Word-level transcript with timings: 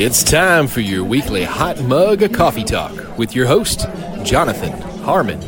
It's 0.00 0.22
time 0.22 0.68
for 0.68 0.80
your 0.80 1.02
weekly 1.02 1.42
hot 1.42 1.80
mug 1.82 2.22
of 2.22 2.30
coffee 2.32 2.62
talk 2.62 3.18
with 3.18 3.34
your 3.34 3.46
host, 3.46 3.86
Jonathan 4.22 4.72
Harmon. 5.02 5.40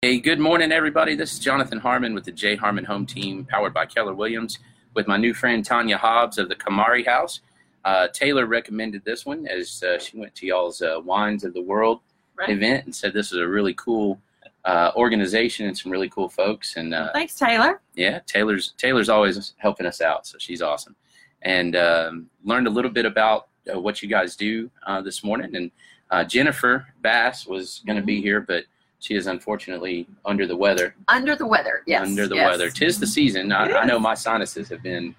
Hey, 0.00 0.18
good 0.18 0.38
morning, 0.38 0.72
everybody. 0.72 1.14
This 1.14 1.34
is 1.34 1.38
Jonathan 1.38 1.78
Harmon 1.78 2.14
with 2.14 2.24
the 2.24 2.32
J 2.32 2.56
Harmon 2.56 2.84
Home 2.86 3.04
Team, 3.04 3.44
powered 3.44 3.74
by 3.74 3.84
Keller 3.84 4.14
Williams, 4.14 4.58
with 4.94 5.06
my 5.06 5.18
new 5.18 5.34
friend 5.34 5.62
Tanya 5.62 5.98
Hobbs 5.98 6.38
of 6.38 6.48
the 6.48 6.56
Kamari 6.56 7.04
House. 7.06 7.40
Uh, 7.84 8.08
Taylor 8.08 8.46
recommended 8.46 9.04
this 9.04 9.26
one 9.26 9.46
as 9.46 9.82
uh, 9.82 9.98
she 9.98 10.18
went 10.18 10.34
to 10.36 10.46
y'all's 10.46 10.80
uh, 10.80 11.00
Wines 11.04 11.44
of 11.44 11.52
the 11.54 11.62
World 11.62 12.00
Right. 12.36 12.48
event 12.48 12.86
and 12.86 12.94
said 12.94 13.12
this 13.12 13.32
is 13.32 13.38
a 13.38 13.46
really 13.46 13.74
cool 13.74 14.18
uh, 14.64 14.92
organization 14.96 15.66
and 15.66 15.76
some 15.76 15.92
really 15.92 16.08
cool 16.08 16.30
folks. 16.30 16.76
And 16.76 16.94
uh, 16.94 17.10
Thanks, 17.12 17.34
Taylor. 17.34 17.82
yeah, 17.94 18.20
Taylor's 18.26 18.72
Taylor's 18.78 19.10
always 19.10 19.52
helping 19.58 19.84
us 19.84 20.00
out, 20.00 20.26
so 20.26 20.38
she's 20.38 20.62
awesome. 20.62 20.96
And 21.42 21.76
um, 21.76 22.30
learned 22.44 22.66
a 22.66 22.70
little 22.70 22.90
bit 22.90 23.06
about 23.06 23.48
uh, 23.72 23.80
what 23.80 24.02
you 24.02 24.08
guys 24.08 24.36
do 24.36 24.70
uh, 24.86 25.00
this 25.00 25.24
morning. 25.24 25.56
And 25.56 25.70
uh, 26.10 26.24
Jennifer 26.24 26.86
Bass 27.02 27.46
was 27.46 27.82
going 27.86 27.96
to 27.96 28.04
be 28.04 28.20
here, 28.20 28.40
but 28.40 28.64
she 29.00 29.14
is 29.14 29.26
unfortunately 29.26 30.06
under 30.24 30.46
the 30.46 30.56
weather. 30.56 30.94
Under 31.08 31.34
the 31.34 31.46
weather. 31.46 31.82
Yes. 31.86 32.06
under 32.06 32.26
the 32.26 32.36
yes. 32.36 32.50
weather. 32.50 32.70
Tis 32.70 33.00
the 33.00 33.06
season. 33.06 33.50
I, 33.52 33.72
I 33.72 33.84
know 33.86 33.98
my 33.98 34.14
sinuses 34.14 34.68
have 34.68 34.82
been. 34.82 35.14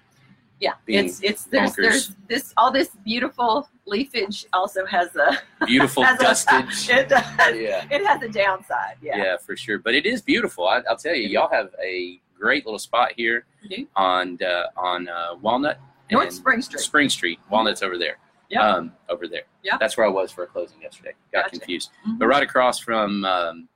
Yeah. 0.60 0.74
being 0.86 1.06
It's 1.06 1.20
it's 1.24 1.44
there's 1.46 1.72
bonkers. 1.72 1.76
there's 1.76 2.12
this 2.28 2.54
all 2.56 2.70
this 2.70 2.90
beautiful 3.04 3.68
leafage 3.84 4.46
also 4.52 4.86
has 4.86 5.16
a 5.16 5.36
Beautiful 5.66 6.04
has 6.04 6.20
a- 6.20 6.68
it 7.00 7.08
does. 7.08 7.24
Yeah, 7.56 7.84
It 7.90 8.06
has 8.06 8.22
a 8.22 8.28
downside. 8.28 8.94
Yeah. 9.02 9.16
yeah, 9.16 9.36
for 9.38 9.56
sure. 9.56 9.78
But 9.78 9.96
it 9.96 10.06
is 10.06 10.22
beautiful. 10.22 10.68
I, 10.68 10.82
I'll 10.88 10.96
tell 10.96 11.16
you, 11.16 11.26
y'all 11.26 11.50
have 11.50 11.70
a 11.82 12.20
great 12.38 12.64
little 12.64 12.78
spot 12.78 13.10
here 13.16 13.44
do. 13.68 13.88
on 13.96 14.38
uh, 14.40 14.66
on 14.76 15.08
uh, 15.08 15.34
Walnut. 15.40 15.80
North 16.12 16.32
Spring 16.32 16.62
Street. 16.62 16.80
Spring 16.80 17.08
Street. 17.08 17.38
Walnut's 17.50 17.82
over 17.82 17.98
there. 17.98 18.16
Yeah. 18.48 18.66
Um, 18.68 18.92
over 19.08 19.26
there. 19.26 19.42
Yeah. 19.62 19.76
That's 19.80 19.96
where 19.96 20.06
I 20.06 20.10
was 20.10 20.30
for 20.30 20.44
a 20.44 20.46
closing 20.46 20.80
yesterday. 20.82 21.12
Got 21.32 21.44
Gotcha. 21.44 21.58
confused. 21.58 21.90
Mhm. 22.06 22.18
But 22.18 22.26
right 22.26 22.42
across 22.42 22.78
from 22.78 23.24
um, 23.24 23.68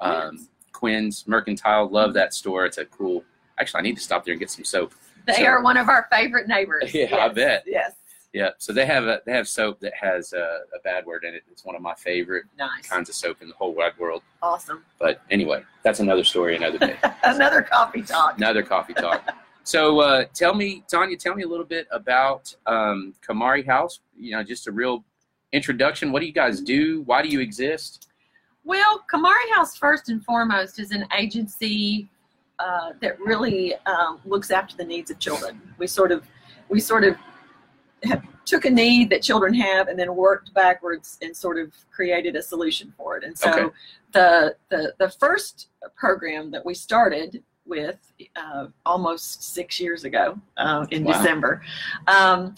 um, 0.00 0.48
Quinn's. 0.72 1.26
Mercantile. 1.26 1.88
Love 1.88 2.14
that 2.14 2.34
store. 2.34 2.66
It's 2.66 2.78
a 2.78 2.84
cool. 2.84 3.24
Actually, 3.58 3.80
I 3.80 3.82
need 3.82 3.96
to 3.96 4.02
stop 4.02 4.24
there 4.24 4.32
and 4.32 4.38
get 4.40 4.50
some 4.50 4.64
soap. 4.64 4.92
They 5.26 5.32
So- 5.34 5.44
are 5.46 5.62
one 5.62 5.76
of 5.76 5.88
our 5.88 6.06
favorite 6.12 6.46
neighbors. 6.46 6.92
Yeah, 6.94 7.16
I 7.16 7.28
bet. 7.28 7.64
Yes. 7.66 7.92
Yeah. 8.34 8.50
So 8.58 8.72
they 8.74 8.84
have 8.84 9.04
a 9.04 9.22
they 9.24 9.32
have 9.32 9.48
soap 9.48 9.80
that 9.80 9.94
has 9.94 10.34
a, 10.34 10.60
a 10.76 10.80
bad 10.84 11.06
word 11.06 11.24
in 11.24 11.34
it. 11.34 11.42
It's 11.50 11.64
one 11.64 11.74
of 11.74 11.80
my 11.80 11.94
favorite 11.94 12.44
Nice. 12.58 12.86
kinds 12.86 13.08
of 13.08 13.14
soap 13.14 13.40
in 13.40 13.48
the 13.48 13.54
whole 13.54 13.74
wide 13.74 13.92
world. 13.98 14.22
Awesome. 14.42 14.84
But 15.00 15.22
anyway, 15.30 15.64
that's 15.82 16.00
another 16.00 16.22
story, 16.24 16.54
another 16.54 16.78
day, 16.78 16.96
Another 17.24 17.62
coffee 17.62 18.02
talk. 18.02 18.36
another 18.36 18.62
coffee 18.62 18.92
talk. 18.94 19.26
So 19.68 20.00
uh, 20.00 20.24
tell 20.32 20.54
me, 20.54 20.82
Tanya, 20.88 21.14
tell 21.18 21.34
me 21.34 21.42
a 21.42 21.46
little 21.46 21.66
bit 21.66 21.86
about 21.90 22.54
um, 22.64 23.12
Kamari 23.20 23.66
House. 23.66 24.00
You 24.16 24.30
know, 24.30 24.42
just 24.42 24.66
a 24.66 24.72
real 24.72 25.04
introduction. 25.52 26.10
What 26.10 26.20
do 26.20 26.26
you 26.26 26.32
guys 26.32 26.62
do? 26.62 27.02
Why 27.02 27.20
do 27.20 27.28
you 27.28 27.40
exist? 27.40 28.08
Well, 28.64 29.04
Kamari 29.12 29.54
House, 29.54 29.76
first 29.76 30.08
and 30.08 30.24
foremost, 30.24 30.78
is 30.78 30.90
an 30.92 31.04
agency 31.14 32.08
uh, 32.58 32.92
that 33.02 33.20
really 33.20 33.74
um, 33.84 34.20
looks 34.24 34.50
after 34.50 34.74
the 34.74 34.84
needs 34.86 35.10
of 35.10 35.18
children. 35.18 35.60
We 35.76 35.86
sort 35.86 36.12
of, 36.12 36.26
we 36.70 36.80
sort 36.80 37.04
of 37.04 37.16
have, 38.04 38.24
took 38.46 38.64
a 38.64 38.70
need 38.70 39.10
that 39.10 39.20
children 39.20 39.52
have 39.52 39.88
and 39.88 39.98
then 39.98 40.16
worked 40.16 40.54
backwards 40.54 41.18
and 41.20 41.36
sort 41.36 41.58
of 41.58 41.74
created 41.90 42.36
a 42.36 42.42
solution 42.42 42.94
for 42.96 43.18
it. 43.18 43.22
And 43.24 43.36
so, 43.36 43.50
Okay. 43.50 43.74
the, 44.12 44.56
the 44.70 44.94
the 44.98 45.10
first 45.10 45.68
program 45.94 46.50
that 46.52 46.64
we 46.64 46.72
started 46.72 47.42
with 47.68 47.96
uh, 48.36 48.66
almost 48.86 49.42
six 49.42 49.78
years 49.80 50.04
ago 50.04 50.38
uh, 50.56 50.86
in 50.90 51.04
Wow. 51.04 51.12
December. 51.12 51.62
Um, 52.06 52.54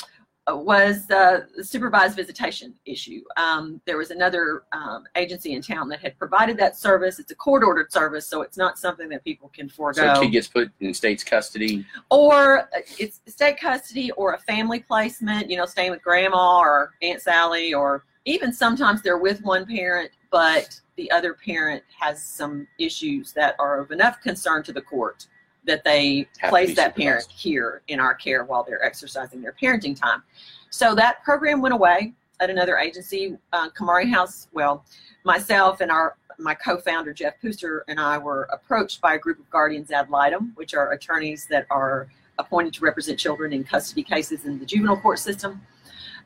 was 0.48 1.08
uh, 1.12 1.42
the 1.56 1.62
supervised 1.62 2.16
visitation 2.16 2.74
issue. 2.84 3.22
Um, 3.36 3.80
there 3.86 3.96
was 3.96 4.10
another 4.10 4.64
um, 4.72 5.04
agency 5.14 5.52
in 5.52 5.62
town 5.62 5.88
that 5.90 6.00
had 6.00 6.18
provided 6.18 6.56
that 6.56 6.76
service. 6.76 7.20
It's 7.20 7.30
a 7.30 7.36
court 7.36 7.62
ordered 7.62 7.92
service, 7.92 8.26
so 8.26 8.42
it's 8.42 8.56
not 8.56 8.76
something 8.76 9.08
that 9.10 9.22
people 9.22 9.48
can 9.54 9.68
So 9.68 9.76
forego. 9.76 10.12
a 10.14 10.20
kid 10.22 10.30
gets 10.30 10.48
put 10.48 10.72
in 10.80 10.92
state's 10.92 11.22
custody. 11.22 11.86
or 12.10 12.62
uh, 12.62 12.66
it's 12.98 13.20
state 13.28 13.60
custody 13.60 14.10
or 14.12 14.32
a 14.32 14.38
family 14.38 14.80
placement, 14.80 15.48
you 15.48 15.56
know, 15.56 15.66
staying 15.66 15.92
with 15.92 16.02
grandma 16.02 16.58
or 16.58 16.94
Aunt 17.00 17.20
Sally, 17.22 17.72
or 17.72 18.04
even 18.24 18.52
sometimes 18.52 19.02
they're 19.02 19.18
with 19.18 19.40
one 19.44 19.64
parent, 19.66 20.10
but 20.30 20.80
the 20.96 21.10
other 21.10 21.34
parent 21.34 21.82
has 21.98 22.22
some 22.22 22.66
issues 22.78 23.32
that 23.32 23.56
are 23.58 23.80
of 23.80 23.90
enough 23.90 24.20
concern 24.20 24.62
to 24.64 24.72
the 24.72 24.80
court 24.80 25.26
that 25.64 25.84
they 25.84 26.26
Have 26.38 26.50
place 26.50 26.74
that 26.76 26.96
parent 26.96 27.26
here 27.30 27.82
in 27.88 28.00
our 28.00 28.14
care 28.14 28.44
while 28.44 28.64
they're 28.64 28.84
exercising 28.84 29.42
their 29.42 29.54
parenting 29.60 29.98
time. 29.98 30.22
So 30.70 30.94
that 30.94 31.22
program 31.22 31.60
went 31.60 31.74
away 31.74 32.14
at 32.40 32.48
another 32.48 32.78
agency, 32.78 33.36
uh, 33.52 33.68
Kamari 33.70 34.10
House. 34.10 34.48
Well, 34.52 34.84
myself 35.24 35.80
and 35.80 35.90
our 35.90 36.16
my 36.38 36.54
co-founder 36.54 37.12
Jeff 37.12 37.38
Pooster 37.42 37.84
and 37.86 38.00
I 38.00 38.16
were 38.16 38.44
approached 38.50 39.02
by 39.02 39.14
a 39.14 39.18
group 39.18 39.38
of 39.38 39.50
guardians 39.50 39.90
ad 39.90 40.08
litem, 40.08 40.52
which 40.54 40.72
are 40.72 40.92
attorneys 40.92 41.46
that 41.50 41.66
are 41.68 42.08
appointed 42.38 42.72
to 42.74 42.80
represent 42.80 43.18
children 43.18 43.52
in 43.52 43.62
custody 43.62 44.02
cases 44.02 44.46
in 44.46 44.58
the 44.58 44.64
juvenile 44.64 44.96
court 44.96 45.18
system. 45.18 45.60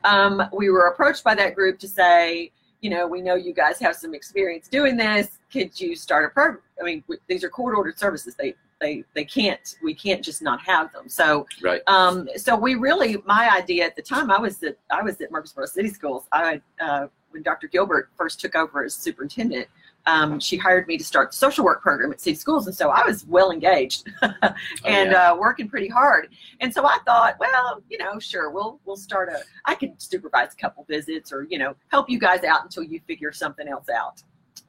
Um, 0.05 0.41
we 0.53 0.69
were 0.69 0.87
approached 0.87 1.23
by 1.23 1.35
that 1.35 1.53
group 1.53 1.79
to 1.79 1.87
say, 1.89 2.51
you 2.81 2.89
know, 2.89 3.07
we 3.07 3.21
know 3.21 3.35
you 3.35 3.53
guys 3.53 3.79
have 3.79 3.95
some 3.95 4.13
experience 4.13 4.67
doing 4.67 4.97
this. 4.97 5.39
Could 5.51 5.79
you 5.79 5.95
start 5.95 6.25
a 6.25 6.29
program? 6.29 6.61
I 6.79 6.83
mean, 6.83 7.01
w- 7.01 7.19
these 7.27 7.43
are 7.43 7.49
court-ordered 7.49 7.97
services. 7.97 8.35
They 8.35 8.55
they 8.81 9.03
they 9.13 9.23
can't. 9.25 9.75
We 9.83 9.93
can't 9.93 10.23
just 10.23 10.41
not 10.41 10.59
have 10.61 10.91
them. 10.91 11.07
So 11.07 11.47
Right. 11.63 11.81
um, 11.87 12.27
so 12.35 12.55
we 12.55 12.75
really, 12.75 13.17
my 13.25 13.49
idea 13.55 13.85
at 13.85 13.95
the 13.95 14.01
time, 14.01 14.29
I 14.29 14.37
was 14.39 14.61
at 14.63 14.77
I 14.91 15.01
was 15.01 15.19
at 15.21 15.31
Murfreesboro 15.31 15.65
City 15.67 15.89
Schools. 15.89 16.27
I 16.31 16.61
uh, 16.81 17.07
when 17.31 17.41
Dr. 17.43 17.67
Gilbert 17.67 18.09
first 18.17 18.39
took 18.39 18.55
over 18.55 18.83
as 18.83 18.93
superintendent, 18.93 19.67
um, 20.07 20.39
she 20.39 20.57
hired 20.57 20.87
me 20.87 20.97
to 20.97 21.03
start 21.03 21.31
the 21.31 21.37
social 21.37 21.65
work 21.65 21.81
program 21.81 22.11
at 22.11 22.21
City 22.21 22.35
Schools, 22.35 22.67
and 22.67 22.75
so 22.75 22.89
I 22.89 23.05
was 23.05 23.25
well 23.25 23.51
engaged 23.51 24.07
and 24.21 24.35
Oh, 24.43 24.51
yeah. 24.85 25.31
uh, 25.31 25.35
working 25.35 25.67
pretty 25.67 25.87
hard. 25.87 26.29
And 26.61 26.73
so 26.73 26.85
I 26.85 26.97
thought, 27.05 27.35
well, 27.39 27.81
you 27.89 27.97
know, 27.97 28.19
sure, 28.19 28.49
we'll 28.51 28.79
we'll 28.85 28.95
start 28.97 29.29
a. 29.29 29.39
I 29.65 29.75
could 29.75 29.99
supervise 30.01 30.53
a 30.53 30.57
couple 30.57 30.85
visits, 30.87 31.31
or 31.31 31.43
you 31.43 31.57
know, 31.57 31.75
help 31.87 32.09
you 32.09 32.19
guys 32.19 32.43
out 32.43 32.63
until 32.63 32.83
you 32.83 32.99
figure 33.07 33.31
something 33.31 33.67
else 33.67 33.89
out. 33.89 34.21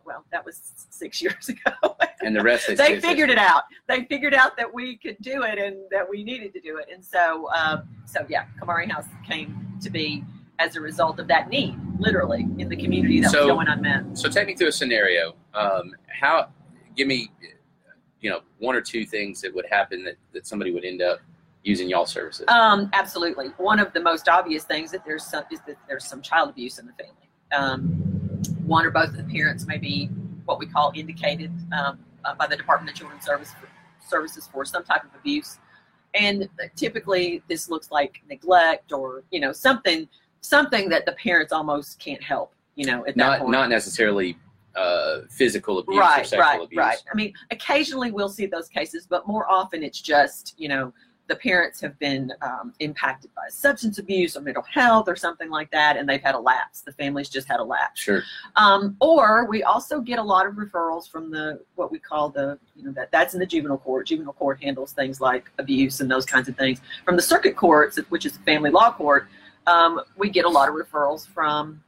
Well, 0.04 0.24
that 0.30 0.44
was 0.44 0.86
six 0.90 1.20
years 1.22 1.48
ago. 1.48 1.96
and 2.20 2.34
the 2.34 2.42
rest 2.42 2.68
is 2.68 2.78
they 2.78 3.00
figured 3.00 3.28
it 3.28 3.38
out. 3.38 3.64
They 3.88 4.04
figured 4.04 4.34
out 4.34 4.56
that 4.56 4.72
we 4.72 4.96
could 4.96 5.16
do 5.20 5.42
it 5.42 5.58
and 5.58 5.76
that 5.90 6.08
we 6.08 6.22
needed 6.24 6.52
to 6.54 6.60
do 6.60 6.78
it. 6.78 6.86
And 6.92 7.04
so, 7.04 7.48
um, 7.52 7.88
so 8.04 8.24
yeah, 8.28 8.44
Kamari 8.60 8.90
House 8.90 9.06
came 9.26 9.76
to 9.82 9.90
be 9.90 10.24
as 10.60 10.76
a 10.76 10.80
result 10.80 11.18
of 11.18 11.26
that 11.28 11.50
need, 11.50 11.76
literally 11.98 12.46
in 12.58 12.68
the 12.68 12.76
community 12.76 13.20
that 13.20 13.30
So- 13.30 13.46
was 13.46 13.54
going 13.54 13.68
unmet. 13.68 14.18
So 14.18 14.28
take 14.28 14.46
me 14.46 14.54
through 14.54 14.68
a 14.68 14.72
scenario. 14.72 15.34
Um, 15.54 15.94
how? 16.08 16.48
Give 16.96 17.06
me, 17.08 17.30
you 18.20 18.30
know, 18.30 18.40
one 18.58 18.74
or 18.74 18.80
two 18.80 19.04
things 19.04 19.40
that 19.42 19.54
would 19.54 19.66
happen 19.70 20.04
that, 20.04 20.16
that 20.32 20.46
somebody 20.46 20.72
would 20.72 20.84
end 20.84 21.02
up 21.02 21.20
using 21.62 21.88
y'all 21.88 22.06
services. 22.06 22.46
Um, 22.48 22.88
absolutely. 22.92 23.48
One 23.58 23.80
of 23.80 23.92
the 23.92 24.00
most 24.00 24.28
obvious 24.28 24.64
things 24.64 24.90
that 24.92 25.04
there's 25.04 25.24
some 25.26 25.44
is 25.50 25.60
that 25.66 25.76
there's 25.88 26.04
some 26.06 26.22
child 26.22 26.50
abuse 26.50 26.78
in 26.78 26.86
the 26.86 26.92
family. 26.92 27.28
Um, 27.52 27.82
one 28.64 28.86
or 28.86 28.90
both 28.90 29.10
of 29.10 29.16
the 29.16 29.24
parents 29.24 29.66
may 29.66 29.78
be 29.78 30.06
what 30.44 30.58
we 30.58 30.66
call 30.66 30.92
indicated 30.94 31.52
um, 31.76 31.98
uh, 32.24 32.34
by 32.34 32.46
the 32.46 32.56
Department 32.56 32.90
of 32.90 32.96
Children's 32.96 33.24
Service 33.24 33.52
Services 34.08 34.48
for 34.52 34.64
some 34.64 34.84
type 34.84 35.02
of 35.04 35.10
abuse, 35.18 35.58
and 36.14 36.48
typically 36.76 37.42
this 37.48 37.68
looks 37.68 37.90
like 37.90 38.22
neglect 38.28 38.92
or 38.92 39.24
you 39.32 39.40
know 39.40 39.52
something 39.52 40.08
something 40.46 40.88
that 40.88 41.06
the 41.06 41.12
parents 41.12 41.52
almost 41.52 41.98
can't 41.98 42.22
help. 42.22 42.52
You 42.74 42.86
know, 42.86 43.00
at 43.06 43.06
that 43.06 43.16
not 43.16 43.38
point. 43.40 43.50
not 43.52 43.70
necessarily 43.70 44.36
uh, 44.76 45.20
physical 45.30 45.78
abuse 45.78 45.96
or 45.96 46.00
right, 46.00 46.26
sexual 46.26 46.40
right, 46.40 46.62
abuse. 46.62 46.78
right. 46.78 47.02
I 47.10 47.16
mean, 47.16 47.32
occasionally 47.50 48.10
we'll 48.10 48.28
see 48.28 48.46
those 48.46 48.68
cases, 48.68 49.06
but 49.08 49.26
more 49.26 49.50
often 49.50 49.82
it's 49.82 50.00
just 50.00 50.54
you 50.58 50.68
know 50.68 50.92
the 51.28 51.36
parents 51.36 51.80
have 51.80 51.98
been 51.98 52.32
um, 52.42 52.72
impacted 52.78 53.34
by 53.34 53.48
substance 53.48 53.98
abuse 53.98 54.36
or 54.36 54.42
mental 54.42 54.62
health 54.62 55.08
or 55.08 55.16
something 55.16 55.50
like 55.50 55.70
that, 55.72 55.96
and 55.96 56.08
they've 56.08 56.22
had 56.22 56.34
a 56.34 56.38
lapse. 56.38 56.82
The 56.82 56.92
family's 56.92 57.28
just 57.28 57.48
had 57.48 57.58
a 57.58 57.64
lapse. 57.64 58.00
Sure. 58.00 58.22
Um, 58.54 58.96
or 59.00 59.46
we 59.48 59.62
also 59.62 60.00
get 60.00 60.18
a 60.18 60.22
lot 60.22 60.46
of 60.46 60.54
referrals 60.54 61.10
from 61.10 61.30
the 61.30 61.60
what 61.74 61.90
we 61.90 61.98
call 61.98 62.28
the 62.28 62.58
you 62.74 62.84
know 62.84 62.92
that 62.92 63.10
that's 63.10 63.34
in 63.34 63.40
the 63.40 63.46
juvenile 63.46 63.78
court. 63.78 64.06
Juvenile 64.06 64.34
court 64.34 64.62
handles 64.62 64.92
things 64.92 65.20
like 65.20 65.50
abuse 65.58 66.00
and 66.00 66.10
those 66.10 66.26
kinds 66.26 66.48
of 66.48 66.56
things. 66.56 66.80
From 67.04 67.16
the 67.16 67.22
circuit 67.22 67.56
courts, 67.56 67.98
which 68.10 68.26
is 68.26 68.32
the 68.34 68.44
family 68.44 68.70
law 68.70 68.92
court, 68.92 69.28
um, 69.66 70.00
we 70.16 70.30
get 70.30 70.44
a 70.44 70.48
lot 70.48 70.68
of 70.68 70.74
referrals 70.74 71.26
from 71.26 71.82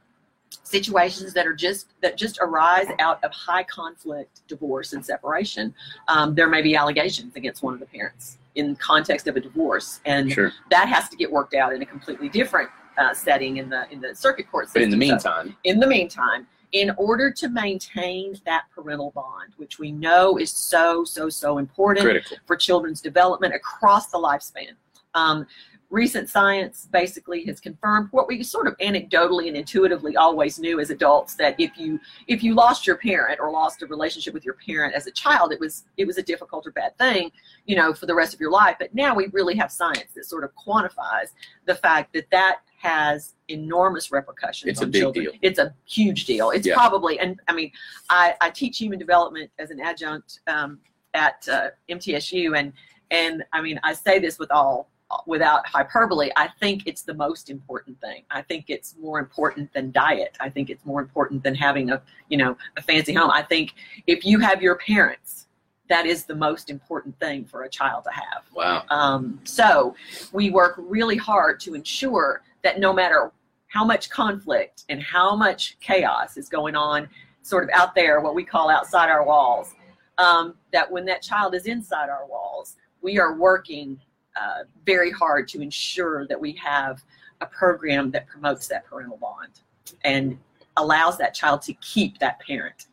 situations 0.63 1.33
that 1.33 1.45
are 1.47 1.53
just 1.53 1.93
that 2.01 2.17
just 2.17 2.39
arise 2.41 2.87
out 2.99 3.23
of 3.23 3.31
high 3.31 3.63
conflict 3.63 4.41
divorce 4.47 4.93
and 4.93 5.05
separation. 5.05 5.73
Um, 6.07 6.35
there 6.35 6.47
may 6.47 6.61
be 6.61 6.75
allegations 6.75 7.35
against 7.35 7.63
one 7.63 7.73
of 7.73 7.79
the 7.79 7.85
parents 7.85 8.37
in 8.55 8.75
context 8.75 9.27
of 9.27 9.35
a 9.35 9.39
divorce, 9.39 9.99
and 10.05 10.31
Sure. 10.31 10.51
that 10.71 10.87
has 10.89 11.07
to 11.09 11.15
get 11.15 11.31
worked 11.31 11.53
out 11.53 11.73
in 11.73 11.81
a 11.81 11.85
completely 11.85 12.29
different 12.29 12.69
uh, 12.97 13.13
setting 13.13 13.57
in 13.57 13.69
the 13.69 13.89
in 13.91 14.01
the 14.01 14.13
circuit 14.15 14.49
court 14.51 14.67
But 14.73 14.81
in 14.81 14.89
the 14.89 14.95
So- 14.95 14.99
meantime, 14.99 15.55
in 15.63 15.79
the 15.79 15.87
meantime, 15.87 16.47
in 16.73 16.91
order 16.97 17.31
to 17.31 17.49
maintain 17.49 18.35
that 18.45 18.65
parental 18.75 19.11
bond, 19.11 19.53
which 19.57 19.79
we 19.79 19.91
know 19.91 20.37
is 20.37 20.51
so, 20.51 21.03
so, 21.03 21.27
so 21.29 21.57
important 21.57 22.05
critical. 22.05 22.37
for 22.45 22.55
children's 22.55 23.01
development 23.01 23.55
across 23.55 24.07
the 24.07 24.17
lifespan, 24.17 24.73
um, 25.15 25.47
recent 25.89 26.29
science 26.29 26.87
basically 26.91 27.43
has 27.45 27.59
confirmed 27.59 28.09
what 28.11 28.27
we 28.27 28.43
sort 28.43 28.67
of 28.67 28.77
anecdotally 28.77 29.47
and 29.47 29.57
intuitively 29.57 30.15
always 30.15 30.59
knew 30.59 30.79
as 30.79 30.91
adults 30.91 31.33
that 31.35 31.55
if 31.59 31.77
you 31.77 31.99
if 32.27 32.43
you 32.43 32.53
lost 32.53 32.85
your 32.85 32.97
parent 32.97 33.39
or 33.39 33.49
lost 33.51 33.81
a 33.81 33.87
relationship 33.87 34.33
with 34.33 34.45
your 34.45 34.55
parent 34.65 34.93
as 34.93 35.07
a 35.07 35.11
child 35.11 35.51
it 35.51 35.59
was 35.59 35.85
it 35.97 36.05
was 36.05 36.17
a 36.19 36.23
difficult 36.23 36.65
or 36.67 36.71
bad 36.71 36.95
thing 36.99 37.31
you 37.65 37.75
know 37.75 37.91
for 37.93 38.05
the 38.05 38.13
rest 38.13 38.33
of 38.35 38.39
your 38.39 38.51
life 38.51 38.75
but 38.79 38.93
now 38.93 39.15
we 39.15 39.27
really 39.33 39.55
have 39.55 39.71
science 39.71 40.11
that 40.15 40.25
sort 40.25 40.43
of 40.43 40.51
quantifies 40.55 41.29
the 41.65 41.73
fact 41.75 42.13
that 42.13 42.25
that 42.31 42.57
has 42.77 43.33
enormous 43.47 44.11
repercussions 44.11 44.69
It's 44.69 44.81
a 44.81 44.85
big 44.87 45.01
children. 45.01 45.25
deal. 45.25 45.33
it's 45.41 45.59
a 45.59 45.73
huge 45.85 46.25
deal 46.25 46.51
it's 46.51 46.67
Yeah. 46.67 46.75
probably 46.75 47.19
and 47.19 47.39
i 47.47 47.53
mean 47.53 47.71
i 48.11 48.35
i 48.41 48.51
teach 48.51 48.77
human 48.77 48.99
development 48.99 49.49
as 49.57 49.71
an 49.71 49.79
adjunct 49.79 50.41
um, 50.47 50.79
at 51.15 51.47
uh, 51.51 51.69
mtsu 51.89 52.55
and 52.57 52.73
and 53.09 53.43
i 53.53 53.59
mean 53.61 53.79
i 53.83 53.91
say 53.91 54.19
this 54.19 54.37
with 54.37 54.51
all 54.51 54.87
without 55.25 55.65
hyperbole, 55.67 56.29
I 56.35 56.49
think 56.59 56.83
it's 56.85 57.01
the 57.01 57.13
most 57.13 57.49
important 57.49 57.99
thing. 57.99 58.23
I 58.29 58.41
think 58.41 58.65
it's 58.67 58.95
more 58.99 59.19
important 59.19 59.73
than 59.73 59.91
diet. 59.91 60.37
I 60.39 60.49
think 60.49 60.69
it's 60.69 60.85
more 60.85 61.01
important 61.01 61.43
than 61.43 61.55
having 61.55 61.91
a, 61.91 62.01
you 62.29 62.37
know, 62.37 62.55
a 62.77 62.81
fancy 62.81 63.13
home. 63.13 63.31
I 63.31 63.41
think 63.41 63.73
if 64.07 64.23
you 64.23 64.39
have 64.39 64.61
your 64.61 64.75
parents, 64.75 65.47
that 65.89 66.05
is 66.05 66.25
the 66.25 66.35
most 66.35 66.69
important 66.69 67.19
thing 67.19 67.45
for 67.45 67.63
a 67.63 67.69
child 67.69 68.03
to 68.03 68.11
have. 68.11 68.43
Wow. 68.53 68.83
Um, 68.89 69.39
so 69.43 69.95
we 70.31 70.51
work 70.51 70.75
really 70.77 71.17
hard 71.17 71.59
to 71.61 71.73
ensure 71.73 72.43
that 72.63 72.79
no 72.79 72.93
matter 72.93 73.31
how 73.67 73.83
much 73.83 74.09
conflict 74.09 74.85
and 74.89 75.01
how 75.01 75.35
much 75.35 75.77
chaos 75.79 76.37
is 76.37 76.49
going 76.49 76.75
on, 76.75 77.09
sort 77.41 77.63
of 77.63 77.69
out 77.73 77.95
there, 77.95 78.21
what 78.21 78.35
we 78.35 78.43
call 78.43 78.69
outside 78.69 79.09
our 79.09 79.25
walls, 79.25 79.73
um, 80.19 80.55
that 80.71 80.91
when 80.91 81.05
that 81.05 81.23
child 81.23 81.55
is 81.55 81.65
inside 81.65 82.09
our 82.09 82.27
walls, 82.27 82.75
we 83.01 83.17
are 83.17 83.35
working 83.35 83.99
uh, 84.35 84.63
very 84.85 85.11
hard 85.11 85.47
to 85.49 85.61
ensure 85.61 86.27
that 86.27 86.39
we 86.39 86.53
have 86.53 87.03
a 87.41 87.45
program 87.45 88.11
that 88.11 88.27
promotes 88.27 88.67
that 88.67 88.85
parental 88.85 89.17
bond 89.17 89.61
and 90.03 90.37
allows 90.77 91.17
that 91.17 91.33
child 91.33 91.61
to 91.61 91.73
keep 91.75 92.17
that 92.19 92.39
parent 92.41 92.87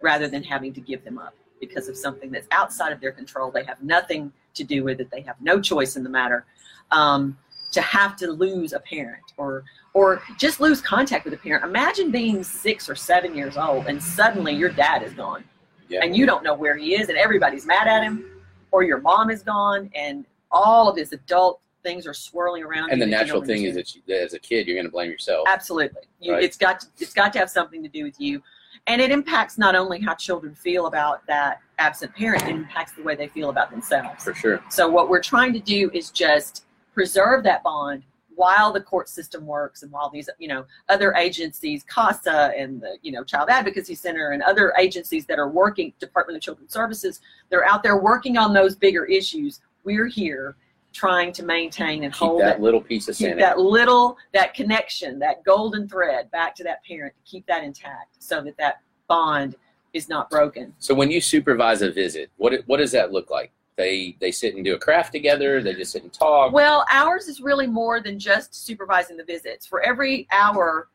rather 0.00 0.28
than 0.28 0.42
having 0.42 0.72
to 0.72 0.80
give 0.80 1.04
them 1.04 1.18
up 1.18 1.34
because 1.60 1.88
of 1.88 1.96
something 1.96 2.30
that's 2.30 2.48
outside 2.50 2.92
of 2.92 3.00
their 3.00 3.12
control. 3.12 3.50
They 3.50 3.64
have 3.64 3.82
nothing 3.82 4.32
to 4.54 4.64
do 4.64 4.84
with 4.84 5.00
it. 5.00 5.10
They 5.10 5.22
have 5.22 5.36
no 5.40 5.60
choice 5.60 5.96
in 5.96 6.02
the 6.02 6.10
matter. 6.10 6.44
Um, 6.90 7.38
to 7.72 7.80
have 7.80 8.16
to 8.16 8.30
lose 8.30 8.74
a 8.74 8.80
parent 8.80 9.32
or 9.36 9.64
or 9.94 10.22
just 10.38 10.60
lose 10.60 10.80
contact 10.80 11.24
with 11.24 11.34
a 11.34 11.36
parent. 11.38 11.64
Imagine 11.64 12.10
being 12.10 12.44
six 12.44 12.88
or 12.88 12.94
seven 12.94 13.34
years 13.34 13.56
old 13.56 13.86
and 13.86 14.02
suddenly 14.02 14.52
your 14.54 14.68
dad 14.68 15.02
is 15.02 15.12
gone 15.14 15.42
Yeah. 15.88 16.00
and 16.02 16.14
you 16.14 16.26
don't 16.26 16.44
know 16.44 16.54
where 16.54 16.76
he 16.76 16.94
is 16.94 17.08
and 17.08 17.18
everybody's 17.18 17.66
mad 17.66 17.88
at 17.88 18.02
him 18.02 18.24
or 18.70 18.82
your 18.82 19.00
mom 19.00 19.30
is 19.30 19.42
gone 19.42 19.90
and 19.94 20.26
all 20.52 20.88
of 20.88 20.96
his 20.96 21.12
adult 21.12 21.60
things 21.82 22.06
are 22.06 22.14
swirling 22.14 22.62
around 22.62 22.90
And 22.92 23.02
the 23.02 23.06
natural 23.06 23.42
thing 23.42 23.64
is 23.64 23.74
that 23.74 23.94
you, 23.96 24.02
as 24.14 24.34
a 24.34 24.38
kid, 24.38 24.66
you're 24.68 24.76
going 24.76 24.86
to 24.86 24.92
blame 24.92 25.10
yourself. 25.10 25.48
absolutely 25.48 26.02
you, 26.20 26.32
Right. 26.34 26.44
it's 26.44 26.56
got 26.56 26.80
to, 26.80 26.86
it's 27.00 27.12
got 27.12 27.32
to 27.32 27.38
have 27.40 27.50
something 27.50 27.82
to 27.82 27.88
do 27.88 28.04
with 28.04 28.20
you 28.20 28.40
and 28.86 29.00
it 29.00 29.10
impacts 29.10 29.58
not 29.58 29.74
only 29.74 30.00
how 30.00 30.14
children 30.14 30.54
feel 30.54 30.86
about 30.86 31.26
that 31.26 31.60
absent 31.78 32.14
parent 32.14 32.42
it 32.44 32.50
impacts 32.50 32.92
the 32.92 33.02
way 33.02 33.16
they 33.16 33.26
feel 33.28 33.50
about 33.50 33.70
themselves 33.70 34.22
For 34.22 34.34
sure. 34.34 34.62
so 34.70 34.88
what 34.88 35.08
we're 35.08 35.22
trying 35.22 35.52
to 35.54 35.60
do 35.60 35.90
is 35.92 36.10
just 36.10 36.64
preserve 36.94 37.42
that 37.44 37.62
bond 37.64 38.04
while 38.34 38.72
the 38.72 38.80
court 38.80 39.08
system 39.08 39.44
works 39.44 39.82
and 39.82 39.90
while 39.92 40.08
these 40.08 40.30
you 40.38 40.48
know 40.48 40.64
other 40.88 41.14
agencies 41.14 41.84
CASA 41.88 42.52
and 42.56 42.80
the 42.80 42.96
you 43.02 43.10
know 43.12 43.22
Child 43.24 43.48
Advocacy 43.50 43.94
Center 43.94 44.30
and 44.30 44.42
other 44.42 44.72
agencies 44.78 45.26
that 45.26 45.38
are 45.38 45.48
working 45.48 45.92
Department 45.98 46.36
of 46.36 46.42
Children's 46.42 46.72
Services 46.72 47.20
they're 47.50 47.64
out 47.66 47.82
there 47.82 47.98
working 47.98 48.36
on 48.38 48.54
those 48.54 48.74
bigger 48.76 49.04
issues 49.04 49.60
we're 49.84 50.06
here 50.06 50.56
trying 50.92 51.32
to 51.32 51.42
maintain 51.42 52.04
and 52.04 52.12
Keep 52.12 52.18
hold 52.18 52.40
that 52.42 52.60
little 52.60 52.80
piece 52.80 53.08
of 53.08 53.16
keep 53.16 53.36
that 53.38 53.58
little 53.58 54.18
that 54.34 54.52
connection 54.52 55.18
that 55.20 55.42
golden 55.42 55.88
thread 55.88 56.30
back 56.30 56.54
to 56.56 56.64
that 56.64 56.84
parent 56.84 57.14
to 57.16 57.30
keep 57.30 57.46
that 57.46 57.64
intact 57.64 58.22
so 58.22 58.42
that 58.42 58.56
that 58.58 58.80
bond 59.08 59.56
is 59.94 60.08
not 60.08 60.28
broken 60.30 60.74
So 60.78 60.94
when 60.94 61.10
you 61.10 61.20
supervise 61.20 61.82
a 61.82 61.90
visit, 61.90 62.30
what 62.36 62.62
what 62.66 62.78
does 62.78 62.92
that 62.92 63.12
look 63.12 63.30
like? 63.30 63.52
They 63.76 64.16
they 64.20 64.30
sit 64.30 64.54
and 64.54 64.64
do 64.64 64.74
a 64.74 64.78
craft 64.78 65.12
together. 65.12 65.62
They 65.62 65.74
just 65.74 65.92
sit 65.92 66.02
and 66.02 66.12
talk. 66.12 66.52
Well, 66.52 66.84
ours 66.90 67.26
is 67.28 67.40
really 67.40 67.66
more 67.66 68.00
than 68.00 68.18
just 68.18 68.66
supervising 68.66 69.16
the 69.16 69.24
visits. 69.24 69.66
For 69.66 69.80
every 69.82 70.28
hour 70.30 70.88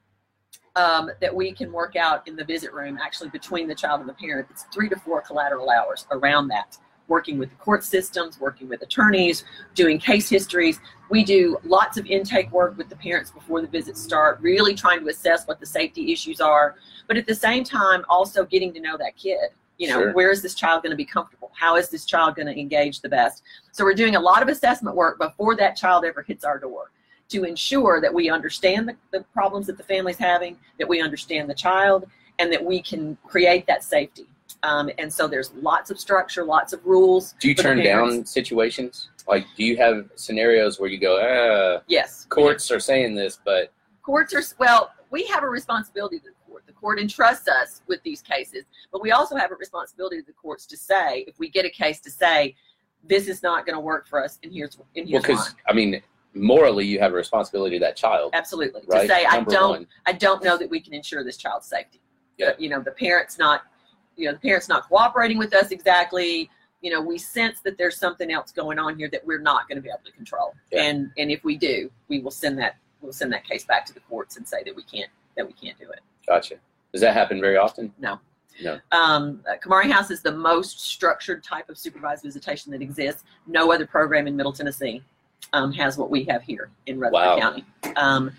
um, 0.76 1.10
that 1.22 1.34
we 1.34 1.52
can 1.52 1.72
work 1.72 1.96
out 1.96 2.28
in 2.28 2.36
the 2.36 2.46
visit 2.46 2.72
room, 2.72 3.00
actually 3.04 3.30
between 3.30 3.68
the 3.68 3.74
child 3.74 4.00
and 4.00 4.08
the 4.08 4.14
parent, 4.14 4.48
it's 4.52 4.66
three 4.72 4.90
to 4.90 4.96
four 4.96 5.22
collateral 5.22 5.72
hours 5.72 6.06
around 6.12 6.50
that. 6.50 6.78
Working 7.08 7.38
with 7.38 7.50
the 7.50 7.56
court 7.56 7.84
systems, 7.84 8.40
working 8.40 8.68
with 8.68 8.82
attorneys, 8.82 9.46
doing 9.76 9.98
case 9.98 10.30
histories. 10.30 10.80
We 11.10 11.24
do 11.24 11.58
lots 11.64 11.98
of 11.98 12.06
intake 12.06 12.52
work 12.52 12.78
with 12.78 12.90
the 12.90 12.98
parents 12.98 13.32
before 13.32 13.62
the 13.62 13.68
visits 13.68 14.02
start, 14.02 14.40
really 14.42 14.76
trying 14.76 15.00
to 15.02 15.08
assess 15.08 15.48
what 15.48 15.60
the 15.60 15.66
safety 15.66 16.12
issues 16.12 16.42
are, 16.42 16.76
but 17.08 17.16
at 17.16 17.26
the 17.26 17.36
same 17.36 17.64
time, 17.64 18.04
also 18.10 18.44
getting 18.44 18.74
to 18.74 18.82
know 18.82 18.98
that 18.98 19.16
kid. 19.16 19.52
You 19.78 19.88
know, 19.90 20.02
Sure. 20.02 20.14
where 20.14 20.32
is 20.32 20.42
this 20.42 20.56
child 20.56 20.84
going 20.84 20.92
to 20.92 20.98
be 20.98 21.06
comfortable? 21.06 21.52
How 21.54 21.76
is 21.76 21.90
this 21.90 22.04
child 22.04 22.36
going 22.36 22.48
to 22.48 22.60
engage 22.60 23.00
the 23.00 23.10
best? 23.10 23.44
So 23.72 23.84
we're 23.84 23.94
doing 23.94 24.16
a 24.16 24.20
lot 24.20 24.42
of 24.42 24.50
assessment 24.50 24.96
work 24.96 25.20
before 25.20 25.56
that 25.56 25.78
child 25.78 26.04
ever 26.04 26.24
hits 26.24 26.44
our 26.44 26.58
door 26.58 26.92
to 27.30 27.44
ensure 27.44 28.02
that 28.02 28.14
we 28.14 28.30
understand 28.30 28.90
the, 28.90 28.96
the 29.12 29.24
problems 29.34 29.68
that 29.68 29.78
the 29.78 29.84
family's 29.84 30.18
having, 30.18 30.58
that 30.80 30.88
we 30.88 31.00
understand 31.00 31.50
the 31.50 31.54
child, 31.54 32.06
and 32.40 32.52
that 32.52 32.64
we 32.64 32.82
can 32.82 33.18
create 33.26 33.68
that 33.68 33.84
safety. 33.84 34.28
Um, 34.64 34.90
and 34.98 35.12
so 35.12 35.28
there's 35.28 35.52
lots 35.54 35.92
of 35.92 36.00
structure, 36.00 36.44
lots 36.44 36.74
of 36.74 36.84
rules. 36.86 37.36
do 37.40 37.48
you 37.48 37.56
turn 37.56 37.84
down 37.84 38.26
situations? 38.26 39.10
Like, 39.28 39.46
do 39.56 39.64
you 39.64 39.78
have 39.78 40.10
scenarios 40.16 40.80
where 40.80 40.90
you 40.90 40.98
go, 41.00 41.18
uh, 41.18 41.82
Yes. 41.88 42.26
courts 42.30 42.72
are 42.72 42.80
saying 42.80 43.16
this, 43.16 43.40
but 43.44 43.72
Courts 44.02 44.34
are, 44.34 44.42
well, 44.58 44.92
we 45.10 45.26
have 45.26 45.44
a 45.44 45.50
responsibility 45.50 46.18
to 46.20 46.26
the 46.26 46.32
court. 46.50 46.64
The 46.66 46.72
court 46.72 46.98
entrusts 46.98 47.50
us 47.50 47.82
with 47.88 48.02
these 48.04 48.22
cases, 48.22 48.64
but 48.90 49.02
we 49.02 49.12
also 49.12 49.36
have 49.36 49.52
a 49.52 49.56
responsibility 49.56 50.22
to 50.22 50.26
the 50.26 50.32
courts 50.32 50.66
to 50.68 50.78
say, 50.78 51.26
if 51.28 51.38
we 51.40 51.50
get 51.50 51.66
a 51.66 51.70
case, 51.70 52.00
to 52.02 52.10
say, 52.10 52.56
this 53.04 53.28
is 53.28 53.44
not 53.44 53.66
going 53.66 53.76
to 53.76 53.82
work 53.82 54.08
for 54.08 54.24
us, 54.24 54.40
and 54.44 54.54
here's, 54.54 54.78
and 54.96 55.10
here's 55.10 55.24
why. 55.24 55.28
because 55.28 55.56
I 55.68 55.74
mean, 55.74 56.02
morally, 56.34 56.86
you 56.86 57.00
have 57.02 57.12
a 57.12 57.16
responsibility 57.16 57.78
to 57.80 57.84
that 57.86 57.98
child, 57.98 58.32
Absolutely. 58.34 58.82
right? 58.88 59.02
To 59.02 59.08
say, 59.08 59.26
I 59.26 59.42
don't, 59.44 59.70
one. 59.70 59.88
I 60.06 60.14
don't 60.14 60.42
know 60.42 60.58
that 60.58 60.70
we 60.70 60.80
can 60.80 60.94
ensure 60.94 61.22
this 61.26 61.36
child's 61.36 61.68
safety. 61.68 62.00
Yeah. 62.38 62.52
You 62.58 62.70
know, 62.70 62.80
the 62.82 62.92
parent's 62.92 63.38
not, 63.38 63.64
you 64.18 64.26
know, 64.26 64.34
the 64.34 64.40
parent's 64.40 64.68
not 64.68 64.90
cooperating 64.90 65.38
with 65.38 65.54
us 65.54 65.72
exactly. 65.72 66.50
You 66.82 66.92
know, 66.92 67.02
we 67.02 67.18
sense 67.18 67.62
that 67.62 67.78
there's 67.78 67.98
something 67.98 68.32
else 68.32 68.52
going 68.52 68.78
on 68.80 68.98
here 68.98 69.10
that 69.10 69.26
we're 69.26 69.40
not 69.40 69.68
going 69.68 69.78
to 69.78 69.82
be 69.82 69.90
able 69.90 70.02
to 70.06 70.12
control. 70.12 70.54
Yeah. 70.72 70.84
And 70.84 71.12
and 71.18 71.32
if 71.32 71.44
we 71.44 71.56
do, 71.56 71.90
we 72.08 72.20
will 72.20 72.32
send 72.32 72.58
that 72.60 72.78
we'll 73.02 73.14
send 73.14 73.32
that 73.34 73.46
case 73.46 73.64
back 73.64 73.86
to 73.86 73.94
the 73.94 74.00
courts 74.02 74.38
and 74.38 74.48
say 74.48 74.64
that 74.66 74.76
we 74.76 74.84
can't 74.84 75.10
that 75.36 75.46
we 75.46 75.54
can't 75.54 75.80
do 75.80 75.90
it. 75.90 76.00
Gotcha. 76.28 76.56
Does 76.92 77.02
that 77.02 77.14
happen 77.14 77.40
very 77.40 77.58
often? 77.58 77.94
No. 78.00 78.20
No. 78.64 78.80
Um, 78.92 79.44
uh, 79.48 79.56
Kamari 79.64 79.92
House 79.92 80.10
is 80.10 80.24
the 80.24 80.32
most 80.32 80.80
structured 80.80 81.44
type 81.44 81.70
of 81.70 81.78
supervised 81.78 82.24
visitation 82.24 82.72
that 82.72 82.82
exists. 82.82 83.24
No 83.46 83.72
other 83.72 83.86
program 83.86 84.26
in 84.26 84.36
Middle 84.36 84.52
Tennessee 84.52 85.04
um, 85.54 85.72
has 85.74 85.96
what 85.96 86.10
we 86.10 86.24
have 86.24 86.42
here 86.42 86.72
in 86.88 87.00
Rutherford 87.00 87.14
Wow. 87.14 87.40
County. 87.40 87.66
Um, 87.96 88.32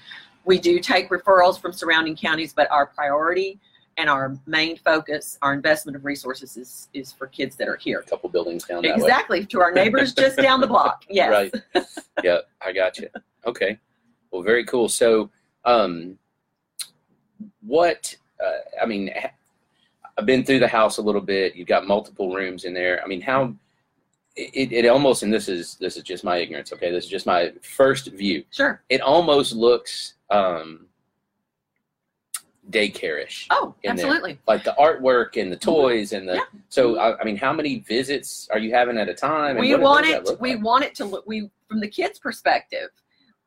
we 0.45 0.59
do 0.59 0.81
take 0.81 1.09
referrals 1.11 1.61
from 1.61 1.73
surrounding 1.73 2.17
counties, 2.17 2.53
but 2.53 2.69
our 2.73 2.87
priority 2.87 3.61
and 3.99 4.09
our 4.09 4.39
main 4.47 4.79
focus, 4.79 5.39
our 5.43 5.53
investment 5.53 5.97
of 5.97 6.05
resources 6.05 6.57
is, 6.57 6.89
is 6.95 7.13
for 7.13 7.27
kids 7.27 7.57
that 7.57 7.69
are 7.69 7.77
here. 7.77 7.99
A 7.99 8.03
couple 8.05 8.31
buildings 8.31 8.65
down 8.65 8.83
that 8.83 8.97
way. 8.97 9.03
Exactly, 9.03 9.45
to 9.47 9.61
our 9.61 9.73
neighbors 9.73 10.15
just 10.15 10.37
down 10.39 10.61
the 10.61 10.67
block. 10.67 11.05
Yes. 11.11 11.53
Right. 11.75 11.85
yeah, 12.23 12.39
I 12.65 12.73
got 12.73 12.97
you. 12.99 13.09
Okay. 13.45 13.79
Well, 14.31 14.43
very 14.43 14.65
cool. 14.65 14.89
So, 14.89 15.31
um, 15.65 16.17
what? 17.67 18.17
Uh, 18.43 18.81
I 18.81 18.87
mean, 18.87 19.11
ha- 19.15 19.33
I've 20.17 20.27
been 20.27 20.45
through 20.45 20.61
the 20.61 20.69
house 20.69 20.99
a 20.99 21.03
little 21.03 21.21
bit. 21.21 21.57
You've 21.57 21.69
got 21.69 21.87
multiple 21.87 22.33
rooms 22.35 22.65
in 22.65 22.73
there. 22.73 23.03
I 23.03 23.09
mean, 23.09 23.21
how? 23.21 23.53
It, 24.37 24.73
it 24.73 24.87
almost, 24.87 25.25
and 25.25 25.33
this 25.33 25.49
is 25.49 25.75
this 25.81 25.97
is 25.97 26.05
just 26.05 26.23
my 26.23 26.37
ignorance. 26.37 26.73
Okay, 26.73 26.93
this 26.93 27.05
is 27.05 27.11
just 27.11 27.27
my 27.27 27.53
first 27.63 28.07
view. 28.13 28.45
Sure. 28.53 28.81
It 28.89 29.01
almost 29.01 29.53
looks 29.53 30.15
um, 30.31 30.87
daycare-ish, 32.71 33.47
Oh, 33.51 33.75
In 33.83 33.97
there. 33.97 34.07
absolutely. 34.07 34.39
like 34.47 34.65
the 34.65 34.75
artwork 34.79 35.41
and 35.41 35.51
the 35.51 35.57
mm-hmm. 35.57 35.71
toys 35.71 36.13
and 36.13 36.29
the. 36.29 36.35
Yeah. 36.35 36.45
So, 36.69 36.99
I, 36.99 37.19
I 37.19 37.25
mean, 37.25 37.37
how 37.37 37.53
many 37.53 37.79
visits 37.81 38.49
are 38.53 38.59
you 38.59 38.73
having 38.73 38.99
at 38.99 39.09
a 39.09 39.15
time? 39.15 39.57
We 39.59 39.75
want 39.75 40.07
it. 40.07 40.27
We 40.41 40.55
like? 40.55 40.65
want 40.65 40.85
it 40.85 40.95
to 40.97 41.05
look. 41.05 41.27
We 41.27 41.51
from 41.69 41.81
the 41.81 41.89
kids' 41.89 42.19
perspective. 42.19 42.91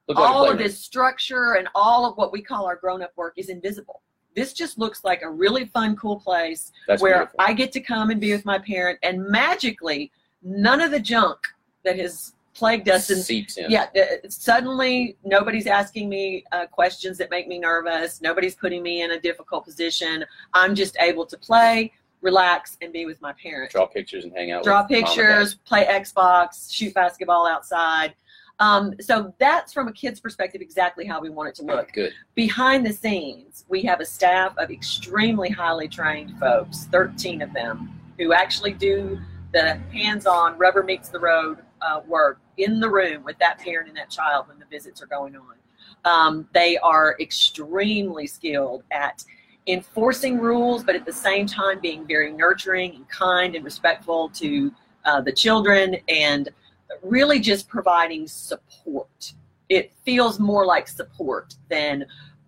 Look 0.07 0.17
like 0.17 0.29
all 0.29 0.49
of 0.49 0.57
this 0.57 0.79
structure 0.79 1.53
and 1.53 1.69
all 1.75 2.05
of 2.05 2.17
what 2.17 2.31
we 2.33 2.41
call 2.41 2.65
our 2.65 2.75
grown-up 2.75 3.11
work 3.15 3.33
is 3.37 3.49
invisible. 3.49 4.01
This 4.35 4.51
just 4.53 4.77
looks 4.77 5.03
like 5.03 5.21
a 5.21 5.29
really 5.29 5.65
fun, 5.65 5.95
cool 5.95 6.19
place 6.19 6.71
That's 6.87 7.01
where 7.01 7.19
beautiful. 7.19 7.35
I 7.39 7.53
get 7.53 7.71
to 7.73 7.81
come 7.81 8.09
and 8.09 8.19
be 8.19 8.31
with 8.31 8.45
my 8.45 8.57
parent, 8.59 8.99
and 9.03 9.25
magically, 9.27 10.11
none 10.41 10.81
of 10.81 10.91
the 10.91 10.99
junk 10.99 11.37
that 11.83 11.99
has 11.99 12.33
plagued 12.53 12.89
us 12.89 13.09
and 13.09 13.21
seeps 13.21 13.57
in. 13.57 13.69
yeah, 13.69 13.87
uh, 13.95 14.27
suddenly 14.29 15.17
nobody's 15.23 15.67
asking 15.67 16.09
me 16.09 16.43
uh, 16.51 16.65
questions 16.67 17.17
that 17.17 17.29
make 17.29 17.47
me 17.47 17.59
nervous. 17.59 18.21
Nobody's 18.21 18.55
putting 18.55 18.83
me 18.83 19.01
in 19.03 19.11
a 19.11 19.19
difficult 19.19 19.65
position. 19.65 20.25
I'm 20.53 20.75
just 20.75 20.97
able 20.99 21.25
to 21.25 21.37
play, 21.37 21.93
relax, 22.21 22.77
and 22.81 22.91
be 22.91 23.05
with 23.05 23.21
my 23.21 23.33
parents 23.33 23.73
draw 23.73 23.85
pictures 23.85 24.23
and 24.23 24.33
hang 24.33 24.51
out. 24.51 24.63
draw 24.63 24.81
with 24.81 24.91
mom 24.91 24.97
and 24.97 25.05
dad. 25.05 25.15
pictures, 25.15 25.55
play 25.65 25.85
Xbox, 25.85 26.71
shoot 26.73 26.93
basketball 26.93 27.47
outside. 27.47 28.15
Um, 28.59 28.93
so 29.01 29.33
that's 29.39 29.73
from 29.73 29.87
a 29.87 29.93
kid's 29.93 30.19
perspective 30.19 30.61
exactly 30.61 31.03
how 31.05 31.19
we 31.19 31.31
want 31.31 31.49
it 31.49 31.55
to 31.55 31.63
look. 31.63 31.91
Good. 31.93 32.13
Behind 32.35 32.85
the 32.85 32.93
scenes, 32.93 33.65
we 33.69 33.81
have 33.83 34.01
a 34.01 34.05
staff 34.05 34.53
of 34.59 34.69
extremely 34.69 35.49
highly 35.49 35.87
trained 35.87 36.37
folks, 36.37 36.85
13 36.91 37.41
of 37.41 37.51
them, 37.53 37.99
who 38.19 38.33
actually 38.33 38.73
do 38.73 39.19
the 39.51 39.79
hands-on 39.91 40.57
rubber 40.59 40.83
meets 40.83 41.09
the 41.09 41.19
road 41.19 41.57
uh, 41.81 42.01
work 42.07 42.39
in 42.57 42.79
the 42.79 42.89
room 42.89 43.23
with 43.23 43.37
that 43.39 43.59
parent 43.59 43.87
and 43.87 43.97
that 43.97 44.09
child 44.09 44.47
when 44.47 44.59
the 44.59 44.65
visits 44.65 45.01
are 45.01 45.07
going 45.07 45.35
on. 45.35 45.55
Um, 46.05 46.47
they 46.53 46.77
are 46.77 47.15
extremely 47.19 48.27
skilled 48.27 48.83
at 48.91 49.23
enforcing 49.67 50.39
rules, 50.39 50.83
but 50.83 50.95
at 50.95 51.05
the 51.05 51.13
same 51.13 51.45
time 51.45 51.79
being 51.79 52.05
very 52.07 52.31
nurturing 52.31 52.95
and 52.95 53.09
kind 53.09 53.55
and 53.55 53.63
respectful 53.63 54.29
to 54.29 54.71
uh, 55.05 55.21
the 55.21 55.31
children 55.31 55.97
and 56.07 56.49
really 57.03 57.39
just 57.39 57.67
providing 57.67 58.27
support. 58.27 59.33
It 59.69 59.93
feels 60.03 60.39
more 60.39 60.65
like 60.65 60.87
support 60.87 61.55
than, 61.69 62.05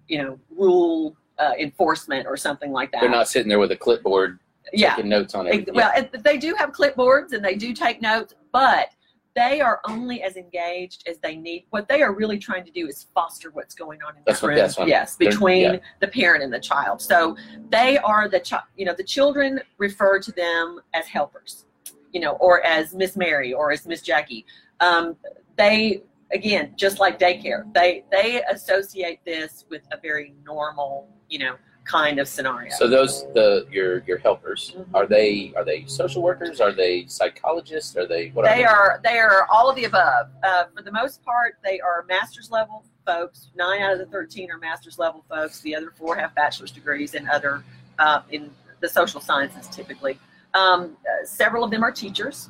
you 0.08 0.18
know, 0.18 0.40
rule 0.56 1.16
uh, 1.40 1.54
enforcement 1.60 2.28
or 2.28 2.36
something 2.36 2.72
like 2.72 2.92
that. 2.92 3.02
They're 3.02 3.10
not 3.10 3.28
sitting 3.28 3.48
there 3.48 3.60
with 3.60 3.72
a 3.72 3.78
clipboard 3.78 4.40
yeah. 4.74 4.96
taking 4.96 5.10
notes 5.10 5.36
on 5.36 5.48
it. 5.48 5.74
Well, 5.74 5.92
it- 5.96 6.24
they 6.24 6.38
do 6.38 6.56
have 6.56 6.72
clipboards 6.72 7.34
and 7.34 7.44
they 7.44 7.56
do 7.56 7.74
take 7.74 8.02
notes, 8.02 8.34
but 8.52 8.90
they 9.36 9.62
are 9.62 9.82
only 9.88 10.22
as 10.22 10.36
engaged 10.36 11.08
as 11.08 11.18
they 11.20 11.36
need. 11.36 11.66
What 11.72 11.88
they 11.88 12.02
are 12.02 12.14
really 12.14 12.38
trying 12.38 12.64
to 12.66 12.72
do 12.72 12.88
is 12.88 13.08
foster 13.16 13.50
what's 13.52 13.74
going 13.74 14.00
on 14.04 14.16
in 14.16 14.24
That's 14.26 14.40
the 14.40 14.46
what- 14.46 14.50
room. 14.50 14.58
that's 14.60 14.78
what- 14.78 14.88
yes, 14.88 15.16
between 15.16 15.74
yeah. 15.74 15.80
the 16.02 16.08
parent 16.08 16.44
and 16.44 16.54
the 16.54 16.60
child. 16.60 17.02
So 17.02 17.36
they 17.70 17.98
are 17.98 18.28
the 18.30 18.40
child. 18.40 18.66
You 18.78 18.86
know, 18.86 18.94
the 18.94 19.04
children 19.04 19.60
refer 19.78 20.20
to 20.20 20.32
them 20.34 20.80
as 20.94 21.08
helpers. 21.08 21.66
You 22.12 22.20
know, 22.20 22.34
or 22.34 22.64
as 22.64 22.94
Miss 22.94 23.16
Mary 23.18 23.54
or 23.54 23.72
as 23.72 23.88
Miss 23.88 24.02
Jackie. 24.04 24.46
Um, 24.80 25.16
they 25.56 26.04
again, 26.32 26.74
just 26.76 27.00
like 27.00 27.18
daycare, 27.20 27.72
they 27.74 28.04
they 28.12 28.44
associate 28.52 29.20
this 29.26 29.66
with 29.70 29.82
a 29.92 29.98
very 29.98 30.36
normal, 30.46 31.08
you 31.30 31.40
know, 31.40 31.56
kind 31.86 32.20
of 32.20 32.28
scenario. 32.28 32.72
So 32.78 32.88
those 32.88 33.26
the 33.34 33.68
your 33.70 34.00
your 34.04 34.18
helpers 34.18 34.74
Mhm. 34.78 34.86
are 34.94 35.06
they 35.06 35.54
are 35.56 35.66
they 35.66 35.86
social 35.86 36.22
workers? 36.22 36.62
Are 36.62 36.72
they 36.72 37.06
psychologists? 37.08 37.96
Are 37.98 38.08
they 38.08 38.30
what 38.30 38.46
they 38.46 38.64
are 38.64 38.92
are 38.94 39.00
they 39.04 39.20
are 39.20 39.46
all 39.52 39.70
of 39.70 39.76
the 39.76 39.86
above. 39.86 40.30
Uh, 40.44 40.66
for 40.76 40.82
the 40.82 40.92
most 40.92 41.24
part, 41.24 41.58
they 41.64 41.80
are 41.82 42.06
master's 42.08 42.50
level 42.52 42.84
folks. 43.06 43.50
Nine 43.56 43.82
out 43.82 43.94
of 43.94 44.00
the 44.00 44.06
thirteen 44.06 44.50
are 44.52 44.58
master's 44.58 44.98
level 44.98 45.26
folks. 45.30 45.60
The 45.62 45.76
other 45.76 45.92
four 45.98 46.16
have 46.16 46.34
bachelor's 46.36 46.72
degrees 46.72 47.16
in 47.16 47.28
other 47.30 47.64
uh, 48.00 48.22
in 48.32 48.50
the 48.80 48.88
social 48.90 49.20
sciences 49.22 49.68
typically. 49.68 50.20
Um, 50.54 50.98
uh, 51.06 51.26
several 51.26 51.64
of 51.64 51.72
them 51.72 51.84
are 51.84 51.92
teachers 51.92 52.50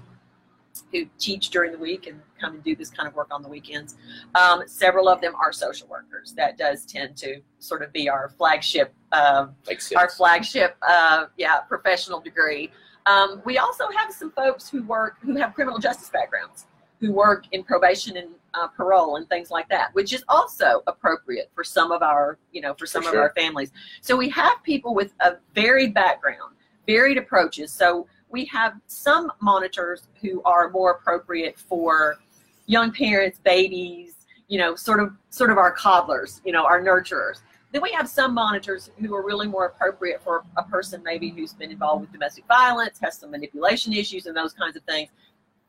who 0.92 1.06
teach 1.20 1.50
during 1.50 1.72
the 1.72 1.78
week 1.78 2.08
and 2.08 2.20
come 2.40 2.56
and 2.56 2.64
do 2.64 2.76
this 2.76 2.90
kind 2.90 3.08
of 3.08 3.16
work 3.16 3.28
on 3.32 3.42
the 3.42 3.50
weekends. 3.50 3.96
Um, 4.36 4.64
several 4.66 5.08
of 5.08 5.22
them 5.22 5.36
are 5.36 5.52
social 5.52 5.88
workers. 5.88 6.34
That 6.34 6.58
does 6.58 6.86
tend 6.86 7.16
to 7.18 7.42
sort 7.60 7.82
of 7.84 7.94
be 7.94 8.10
our 8.10 8.30
flagship 8.30 8.94
um, 9.12 9.56
our 9.96 10.10
flagship, 10.10 10.76
uh, 10.82 11.26
yeah, 11.38 11.60
professional 11.60 12.20
degree. 12.20 12.72
Um, 13.06 13.42
we 13.46 13.58
also 13.60 13.86
have 13.96 14.12
some 14.12 14.32
folks 14.32 14.70
who 14.70 14.84
work 14.84 15.18
who 15.22 15.36
have 15.38 15.54
criminal 15.54 15.78
justice 15.78 16.10
backgrounds, 16.10 16.66
who 17.00 17.12
work 17.12 17.46
in 17.52 17.64
probation 17.64 18.18
and 18.18 18.30
uh, 18.54 18.68
parole 18.68 19.18
and 19.18 19.28
things 19.30 19.52
like 19.52 19.68
that, 19.70 19.94
which 19.94 20.14
is 20.14 20.24
also 20.28 20.82
appropriate 20.88 21.52
for 21.54 21.64
some 21.64 21.92
of 21.92 22.02
our, 22.02 22.38
you 22.52 22.62
know, 22.62 22.74
for 22.74 22.86
some 22.86 23.04
For 23.04 23.10
of 23.10 23.14
sure. 23.14 23.22
our 23.24 23.34
families. 23.36 23.72
So 24.02 24.16
we 24.16 24.30
have 24.30 24.64
people 24.64 24.96
with 24.96 25.14
a 25.20 25.34
varied 25.54 25.94
background, 25.94 26.56
varied 26.88 27.18
approaches. 27.18 27.72
So 27.72 28.08
we 28.34 28.44
have 28.46 28.74
some 28.88 29.32
monitors 29.40 30.08
who 30.20 30.42
are 30.44 30.70
more 30.72 30.92
appropriate 30.92 31.58
for 31.58 32.18
young 32.66 32.92
parents, 32.92 33.40
babies, 33.44 34.16
you 34.48 34.58
know, 34.58 34.76
sort 34.76 35.00
of 35.00 35.14
sort 35.30 35.52
of 35.52 35.58
our 35.58 35.74
coddlers, 35.74 36.42
you 36.44 36.52
know, 36.52 36.66
our 36.66 36.82
nurturers. 36.82 37.42
Then 37.72 37.82
we 37.82 37.92
have 37.92 38.10
some 38.10 38.34
monitors 38.34 38.90
who 39.00 39.16
are 39.16 39.24
really 39.24 39.48
more 39.48 39.68
appropriate 39.68 40.22
for 40.22 40.44
a 40.58 40.64
person 40.64 41.02
maybe 41.04 41.30
who's 41.30 41.54
been 41.54 41.72
involved 41.72 42.02
with 42.02 42.12
domestic 42.12 42.46
violence, 42.48 43.00
has 43.02 43.18
some 43.18 43.32
manipulation 43.32 43.94
issues 43.94 44.26
and 44.26 44.36
those 44.36 44.54
kinds 44.54 44.76
of 44.76 44.84
things. 44.84 45.10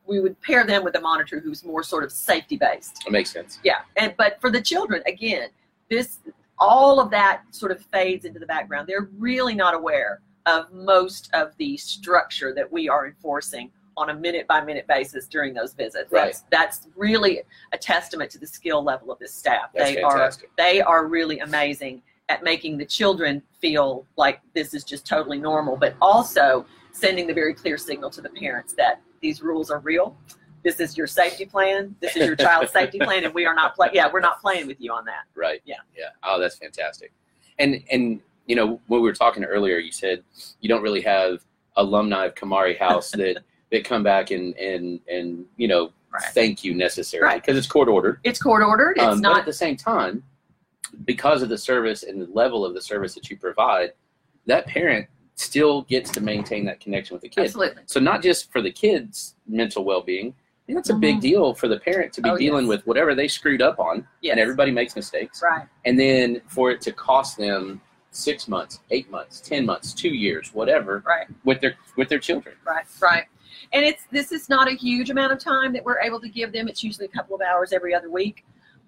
We 0.07 0.19
would 0.19 0.39
pair 0.41 0.65
them 0.65 0.83
with 0.83 0.95
a 0.95 1.01
monitor 1.01 1.39
who's 1.39 1.63
more 1.63 1.83
sort 1.83 2.03
of 2.03 2.11
safety 2.11 2.57
based. 2.57 3.03
It 3.05 3.11
makes 3.11 3.31
sense. 3.31 3.59
Yeah, 3.63 3.81
and 3.95 4.13
but 4.17 4.41
for 4.41 4.49
the 4.51 4.61
children, 4.61 5.03
again, 5.07 5.49
this 5.89 6.19
all 6.57 6.99
of 6.99 7.11
that 7.11 7.43
sort 7.51 7.71
of 7.71 7.83
fades 7.91 8.25
into 8.25 8.39
the 8.39 8.45
background. 8.45 8.87
They're 8.87 9.09
really 9.17 9.53
not 9.55 9.73
aware 9.75 10.21
of 10.45 10.71
most 10.71 11.29
of 11.33 11.55
the 11.57 11.77
structure 11.77 12.53
that 12.53 12.71
we 12.71 12.87
are 12.87 13.07
enforcing 13.07 13.71
on 13.97 14.09
a 14.09 14.13
minute 14.13 14.47
by 14.47 14.61
minute 14.61 14.87
basis 14.87 15.27
during 15.27 15.53
those 15.53 15.73
visits. 15.73 16.11
Right. 16.11 16.25
That's 16.25 16.43
that's 16.51 16.87
really 16.95 17.41
a 17.71 17.77
testament 17.77 18.29
to 18.31 18.39
the 18.39 18.47
skill 18.47 18.83
level 18.83 19.11
of 19.11 19.19
this 19.19 19.33
staff. 19.33 19.71
That's 19.73 19.95
they 19.95 20.01
are 20.01 20.31
they 20.57 20.81
are 20.81 21.07
really 21.07 21.39
amazing 21.39 22.01
at 22.29 22.43
making 22.43 22.77
the 22.77 22.85
children 22.85 23.41
feel 23.59 24.05
like 24.17 24.41
this 24.53 24.73
is 24.73 24.83
just 24.83 25.05
totally 25.05 25.37
normal, 25.37 25.77
but 25.77 25.95
also 26.01 26.65
sending 26.91 27.27
the 27.27 27.33
very 27.33 27.53
clear 27.53 27.77
signal 27.77 28.09
to 28.09 28.21
the 28.21 28.29
parents 28.29 28.73
that 28.73 29.01
these 29.21 29.41
rules 29.41 29.69
are 29.69 29.79
real. 29.79 30.15
This 30.63 30.79
is 30.79 30.97
your 30.97 31.07
safety 31.07 31.45
plan. 31.45 31.95
This 31.99 32.15
is 32.15 32.25
your 32.25 32.35
child's 32.35 32.71
safety 32.71 32.97
plan, 32.97 33.23
and 33.23 33.33
we 33.33 33.45
are 33.45 33.53
not 33.53 33.75
play. 33.75 33.89
Yeah, 33.93 34.09
we're 34.11 34.19
not 34.19 34.41
playing 34.41 34.65
with 34.65 34.81
you 34.81 34.91
on 34.91 35.05
that. 35.05 35.25
Right. 35.35 35.61
Yeah. 35.63 35.75
Yeah. 35.95 36.05
Oh, 36.23 36.39
that's 36.39 36.57
fantastic. 36.57 37.13
And 37.59 37.83
and 37.91 38.19
you 38.45 38.55
know 38.55 38.79
when 38.87 39.01
we 39.01 39.07
were 39.07 39.13
talking 39.13 39.43
earlier, 39.43 39.77
you 39.77 39.91
said 39.91 40.23
you 40.61 40.69
don't 40.69 40.81
really 40.81 41.01
have 41.01 41.43
alumni 41.77 42.25
of 42.25 42.35
Kamari 42.35 42.77
House 42.77 43.11
that 43.11 43.39
that 43.71 43.83
come 43.83 44.03
back 44.03 44.31
and 44.31 44.55
and 44.57 44.99
and 45.07 45.45
you 45.57 45.67
know 45.67 45.91
Right. 46.13 46.23
thank 46.33 46.63
you 46.63 46.73
necessarily 46.73 47.25
Right. 47.33 47.41
because 47.41 47.57
it's 47.57 47.67
court 47.67 47.89
ordered. 47.89 48.19
It's 48.23 48.41
court 48.41 48.63
ordered. 48.63 48.93
It's 48.95 49.03
Um, 49.05 49.21
but 49.21 49.31
at 49.31 49.35
not. 49.39 49.45
the 49.45 49.51
same 49.51 49.75
time, 49.75 50.23
because 51.03 51.41
of 51.41 51.49
the 51.49 51.57
service 51.57 52.03
and 52.03 52.21
the 52.21 52.27
level 52.31 52.63
of 52.65 52.73
the 52.73 52.79
service 52.81 53.13
that 53.15 53.29
you 53.29 53.35
provide, 53.35 53.91
that 54.45 54.65
parent 54.65 55.07
still 55.33 55.81
gets 55.81 56.09
to 56.11 56.21
maintain 56.21 56.63
that 56.67 56.79
connection 56.79 57.15
with 57.15 57.21
the 57.21 57.27
kid. 57.27 57.41
Absolutely. 57.43 57.81
So 57.87 57.99
not 57.99 58.21
just 58.23 58.49
for 58.49 58.61
the 58.61 58.71
kids' 58.71 59.35
mental 59.45 59.83
well-being, 59.83 60.33
I 60.69 60.73
that's 60.73 60.89
a 60.89 60.93
big 60.95 61.17
Mhm. 61.17 61.21
deal 61.21 61.53
for 61.53 61.67
the 61.67 61.79
parent 61.81 62.13
to 62.13 62.21
be 62.21 62.29
Oh, 62.29 62.37
dealing 62.37 62.63
yes. 62.63 62.69
with 62.69 62.87
whatever 62.87 63.13
they 63.13 63.27
screwed 63.27 63.61
up 63.61 63.77
on, 63.77 64.07
Yes. 64.21 64.31
and 64.31 64.39
everybody 64.39 64.71
makes 64.71 64.95
mistakes, 64.95 65.43
Right. 65.43 65.67
and 65.83 65.99
then 65.99 66.41
for 66.47 66.71
it 66.71 66.79
to 66.81 66.93
cost 66.93 67.35
them 67.37 67.81
six 68.15 68.47
months, 68.47 68.79
eight 68.91 69.09
months, 69.11 69.41
ten 69.41 69.65
months, 69.65 69.93
two 69.93 70.09
years, 70.09 70.53
whatever, 70.53 71.03
Right. 71.05 71.27
with 71.43 71.61
their 71.61 71.75
with 71.97 72.09
their 72.09 72.19
children. 72.19 72.55
Right. 72.65 72.85
Right. 73.01 73.25
And 73.73 73.83
it's 73.85 74.03
this 74.11 74.31
is 74.31 74.49
not 74.49 74.67
a 74.67 74.75
huge 74.75 75.09
amount 75.09 75.33
of 75.33 75.39
time 75.39 75.73
that 75.73 75.83
we're 75.83 75.99
able 75.99 76.19
to 76.21 76.29
give 76.29 76.51
them. 76.51 76.67
It's 76.67 76.83
usually 76.83 77.05
a 77.05 77.09
couple 77.09 77.35
of 77.35 77.41
hours 77.41 77.73
every 77.73 77.93
other 77.93 78.09
week, 78.09 78.45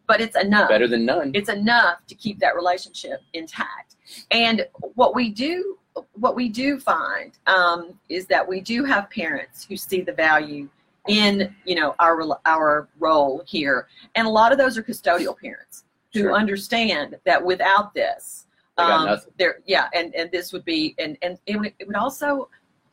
but 0.07 0.21
it's 0.21 0.35
enough. 0.37 0.69
Better 0.69 0.87
than 0.87 1.05
none. 1.05 1.31
it's 1.33 1.49
enough 1.49 2.05
to 2.07 2.15
keep 2.15 2.39
that 2.39 2.55
relationship 2.55 3.21
intact. 3.33 3.95
And 4.31 4.65
what 4.95 5.15
we 5.15 5.29
do, 5.29 5.77
what 6.13 6.35
we 6.35 6.47
do 6.49 6.79
find 6.79 7.37
um, 7.47 7.99
is 8.09 8.27
that 8.27 8.47
we 8.47 8.61
do 8.61 8.83
have 8.85 9.09
parents 9.09 9.65
who 9.65 9.75
see 9.77 10.01
the 10.01 10.13
value 10.13 10.69
in 11.07 11.55
you 11.65 11.75
know 11.75 11.95
our 11.99 12.21
our 12.45 12.89
role 12.99 13.41
here, 13.47 13.87
and 14.15 14.27
a 14.27 14.29
lot 14.29 14.51
of 14.51 14.57
those 14.57 14.77
are 14.77 14.83
custodial 14.83 15.37
parents 15.39 15.85
who 16.13 16.21
Sure. 16.21 16.33
understand 16.33 17.17
that 17.25 17.43
without 17.43 17.93
this, 17.93 18.46
um, 18.77 19.17
there, 19.37 19.59
yeah, 19.65 19.87
and 19.93 20.13
and 20.15 20.31
this 20.31 20.53
would 20.53 20.65
be, 20.65 20.95
and 20.99 21.17
and 21.21 21.37
it 21.45 21.57
would, 21.57 21.73
it 21.79 21.87
would 21.87 21.95
also, 21.95 22.49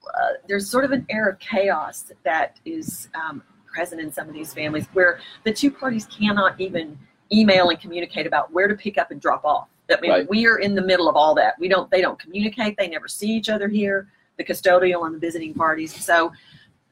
uh, 0.07 0.33
there's 0.49 0.69
sort 0.69 0.85
of 0.85 0.93
an 0.93 1.07
air 1.11 1.29
of 1.29 1.39
chaos 1.39 2.13
that 2.25 2.59
is 2.65 3.09
um, 3.15 3.43
present 3.67 4.01
in 4.01 4.11
some 4.13 4.29
of 4.29 4.35
these 4.35 4.55
families 4.55 4.87
where 4.93 5.21
the 5.45 5.53
two 5.53 5.71
parties 5.71 6.07
cannot 6.07 6.59
even 6.61 6.99
email 7.33 7.71
and 7.71 7.81
communicate 7.81 8.27
about 8.27 8.53
where 8.53 8.69
to 8.69 8.75
pick 8.75 8.99
up 8.99 9.11
and 9.11 9.21
drop 9.21 9.45
off. 9.45 9.69
I 9.91 10.01
mean, 10.01 10.11
Right. 10.11 10.29
we 10.31 10.47
are 10.47 10.59
in 10.59 10.75
the 10.75 10.83
middle 10.83 11.09
of 11.09 11.17
all 11.17 11.35
that. 11.35 11.59
We 11.59 11.69
don't, 11.69 11.91
they 11.91 12.01
don't 12.01 12.19
communicate. 12.19 12.77
They 12.79 12.89
never 12.89 13.09
see 13.09 13.29
each 13.29 13.49
other 13.49 13.69
here, 13.69 14.09
the 14.39 14.45
custodial 14.45 15.07
and 15.07 15.15
the 15.15 15.19
visiting 15.19 15.53
parties. 15.53 15.95
So 16.05 16.33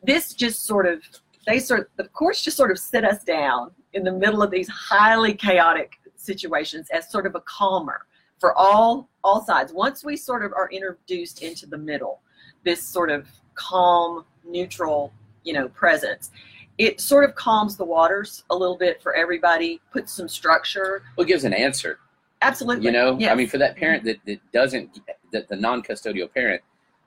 this 0.02 0.34
just 0.34 0.64
sort 0.66 0.86
of, 0.86 1.02
they 1.46 1.58
sort, 1.58 1.80
of, 1.80 1.86
the 1.96 2.08
courts 2.08 2.42
just 2.42 2.56
sort 2.56 2.70
of 2.70 2.78
sit 2.78 3.04
us 3.04 3.22
down 3.24 3.70
in 3.92 4.02
the 4.04 4.12
middle 4.12 4.42
of 4.42 4.50
these 4.50 4.68
highly 4.68 5.34
chaotic 5.34 5.98
situations 6.16 6.88
as 6.92 7.10
sort 7.10 7.26
of 7.26 7.34
a 7.34 7.40
calmer 7.40 8.06
for 8.42 8.58
all 8.58 9.08
all 9.22 9.40
sides. 9.44 9.72
Once 9.72 10.04
we 10.04 10.16
sort 10.16 10.44
of 10.44 10.52
are 10.52 10.68
introduced 10.72 11.44
into 11.44 11.64
the 11.64 11.78
middle, 11.78 12.20
this 12.64 12.82
sort 12.82 13.08
of 13.08 13.28
calm, 13.54 14.24
neutral, 14.44 15.12
you 15.44 15.52
know, 15.52 15.68
presence, 15.68 16.32
it 16.76 17.00
sort 17.00 17.22
of 17.22 17.36
calms 17.36 17.76
the 17.76 17.84
waters 17.84 18.42
a 18.50 18.56
little 18.56 18.76
bit 18.76 19.00
for 19.00 19.14
everybody, 19.14 19.80
puts 19.92 20.12
some 20.12 20.28
structure. 20.28 21.04
Well, 21.16 21.24
it 21.24 21.28
gives 21.28 21.44
an 21.44 21.52
answer. 21.52 22.00
Absolutely. 22.42 22.86
You 22.86 22.90
know, 22.90 23.16
Yes. 23.16 23.30
I 23.30 23.36
mean, 23.36 23.46
for 23.46 23.58
that 23.58 23.76
parent 23.76 24.02
mm-hmm. 24.02 24.18
that, 24.26 24.40
that 24.42 24.52
doesn't, 24.52 24.98
that 25.32 25.48
the 25.48 25.54
non-custodial 25.54 26.34
parent, 26.34 26.62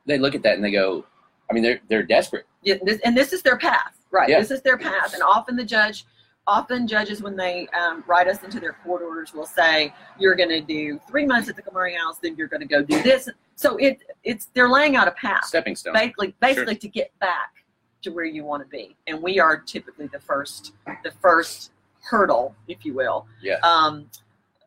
they 0.06 0.18
look 0.18 0.36
at 0.36 0.44
that 0.44 0.56
and 0.56 0.64
they 0.64 0.72
go, 0.72 1.04
I 1.50 1.54
mean, 1.54 1.64
they're 1.64 1.82
they're 1.90 2.04
desperate. 2.04 2.46
Yeah, 2.64 2.76
this, 2.82 3.02
and 3.04 3.16
this 3.16 3.34
is 3.34 3.42
their 3.42 3.58
path, 3.58 4.00
right? 4.10 4.30
Yeah. 4.30 4.40
This 4.40 4.52
is 4.52 4.62
their 4.62 4.78
path, 4.78 5.14
and 5.14 5.22
often 5.22 5.58
the 5.58 5.66
judge, 5.66 6.06
often 6.48 6.88
judges 6.88 7.22
when 7.22 7.36
they 7.36 7.68
um, 7.70 8.04
write 8.08 8.28
us 8.28 8.44
into 8.44 8.60
their 8.60 8.74
court 8.84 9.02
orders 9.02 9.34
will 9.34 9.46
say, 9.46 9.94
"You're 10.20 10.36
going 10.36 10.50
to 10.50 10.62
do 10.62 11.00
three 11.08 11.26
months 11.26 11.50
at 11.50 11.56
the 11.56 11.62
Kamari 11.62 11.98
House, 11.98 12.18
then 12.20 12.36
you're 12.36 12.48
going 12.48 12.62
to 12.62 12.68
go 12.68 12.84
do 12.84 13.02
this." 13.02 13.30
So 13.56 13.78
it 13.78 14.04
it's 14.24 14.48
they're 14.54 14.70
laying 14.70 14.96
out 14.96 15.08
a 15.08 15.12
path, 15.12 15.46
Stepping 15.46 15.76
stone. 15.76 15.94
basically, 15.94 16.36
basically 16.40 16.76
to 16.76 16.88
get 16.88 17.18
back 17.20 17.64
to 18.04 18.12
where 18.12 18.26
you 18.26 18.44
want 18.44 18.62
to 18.64 18.70
be, 18.70 18.96
and 19.08 19.22
we 19.22 19.40
are 19.40 19.58
typically 19.58 20.08
the 20.08 20.20
first, 20.20 20.74
the 21.04 21.12
first 21.22 21.72
hurdle, 22.04 22.56
if 22.68 22.86
you 22.86 22.94
will, 22.94 23.26
Yeah. 23.42 23.56
um, 23.64 24.08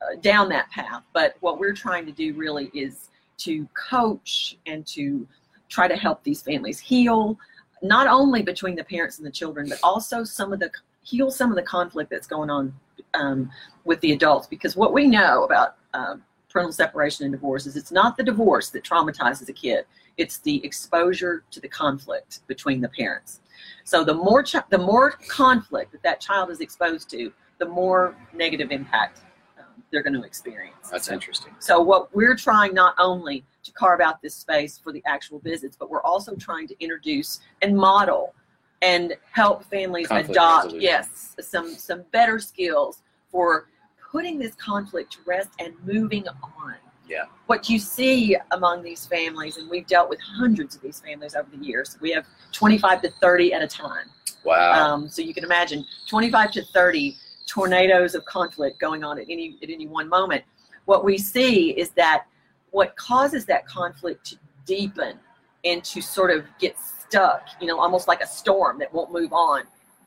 uh, 0.02 0.16
down 0.20 0.48
that 0.48 0.68
path. 0.70 1.04
But 1.12 1.36
what 1.40 1.60
we're 1.60 1.72
trying 1.74 2.04
to 2.06 2.12
do 2.12 2.34
really 2.34 2.68
is 2.74 3.10
to 3.38 3.68
coach 3.90 4.58
and 4.66 4.84
to 4.88 5.26
try 5.68 5.86
to 5.86 5.94
help 5.96 6.24
these 6.24 6.42
families 6.42 6.80
heal, 6.80 7.38
not 7.82 8.08
only 8.08 8.42
between 8.42 8.74
the 8.74 8.82
parents 8.82 9.18
and 9.18 9.26
the 9.26 9.30
children, 9.30 9.68
but 9.68 9.78
also 9.84 10.24
some 10.24 10.52
of 10.52 10.58
the 10.58 10.70
heal 11.08 11.30
some 11.30 11.50
of 11.50 11.56
the 11.56 11.62
conflict 11.62 12.10
that's 12.10 12.26
going 12.26 12.50
on 12.50 12.72
um, 13.14 13.50
with 13.84 14.00
the 14.00 14.12
adults. 14.12 14.46
Because 14.46 14.76
what 14.76 14.92
we 14.92 15.06
know 15.06 15.44
about 15.44 15.76
um, 15.94 16.22
parental 16.50 16.72
separation 16.72 17.24
and 17.24 17.32
divorce 17.32 17.66
is 17.66 17.76
it's 17.76 17.92
not 17.92 18.16
the 18.16 18.22
divorce 18.22 18.70
that 18.70 18.84
traumatizes 18.84 19.48
a 19.48 19.52
kid; 19.52 19.84
it's 20.16 20.38
the 20.38 20.64
exposure 20.64 21.44
to 21.50 21.60
the 21.60 21.68
conflict 21.68 22.40
between 22.46 22.80
the 22.80 22.88
parents. 22.90 23.40
So 23.84 24.04
the 24.04 24.14
more 24.14 24.42
ch- 24.42 24.56
the 24.70 24.78
more 24.78 25.12
conflict 25.28 25.92
that 25.92 26.02
that 26.02 26.20
child 26.20 26.50
is 26.50 26.60
exposed 26.60 27.08
to, 27.10 27.32
the 27.58 27.66
more 27.66 28.14
negative 28.34 28.70
impact 28.70 29.20
um, 29.58 29.64
they're 29.90 30.02
going 30.02 30.14
to 30.14 30.22
experience. 30.22 30.90
That's 30.90 31.06
So- 31.06 31.14
interesting. 31.14 31.54
so 31.58 31.80
what 31.80 32.14
we're 32.14 32.36
trying 32.36 32.74
not 32.74 32.94
only 32.98 33.44
to 33.64 33.72
carve 33.72 34.00
out 34.00 34.20
this 34.22 34.34
space 34.34 34.78
for 34.78 34.92
the 34.92 35.02
actual 35.06 35.38
visits, 35.40 35.76
but 35.78 35.90
we're 35.90 36.02
also 36.02 36.34
trying 36.36 36.68
to 36.68 36.76
introduce 36.80 37.40
and 37.62 37.76
model 37.76 38.34
and 38.82 39.14
help 39.32 39.64
families 39.64 40.06
Conflict 40.06 40.30
adopt 40.30 40.64
resolution. 40.66 40.82
yes 40.82 41.34
some 41.40 41.74
some 41.74 42.04
better 42.12 42.38
skills 42.38 43.02
for 43.30 43.68
putting 44.10 44.38
this 44.38 44.54
conflict 44.54 45.12
to 45.12 45.18
rest 45.26 45.50
and 45.58 45.74
moving 45.84 46.26
on. 46.28 46.74
Yeah. 47.08 47.24
What 47.46 47.68
you 47.68 47.78
see 47.78 48.36
among 48.50 48.82
these 48.82 49.06
families, 49.06 49.56
and 49.56 49.70
we've 49.70 49.86
dealt 49.86 50.10
with 50.10 50.20
hundreds 50.20 50.76
of 50.76 50.82
these 50.82 51.00
families 51.00 51.34
over 51.34 51.48
the 51.50 51.64
years. 51.64 51.96
We 52.00 52.10
have 52.10 52.26
25 52.52 53.02
to 53.02 53.10
30 53.20 53.54
at 53.54 53.62
a 53.62 53.66
time. 53.66 54.06
Wow. 54.44 54.72
Um, 54.72 55.08
so 55.08 55.22
you 55.22 55.32
can 55.32 55.44
imagine 55.44 55.84
25 56.06 56.52
to 56.52 56.64
30 56.64 57.16
tornadoes 57.46 58.14
of 58.14 58.24
conflict 58.26 58.78
going 58.78 59.04
on 59.04 59.18
at 59.18 59.24
any 59.28 59.56
at 59.62 59.70
any 59.70 59.86
one 59.86 60.08
moment. 60.08 60.44
What 60.84 61.04
we 61.04 61.16
see 61.16 61.70
is 61.70 61.90
that 61.90 62.24
what 62.70 62.94
causes 62.96 63.46
that 63.46 63.66
conflict 63.66 64.26
to 64.26 64.36
deepen 64.66 65.18
and 65.64 65.82
to 65.84 66.02
sort 66.02 66.30
of 66.30 66.44
get 66.58 66.76
stuck, 67.08 67.48
you 67.60 67.66
know, 67.66 67.78
almost 67.80 68.08
like 68.08 68.20
a 68.20 68.26
storm 68.26 68.78
that 68.78 68.92
won't 68.92 69.12
move 69.12 69.32
on, 69.32 69.62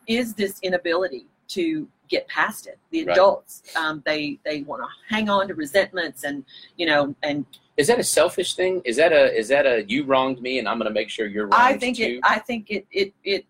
is 0.07 0.33
this 0.33 0.59
inability 0.61 1.25
to 1.49 1.87
get 2.07 2.27
past 2.27 2.67
it. 2.67 2.77
The 2.91 3.05
Right. 3.05 3.13
adults, 3.13 3.63
um, 3.75 4.01
they 4.05 4.39
they 4.43 4.61
want 4.63 4.81
to 4.83 4.87
hang 5.13 5.29
on 5.29 5.47
to 5.47 5.53
resentments 5.53 6.23
and 6.23 6.43
you 6.77 6.85
know 6.85 7.15
and 7.23 7.45
is 7.77 7.87
that 7.87 7.99
a 7.99 8.03
selfish 8.03 8.55
thing? 8.55 8.81
Is 8.85 8.97
that 8.97 9.11
a 9.13 9.33
is 9.37 9.47
that 9.47 9.65
a 9.65 9.83
you 9.87 10.03
wronged 10.03 10.41
me 10.41 10.59
and 10.59 10.67
I'm 10.67 10.77
going 10.77 10.89
to 10.89 10.93
make 10.93 11.09
sure 11.09 11.27
you're 11.27 11.45
wronged 11.47 11.55
I 11.55 11.77
think 11.77 11.97
too? 11.97 12.03
it. 12.03 12.19
I 12.23 12.39
think 12.39 12.69
it. 12.69 12.85
It. 12.91 13.13
It. 13.23 13.45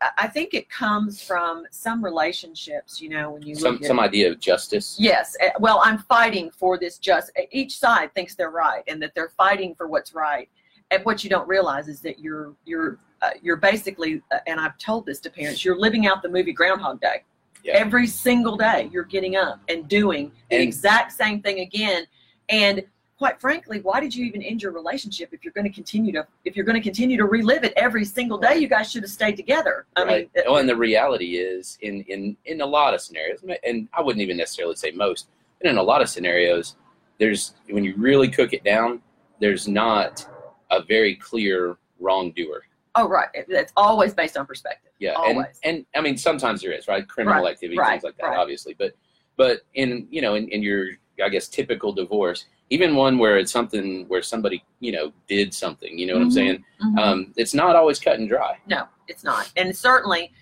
Uh, 0.00 0.08
I 0.16 0.26
think 0.26 0.54
it 0.54 0.70
comes 0.70 1.22
from 1.22 1.64
some 1.70 2.02
relationships. 2.02 3.00
You 3.00 3.10
know, 3.10 3.32
when 3.32 3.42
you 3.42 3.54
some 3.54 3.82
some 3.82 4.00
idea 4.00 4.30
of 4.30 4.40
justice. 4.40 4.96
Yes. 4.98 5.36
uh, 5.42 5.50
Well, 5.60 5.80
I'm 5.84 5.98
fighting 5.98 6.50
for 6.50 6.78
this 6.78 6.96
just. 6.98 7.30
Each 7.52 7.78
side 7.78 8.14
thinks 8.14 8.34
they're 8.34 8.50
right 8.50 8.82
and 8.88 9.02
that 9.02 9.14
they're 9.14 9.32
fighting 9.36 9.74
for 9.74 9.86
what's 9.86 10.14
right. 10.14 10.48
And 10.90 11.04
what 11.04 11.22
you 11.22 11.30
don't 11.30 11.46
realize 11.48 11.88
is 11.88 12.00
that 12.00 12.18
you're 12.18 12.54
you're 12.64 12.98
uh, 13.20 13.30
you're 13.42 13.56
basically, 13.56 14.22
uh, 14.32 14.38
and 14.46 14.60
I've 14.60 14.78
told 14.78 15.04
this 15.04 15.18
to 15.20 15.30
parents, 15.30 15.64
you're 15.64 15.78
living 15.78 16.06
out 16.06 16.22
the 16.22 16.28
movie 16.28 16.52
Groundhog 16.52 17.00
Day. 17.00 17.24
Yeah. 17.64 17.74
Every 17.74 18.06
single 18.06 18.56
day, 18.56 18.88
you're 18.92 19.04
getting 19.04 19.34
up 19.34 19.60
and 19.68 19.88
doing 19.88 20.30
the 20.48 20.56
And- 20.56 20.62
exact 20.62 21.12
same 21.12 21.42
thing 21.42 21.60
again. 21.60 22.06
And 22.48 22.84
quite 23.18 23.40
frankly, 23.40 23.80
why 23.80 23.98
did 23.98 24.14
you 24.14 24.24
even 24.24 24.40
end 24.42 24.62
your 24.62 24.70
relationship 24.70 25.30
if 25.32 25.44
you're 25.44 25.52
going 25.52 25.66
to 25.66 25.72
continue 25.72 26.12
to 26.12 26.26
if 26.44 26.54
you're 26.54 26.64
going 26.64 26.76
to 26.76 26.82
continue 26.82 27.16
to 27.16 27.24
relive 27.24 27.64
it 27.64 27.72
every 27.76 28.04
single 28.04 28.38
day? 28.38 28.56
You 28.56 28.68
guys 28.68 28.90
should 28.90 29.02
have 29.02 29.10
stayed 29.10 29.36
together. 29.36 29.86
I 29.96 30.04
right. 30.04 30.30
mean, 30.34 30.44
well, 30.46 30.58
and 30.58 30.68
the 30.68 30.76
reality 30.76 31.36
is, 31.36 31.76
in 31.82 32.02
in 32.02 32.36
in 32.44 32.60
a 32.60 32.66
lot 32.66 32.94
of 32.94 33.00
scenarios, 33.00 33.44
and 33.64 33.88
I 33.92 34.00
wouldn't 34.00 34.22
even 34.22 34.36
necessarily 34.36 34.76
say 34.76 34.92
most, 34.92 35.28
but 35.60 35.68
in 35.68 35.76
a 35.76 35.82
lot 35.82 36.00
of 36.00 36.08
scenarios, 36.08 36.76
there's 37.18 37.54
when 37.68 37.82
you 37.82 37.94
really 37.96 38.28
cook 38.28 38.52
it 38.52 38.62
down, 38.62 39.02
there's 39.40 39.66
not 39.66 40.26
a 40.70 40.82
very 40.82 41.14
clear 41.16 41.76
wrongdoer. 42.00 42.62
oh 42.94 43.08
right, 43.08 43.28
that's 43.48 43.72
always 43.76 44.14
based 44.14 44.36
on 44.36 44.46
perspective. 44.46 44.90
Yeah, 44.98 45.12
Always. 45.14 45.46
and 45.64 45.76
and 45.76 45.86
I 45.94 46.00
mean 46.00 46.16
sometimes 46.16 46.62
there 46.62 46.72
is 46.72 46.88
right 46.88 47.06
criminal 47.08 47.42
Right, 47.44 47.52
activity 47.52 47.78
right, 47.78 47.90
things 47.92 48.04
like 48.04 48.16
that 48.18 48.26
right. 48.28 48.38
obviously, 48.38 48.74
but 48.78 48.92
but 49.36 49.60
in 49.74 50.06
you 50.10 50.20
know 50.22 50.34
in, 50.34 50.48
in 50.48 50.62
your 50.62 50.88
I 51.24 51.28
guess 51.28 51.48
typical 51.48 51.92
divorce, 51.92 52.46
even 52.70 52.94
one 52.94 53.18
where 53.18 53.38
it's 53.38 53.50
something 53.52 54.06
where 54.08 54.22
somebody 54.22 54.64
you 54.80 54.92
know 54.92 55.12
did 55.28 55.52
something, 55.54 55.98
you 55.98 56.06
know 56.06 56.14
what 56.14 56.22
I'm 56.22 56.30
Mhm. 56.30 56.32
saying? 56.34 56.64
Mhm. 56.84 56.98
Um, 56.98 57.32
it's 57.36 57.54
not 57.54 57.76
always 57.76 57.98
cut 57.98 58.18
and 58.18 58.28
dry. 58.28 58.58
No, 58.66 58.86
it's 59.08 59.24
not. 59.24 59.50
And 59.56 59.76
certainly, 59.76 60.32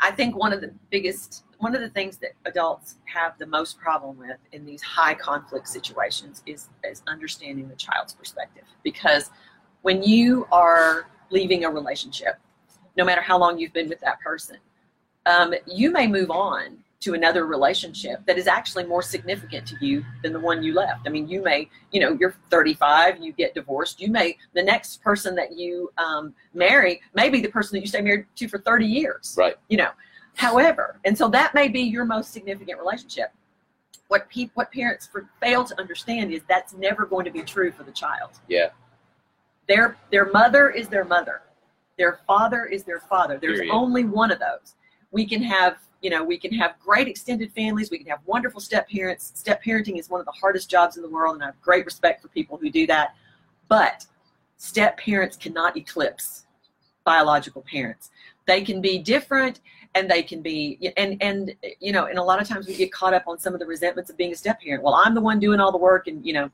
I 0.00 0.10
think 0.12 0.36
one 0.36 0.52
of 0.52 0.60
the 0.60 0.72
biggest, 0.90 1.44
one 1.58 1.74
of 1.74 1.80
the 1.80 1.88
things 1.88 2.18
that 2.18 2.32
adults 2.44 2.96
have 3.04 3.36
the 3.38 3.46
most 3.46 3.78
problem 3.78 4.16
with 4.18 4.38
in 4.52 4.64
these 4.64 4.82
high 4.82 5.14
conflict 5.14 5.68
situations 5.68 6.42
is, 6.46 6.68
is 6.84 7.02
understanding 7.06 7.68
the 7.68 7.76
child's 7.76 8.12
perspective. 8.12 8.64
Because 8.82 9.30
when 9.82 10.02
you 10.02 10.46
are 10.52 11.08
leaving 11.30 11.64
a 11.64 11.70
relationship, 11.70 12.38
no 12.96 13.04
matter 13.04 13.20
how 13.20 13.38
long 13.38 13.58
you've 13.58 13.72
been 13.72 13.88
with 13.88 14.00
that 14.00 14.20
person, 14.20 14.56
um, 15.26 15.52
you 15.66 15.90
may 15.90 16.06
move 16.06 16.30
on 16.30 16.78
to 17.00 17.14
another 17.14 17.46
relationship 17.46 18.24
that 18.26 18.38
is 18.38 18.48
actually 18.48 18.84
more 18.84 19.02
significant 19.02 19.66
to 19.66 19.76
you 19.80 20.04
than 20.22 20.32
the 20.32 20.40
one 20.40 20.62
you 20.62 20.74
left. 20.74 21.06
I 21.06 21.10
mean, 21.10 21.28
you 21.28 21.42
may, 21.42 21.68
you 21.92 22.00
know, 22.00 22.16
you're 22.18 22.34
35, 22.50 23.18
you 23.22 23.32
get 23.32 23.54
divorced. 23.54 24.00
You 24.00 24.10
may, 24.10 24.36
the 24.54 24.62
next 24.62 25.00
person 25.02 25.36
that 25.36 25.56
you 25.56 25.92
um, 25.96 26.34
marry 26.54 27.00
may 27.14 27.28
be 27.28 27.40
the 27.40 27.48
person 27.48 27.76
that 27.76 27.82
you 27.82 27.86
stay 27.86 28.00
married 28.00 28.26
to 28.36 28.48
for 28.48 28.58
30 28.58 28.86
years. 28.86 29.36
Right. 29.38 29.54
You 29.68 29.78
know, 29.78 29.90
however, 30.38 30.98
and 31.04 31.18
so 31.18 31.28
that 31.28 31.52
may 31.52 31.68
be 31.68 31.80
your 31.80 32.04
most 32.04 32.32
significant 32.32 32.78
relationship. 32.78 33.32
What 34.06 34.30
pe- 34.30 34.50
what 34.54 34.72
parents 34.72 35.06
for, 35.06 35.28
fail 35.40 35.64
to 35.64 35.78
understand 35.78 36.32
is 36.32 36.42
that's 36.48 36.72
never 36.72 37.04
going 37.04 37.24
to 37.26 37.30
be 37.30 37.42
true 37.42 37.70
for 37.70 37.82
the 37.82 37.92
child. 37.92 38.30
Yeah. 38.48 38.70
Their 39.68 39.98
their 40.10 40.30
mother 40.30 40.70
is 40.70 40.88
their 40.88 41.04
mother. 41.04 41.42
Their 41.98 42.20
father 42.26 42.64
is 42.64 42.84
their 42.84 43.00
father. 43.00 43.38
There's 43.38 43.58
Period. 43.58 43.74
only 43.74 44.04
one 44.04 44.30
of 44.30 44.38
those. 44.38 44.76
We 45.10 45.26
can 45.26 45.42
have, 45.42 45.78
you 46.00 46.10
know, 46.10 46.22
we 46.22 46.38
can 46.38 46.52
have 46.54 46.76
great 46.78 47.08
extended 47.08 47.52
families. 47.52 47.90
We 47.90 47.98
can 47.98 48.06
have 48.06 48.20
wonderful 48.24 48.60
step 48.60 48.88
parents. 48.88 49.32
Step 49.34 49.62
parenting 49.62 49.98
is 49.98 50.08
one 50.08 50.20
of 50.20 50.26
the 50.26 50.32
hardest 50.32 50.70
jobs 50.70 50.96
in 50.96 51.02
the 51.02 51.08
world, 51.08 51.34
and 51.34 51.42
I 51.42 51.46
have 51.46 51.60
great 51.60 51.84
respect 51.84 52.22
for 52.22 52.28
people 52.28 52.56
who 52.56 52.70
do 52.70 52.86
that. 52.86 53.16
But 53.66 54.06
step 54.56 54.96
parents 54.98 55.36
cannot 55.36 55.76
eclipse 55.76 56.46
biological 57.04 57.62
parents. 57.62 58.10
They 58.46 58.62
can 58.62 58.80
be 58.80 58.98
different, 58.98 59.60
and 59.94 60.10
they 60.10 60.22
can 60.22 60.42
be, 60.42 60.92
and 60.96 61.16
and 61.22 61.54
you 61.80 61.92
know, 61.92 62.06
and 62.06 62.18
a 62.18 62.22
lot 62.22 62.40
of 62.40 62.48
times 62.48 62.66
we 62.66 62.74
get 62.76 62.92
caught 62.92 63.14
up 63.14 63.24
on 63.26 63.38
some 63.38 63.54
of 63.54 63.60
the 63.60 63.66
resentments 63.66 64.10
of 64.10 64.16
being 64.16 64.32
a 64.32 64.36
step 64.36 64.60
parent. 64.60 64.82
Well, 64.82 64.94
I'm 64.94 65.14
the 65.14 65.20
one 65.20 65.38
doing 65.40 65.60
all 65.60 65.72
the 65.72 65.78
work, 65.78 66.06
and 66.06 66.24
you 66.24 66.32
know, 66.32 66.50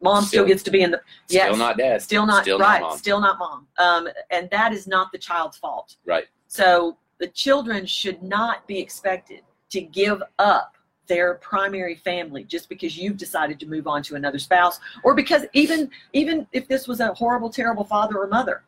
mom 0.00 0.24
still, 0.24 0.40
Still- 0.40 0.46
gets 0.46 0.62
to 0.64 0.70
be 0.70 0.82
in 0.82 0.90
the 0.90 1.00
Still 1.26 1.56
not 1.56 1.76
dad. 1.76 2.02
still 2.02 2.26
not 2.26 2.42
Still 2.44 2.58
right, 2.58 2.80
not 2.80 2.88
mom. 2.90 2.98
still 2.98 3.20
not 3.20 3.38
mom. 3.38 3.66
Um, 3.78 4.08
and 4.30 4.48
that 4.50 4.72
is 4.72 4.86
not 4.86 5.12
the 5.12 5.18
child's 5.18 5.56
fault. 5.56 5.96
Right. 6.04 6.26
So 6.46 6.96
the 7.18 7.28
children 7.28 7.86
should 7.86 8.22
not 8.22 8.66
be 8.66 8.78
expected 8.78 9.40
to 9.70 9.80
give 9.80 10.22
up 10.38 10.76
their 11.06 11.34
primary 11.34 11.94
family 11.96 12.44
just 12.44 12.68
because 12.68 12.96
you've 12.96 13.16
decided 13.16 13.60
to 13.60 13.66
move 13.66 13.86
on 13.86 14.02
to 14.02 14.14
another 14.14 14.38
spouse 14.38 14.80
or 15.02 15.14
because 15.14 15.44
even 15.52 15.90
even 16.14 16.46
if 16.52 16.66
this 16.66 16.88
was 16.88 17.00
a 17.00 17.12
horrible 17.12 17.50
terrible 17.50 17.84
father 17.84 18.16
or 18.16 18.26
mother 18.26 18.62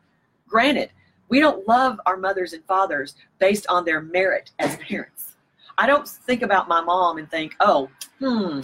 granted 0.47 0.91
we 1.29 1.39
don't 1.39 1.67
love 1.67 1.99
our 2.05 2.17
mothers 2.17 2.53
and 2.53 2.63
fathers 2.65 3.15
based 3.39 3.67
on 3.67 3.85
their 3.85 4.01
merit 4.01 4.51
as 4.59 4.75
parents 4.77 5.35
i 5.77 5.85
don't 5.85 6.07
think 6.07 6.41
about 6.41 6.67
my 6.67 6.81
mom 6.81 7.17
and 7.17 7.29
think 7.29 7.55
oh 7.59 7.89
hmm 8.19 8.61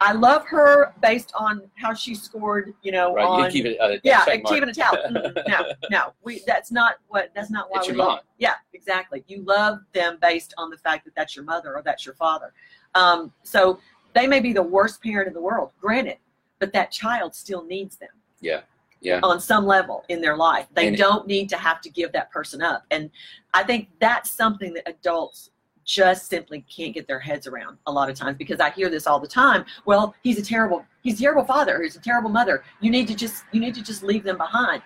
i 0.00 0.12
love 0.12 0.44
her 0.46 0.92
based 1.02 1.32
on 1.36 1.62
how 1.76 1.92
she 1.92 2.14
scored 2.14 2.72
you 2.82 2.92
know 2.92 3.14
Right. 3.14 3.26
on 3.26 3.44
you 3.46 3.50
keep 3.50 3.66
it. 3.66 3.78
Uh, 3.80 3.96
yeah, 4.04 4.24
and 4.30 4.44
keeping 4.44 4.68
a 4.68 4.74
towel. 4.74 4.96
No, 5.48 5.66
no, 5.90 6.12
we. 6.22 6.42
That's 6.46 6.70
not 6.70 6.96
what. 7.08 7.30
That's 7.34 7.50
not 7.50 7.70
why 7.70 7.78
It's 7.78 7.88
we 7.88 7.94
your 7.94 8.04
love. 8.04 8.08
mom. 8.16 8.18
Yeah, 8.38 8.54
exactly. 8.74 9.24
You 9.28 9.42
love 9.44 9.78
them 9.94 10.18
based 10.20 10.52
on 10.58 10.68
the 10.70 10.76
fact 10.76 11.04
that 11.06 11.14
that's 11.16 11.34
your 11.34 11.44
mother 11.46 11.74
or 11.74 11.82
that's 11.82 12.04
your 12.04 12.14
father. 12.14 12.52
Um, 12.94 13.32
so 13.44 13.78
they 14.14 14.26
may 14.26 14.40
be 14.40 14.52
the 14.52 14.62
worst 14.62 15.02
parent 15.02 15.26
in 15.26 15.32
the 15.32 15.40
world, 15.40 15.72
granted, 15.80 16.18
but 16.58 16.70
that 16.74 16.90
child 16.90 17.34
still 17.34 17.64
needs 17.64 17.96
them. 17.96 18.10
Yeah, 18.40 18.60
yeah. 19.00 19.20
On 19.22 19.40
some 19.40 19.64
level 19.66 20.04
in 20.08 20.20
their 20.20 20.36
life, 20.36 20.66
they 20.74 20.88
And- 20.88 20.96
don't 20.96 21.26
need 21.26 21.48
to 21.50 21.56
have 21.56 21.80
to 21.82 21.90
give 21.90 22.12
that 22.12 22.30
person 22.30 22.62
up, 22.62 22.84
and 22.90 23.10
I 23.54 23.62
think 23.62 23.88
that's 24.00 24.30
something 24.30 24.74
that 24.74 24.88
adults 24.88 25.50
just 25.84 26.28
simply 26.28 26.60
can't 26.68 26.92
get 26.92 27.08
their 27.08 27.18
heads 27.18 27.46
around 27.46 27.78
a 27.86 27.92
lot 27.92 28.10
of 28.10 28.14
times 28.16 28.36
because 28.36 28.60
I 28.60 28.68
hear 28.70 28.90
this 28.90 29.06
all 29.06 29.18
the 29.18 29.26
time. 29.26 29.64
Well, 29.86 30.14
he's 30.22 30.38
a 30.38 30.42
terrible 30.42 30.84
he's 31.02 31.18
a 31.18 31.22
terrible 31.22 31.44
father, 31.44 31.82
he's 31.82 31.96
a 31.96 32.00
terrible 32.00 32.28
mother. 32.28 32.62
You 32.80 32.90
need 32.90 33.08
to 33.08 33.14
just 33.14 33.44
you 33.52 33.60
need 33.60 33.74
to 33.74 33.82
just 33.82 34.02
leave 34.02 34.22
them 34.22 34.36
behind. 34.36 34.82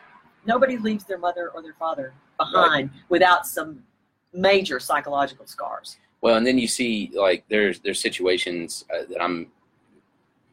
Nobody 0.47 0.77
leaves 0.79 1.05
their 1.05 1.19
mother 1.19 1.51
or 1.55 1.61
their 1.63 1.75
father 1.75 2.15
behind 2.39 2.91
without 3.09 3.47
some 3.47 3.83
major 4.33 4.79
psychological 4.79 5.47
scars. 5.47 5.99
Well, 6.21 6.37
and 6.37 6.47
then 6.47 6.57
you 6.57 6.69
see 6.69 7.11
like 7.15 7.45
there's 7.49 7.81
there's 7.81 8.01
situations 8.01 8.85
uh, 8.95 9.03
that 9.09 9.21
I'm 9.21 9.49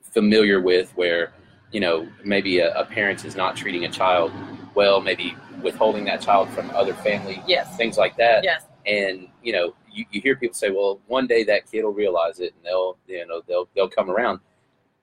familiar 0.02 0.60
with 0.62 0.92
where 0.96 1.32
you 1.72 1.80
know 1.80 2.08
maybe 2.24 2.60
a, 2.60 2.74
a 2.76 2.86
parent 2.86 3.26
is 3.26 3.36
not 3.36 3.56
treating 3.56 3.86
a 3.86 3.90
child 3.90 4.32
well, 4.76 5.02
maybe 5.02 5.36
withholding 5.62 6.06
that 6.06 6.22
child 6.22 6.48
from 6.52 6.70
other 6.72 6.94
family, 6.94 7.44
Yes. 7.48 7.76
things 7.76 7.98
like 7.98 8.16
that. 8.18 8.44
Yes. 8.44 8.66
And 8.86 9.28
you 9.44 9.52
know 9.52 9.74
you, 9.92 10.06
you 10.12 10.22
hear 10.22 10.36
people 10.36 10.54
say, 10.56 10.70
well, 10.70 11.00
one 11.08 11.28
day 11.28 11.44
that 11.44 11.70
kid 11.70 11.84
will 11.84 11.94
realize 11.94 12.40
it 12.40 12.54
and 12.56 12.66
they'll, 12.66 12.98
you 13.08 13.26
know, 13.28 13.42
they'll, 13.48 13.68
they'll 13.76 13.90
come 13.90 14.10
around, 14.10 14.40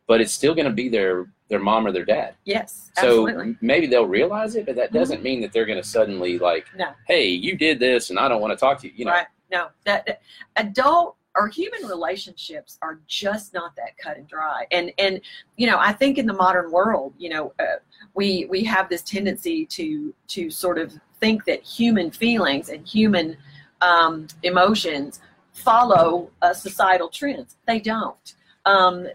but 0.07 0.21
it's 0.21 0.33
still 0.33 0.55
going 0.55 0.67
to 0.67 0.73
be 0.73 0.89
their, 0.89 1.27
their 1.49 1.59
mom 1.59 1.87
or 1.87 1.93
their 1.93 2.05
dad. 2.05 2.35
Yes, 2.45 2.91
So 2.99 3.27
absolutely. 3.29 3.57
maybe 3.61 3.87
they'll 3.87 4.07
realize 4.07 4.57
it, 4.57 4.67
but 4.67 4.77
that 4.77 4.89
mm-hmm. 4.89 4.99
doesn't 4.99 5.23
mean 5.23 5.41
that 5.43 5.53
they're 5.53 5.67
going 5.67 5.81
to 5.81 5.89
suddenly 5.89 6.39
like, 6.39 6.67
No. 6.77 6.91
hey, 7.07 7.29
you 7.29 7.57
did 7.57 7.79
this 7.79 8.11
and 8.11 8.19
I 8.19 8.29
don't 8.29 8.41
want 8.41 8.53
to 8.53 8.57
talk 8.57 8.81
to 8.81 8.87
you. 8.89 8.93
You 8.97 9.05
know, 9.07 9.13
Right. 9.13 9.27
No, 9.51 9.69
that, 9.85 10.07
that 10.07 10.23
adult 10.57 11.17
or 11.37 11.49
human 11.49 11.87
relationships 11.87 12.79
are 12.83 12.99
just 13.07 13.53
not 13.53 13.77
that 13.77 13.97
cut 13.99 14.17
and 14.17 14.27
dry. 14.27 14.67
And 14.71 14.93
and 14.99 15.21
you 15.57 15.67
know, 15.67 15.79
I 15.79 15.93
think 15.93 16.19
in 16.19 16.27
the 16.27 16.33
modern 16.33 16.71
world, 16.71 17.15
you 17.19 17.29
know, 17.29 17.53
uh, 17.59 17.77
we 18.15 18.47
we 18.47 18.65
have 18.65 18.89
this 18.89 19.03
tendency 19.03 19.67
to 19.67 20.15
to 20.29 20.51
sort 20.51 20.79
of 20.79 20.93
think 21.21 21.45
that 21.45 21.63
human 21.63 22.11
feelings 22.11 22.69
and 22.69 22.87
human 22.87 23.37
um, 23.81 24.27
emotions 24.43 25.21
follow 25.53 26.31
uh, 26.43 26.53
societal 26.53 27.09
trends. 27.09 27.57
They 27.67 27.81
don't. 27.81 28.35
Um, 28.65 29.07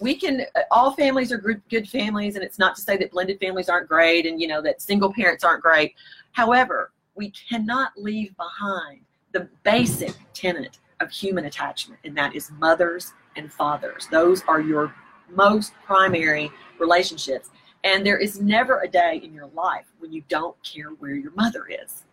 we 0.00 0.16
can 0.16 0.44
all 0.70 0.92
families 0.92 1.30
are 1.32 1.38
good, 1.38 1.62
good 1.70 1.88
families 1.88 2.34
and 2.34 2.44
it's 2.44 2.58
not 2.58 2.74
to 2.74 2.82
say 2.82 2.96
that 2.96 3.12
blended 3.12 3.38
families 3.38 3.68
aren't 3.68 3.88
great 3.88 4.26
and 4.26 4.40
you 4.40 4.48
know 4.48 4.60
that 4.60 4.82
single 4.82 5.12
parents 5.12 5.44
aren't 5.44 5.62
great 5.62 5.94
however 6.32 6.90
we 7.14 7.30
cannot 7.30 7.92
leave 7.96 8.36
behind 8.36 9.00
the 9.30 9.48
basic 9.62 10.12
tenet 10.34 10.78
of 11.00 11.10
human 11.10 11.44
attachment, 11.44 12.00
and 12.04 12.16
that 12.16 12.34
is 12.34 12.50
mothers 12.58 13.12
and 13.36 13.52
fathers. 13.52 14.08
Those 14.10 14.42
are 14.48 14.60
your 14.60 14.94
most 15.30 15.72
primary 15.84 16.50
relationships. 16.78 17.50
And 17.84 18.04
there 18.04 18.18
is 18.18 18.40
never 18.40 18.80
a 18.80 18.88
day 18.88 19.20
in 19.22 19.32
your 19.32 19.46
life 19.48 19.86
when 19.98 20.12
you 20.12 20.22
don't 20.28 20.56
care 20.62 20.88
where 20.98 21.14
your 21.14 21.32
mother 21.32 21.66
is, 21.66 22.04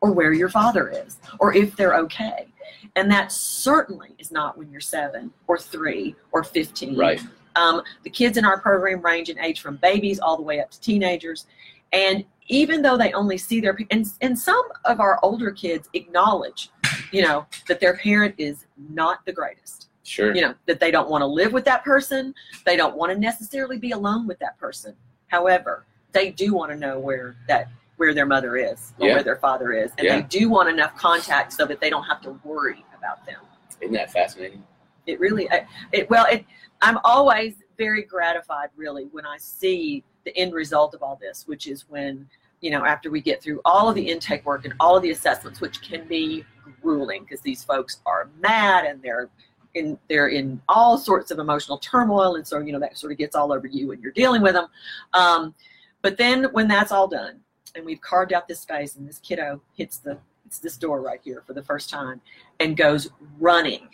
or 0.00 0.12
where 0.12 0.32
your 0.32 0.48
father 0.48 0.88
is, 0.88 1.18
or 1.40 1.54
if 1.54 1.76
they're 1.76 1.96
okay. 1.96 2.48
And 2.96 3.10
that 3.10 3.32
certainly 3.32 4.14
is 4.18 4.30
not 4.30 4.58
when 4.58 4.70
you're 4.70 4.80
seven, 4.80 5.32
or 5.46 5.58
three, 5.58 6.14
or 6.32 6.44
15. 6.44 6.96
right. 6.96 7.20
Um, 7.56 7.82
the 8.04 8.10
kids 8.10 8.36
in 8.36 8.44
our 8.44 8.60
program 8.60 9.00
range 9.00 9.30
in 9.30 9.38
age 9.40 9.60
from 9.60 9.76
babies 9.76 10.20
all 10.20 10.36
the 10.36 10.42
way 10.42 10.60
up 10.60 10.70
to 10.70 10.80
teenagers. 10.80 11.46
And 11.92 12.24
even 12.46 12.82
though 12.82 12.96
they 12.96 13.12
only 13.12 13.36
see 13.36 13.60
their, 13.60 13.76
and, 13.90 14.06
and 14.20 14.38
some 14.38 14.62
of 14.84 15.00
our 15.00 15.18
older 15.22 15.50
kids 15.50 15.88
acknowledge, 15.94 16.70
you 17.12 17.22
know, 17.22 17.46
that 17.66 17.80
their 17.80 17.96
parent 17.96 18.34
is 18.38 18.66
not 18.90 19.24
the 19.26 19.32
greatest. 19.32 19.88
Sure. 20.04 20.34
You 20.34 20.40
know, 20.42 20.54
that 20.66 20.80
they 20.80 20.90
don't 20.90 21.10
want 21.10 21.22
to 21.22 21.26
live 21.26 21.52
with 21.52 21.64
that 21.66 21.84
person. 21.84 22.34
They 22.64 22.76
don't 22.76 22.96
want 22.96 23.12
to 23.12 23.18
necessarily 23.18 23.78
be 23.78 23.90
alone 23.92 24.26
with 24.26 24.38
that 24.38 24.58
person. 24.58 24.94
However, 25.26 25.84
they 26.12 26.30
do 26.30 26.54
want 26.54 26.72
to 26.72 26.76
know 26.78 26.98
where 26.98 27.36
that, 27.46 27.68
where 27.98 28.14
their 28.14 28.24
mother 28.26 28.56
is 28.56 28.94
or 28.98 29.08
Yeah. 29.08 29.14
where 29.14 29.22
their 29.22 29.36
father 29.36 29.72
is. 29.72 29.90
And 29.98 30.06
Yeah. 30.06 30.16
they 30.16 30.22
do 30.22 30.48
want 30.48 30.68
enough 30.70 30.96
contact 30.96 31.52
so 31.52 31.66
that 31.66 31.80
they 31.80 31.90
don't 31.90 32.04
have 32.04 32.22
to 32.22 32.30
worry 32.44 32.84
about 32.96 33.24
them 33.26 33.40
Isn't 33.80 33.92
that 33.94 34.10
fascinating? 34.10 34.64
it 35.06 35.20
really 35.20 35.50
I- 35.50 35.66
it 35.92 36.10
well 36.10 36.26
it 36.26 36.44
i'm 36.82 36.98
always 37.02 37.54
very 37.78 38.02
gratified 38.02 38.68
really 38.76 39.04
when 39.06 39.24
i 39.24 39.38
see 39.38 40.04
the 40.24 40.36
end 40.36 40.52
result 40.52 40.92
of 40.94 41.02
all 41.02 41.16
this 41.16 41.46
which 41.48 41.66
is 41.66 41.88
when 41.88 42.28
you 42.60 42.70
know 42.70 42.84
after 42.84 43.10
we 43.10 43.22
get 43.22 43.42
through 43.42 43.60
all 43.64 43.88
of 43.88 43.94
the 43.94 44.06
intake 44.06 44.44
work 44.44 44.66
and 44.66 44.74
all 44.80 44.96
of 44.98 45.02
the 45.02 45.10
assessments 45.10 45.62
which 45.62 45.80
can 45.80 46.06
be 46.06 46.44
grueling 46.80 47.22
because 47.22 47.40
these 47.40 47.64
folks 47.64 48.00
are 48.06 48.28
mad 48.40 48.84
and 48.84 49.02
they're 49.02 49.28
in 49.74 49.98
they're 50.08 50.28
in 50.28 50.60
all 50.68 50.96
sorts 50.96 51.30
of 51.30 51.38
emotional 51.38 51.78
turmoil 51.78 52.36
and 52.36 52.46
so 52.46 52.58
you 52.58 52.72
know 52.72 52.80
that 52.80 52.96
sort 52.96 53.12
of 53.12 53.18
gets 53.18 53.36
all 53.36 53.52
over 53.52 53.66
you 53.66 53.88
when 53.88 54.00
you're 54.00 54.12
dealing 54.12 54.42
with 54.42 54.54
them 54.54 54.66
um, 55.12 55.54
but 56.02 56.16
then 56.16 56.44
when 56.52 56.66
that's 56.66 56.90
all 56.90 57.06
done 57.06 57.40
and 57.74 57.84
we've 57.84 58.00
carved 58.00 58.32
out 58.32 58.48
this 58.48 58.60
space 58.60 58.96
and 58.96 59.08
this 59.08 59.18
kiddo 59.18 59.60
hits 59.74 59.98
the 59.98 60.18
hits 60.44 60.58
this 60.58 60.76
door 60.76 61.02
right 61.02 61.20
here 61.22 61.42
for 61.46 61.52
the 61.52 61.62
first 61.62 61.90
time 61.90 62.20
and 62.60 62.76
goes 62.76 63.10
running 63.38 63.88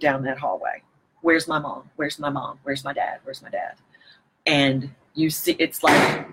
down 0.00 0.24
that 0.24 0.38
hallway. 0.38 0.82
Where's 1.20 1.46
my 1.46 1.58
mom? 1.58 1.88
Where's 1.96 2.18
my 2.18 2.30
mom? 2.30 2.58
Where's 2.64 2.82
my 2.82 2.92
dad? 2.92 3.20
Where's 3.22 3.42
my 3.42 3.50
dad? 3.50 3.74
And 4.46 4.90
you 5.14 5.30
see, 5.30 5.52
it's 5.52 5.82
like 5.82 6.26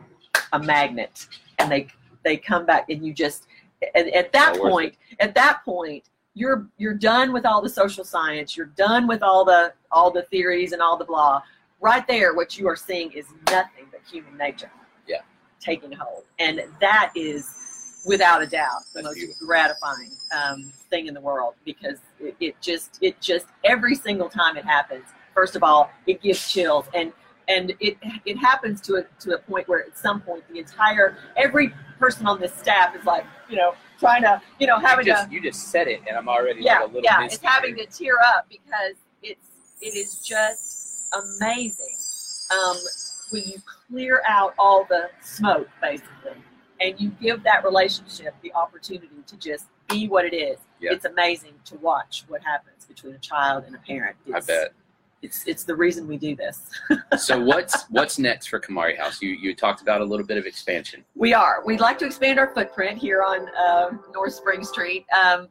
a 0.54 0.60
magnet, 0.60 1.28
and 1.60 1.72
they 1.72 1.88
they 2.24 2.38
come 2.38 2.66
back, 2.66 2.90
and 2.90 3.06
you 3.06 3.14
just 3.14 3.48
and 3.96 4.10
at 4.14 4.32
that 4.34 4.56
Not 4.58 4.72
point, 4.72 4.96
at 5.20 5.36
that 5.36 5.64
point, 5.64 6.04
you're 6.34 6.68
you're 6.78 6.94
done 6.94 7.34
with 7.34 7.46
all 7.46 7.62
the 7.62 7.70
social 7.70 8.04
science. 8.04 8.56
You're 8.56 8.68
done 8.68 9.08
with 9.08 9.24
all 9.24 9.46
the 9.46 9.74
all 9.92 10.12
the 10.12 10.24
theories 10.24 10.72
and 10.72 10.82
all 10.82 10.98
the 10.98 11.06
blah. 11.06 11.42
Right 11.80 12.08
there, 12.08 12.34
what 12.34 12.58
you 12.58 12.68
are 12.68 12.76
seeing 12.76 13.12
is 13.12 13.26
nothing 13.52 13.86
but 13.92 14.02
human 14.12 14.36
nature. 14.38 14.72
Yeah. 15.08 15.22
Taking 15.60 15.92
hold, 15.92 16.24
and 16.40 16.62
that 16.82 17.12
is 17.16 18.04
without 18.08 18.42
a 18.42 18.48
doubt 18.48 18.82
the 18.94 19.02
That's 19.02 19.08
most 19.08 19.16
beautiful. 19.16 19.48
gratifying 19.48 20.12
um, 20.36 20.72
thing 20.90 21.08
in 21.08 21.14
the 21.14 21.22
world 21.22 21.56
because 21.66 21.98
it, 22.20 22.36
it 22.40 22.62
just 22.62 22.98
it 23.02 23.20
just 23.20 23.48
every 23.66 23.96
single 23.96 24.30
time 24.30 24.56
it 24.56 24.64
happens 24.64 25.04
first 25.34 25.58
of 25.58 25.64
all 25.64 25.90
it 26.06 26.22
gives 26.22 26.50
chills 26.50 26.86
and 26.94 27.12
and 27.48 27.74
it 27.80 27.98
it 28.26 28.38
happens 28.38 28.82
to 28.82 28.96
a 28.96 29.04
to 29.20 29.36
a 29.36 29.38
point 29.38 29.68
where 29.68 29.86
at 29.86 29.98
some 29.98 30.22
point 30.22 30.44
the 30.52 30.60
entire 30.60 31.18
every 31.36 31.74
person 32.00 32.28
on 32.28 32.40
this 32.40 32.54
staff 32.54 32.96
is 32.96 33.06
like 33.06 33.26
you 33.50 33.56
know 33.56 33.74
trying 34.00 34.22
to 34.22 34.42
you 34.60 34.68
know 34.68 34.80
having 34.80 35.06
you 35.06 35.14
to 35.14 35.18
just, 35.20 35.32
you 35.32 35.42
just 35.42 35.68
said 35.70 35.88
it, 35.88 36.02
and 36.08 36.18
I'm 36.18 36.30
already 36.30 36.62
yeah, 36.62 36.80
like 36.80 36.84
a 36.84 36.86
little 36.88 37.02
yeah, 37.04 37.26
it's 37.26 37.40
having 37.42 37.76
to 37.78 37.86
tear 37.86 38.16
up 38.36 38.48
because 38.50 38.96
it's 39.24 39.48
it 39.82 39.96
is 39.96 40.20
just 40.20 41.08
amazing 41.14 41.96
um, 42.52 42.78
when 43.30 43.44
you 43.44 43.58
clear 43.90 44.22
out 44.28 44.54
all 44.58 44.86
the 44.90 45.10
smoke, 45.22 45.68
basically, 45.82 46.32
and 46.82 47.00
you 47.00 47.10
give 47.22 47.44
that 47.44 47.64
relationship 47.64 48.36
the 48.42 48.54
opportunity 48.54 49.10
to 49.26 49.38
just 49.38 49.66
be 49.90 50.08
what 50.08 50.26
it 50.26 50.36
is. 50.36 50.58
Yeah. 50.80 50.94
It's 50.94 51.06
amazing 51.06 51.54
to 51.66 51.76
watch 51.78 52.26
what 52.28 52.44
happens 52.44 52.86
between 52.86 53.16
a 53.16 53.20
child 53.20 53.64
and 53.66 53.76
a 53.76 53.80
parent. 53.80 54.16
I 54.34 54.40
bet. 54.42 54.74
It's 55.22 55.46
it's 55.48 55.64
the 55.64 55.76
reason 55.76 56.08
we 56.08 56.18
do 56.18 56.36
this. 56.36 56.62
So 57.18 57.40
what's 57.40 57.86
what's 57.90 58.20
next 58.20 58.48
for 58.48 58.60
Kamari 58.60 58.98
House? 58.98 59.22
You 59.22 59.30
you 59.30 59.56
talked 59.56 59.82
about 59.82 60.02
a 60.02 60.04
little 60.04 60.26
bit 60.26 60.38
of 60.38 60.46
expansion. 60.46 61.04
We 61.16 61.34
are. 61.34 61.64
We'd 61.66 61.80
like 61.80 61.98
to 62.00 62.06
expand 62.06 62.38
our 62.40 62.54
footprint 62.54 62.98
here 62.98 63.24
on 63.24 63.50
uh, 63.50 63.98
North 64.14 64.34
Spring 64.34 64.64
Street. 64.64 65.06
Um, 65.12 65.50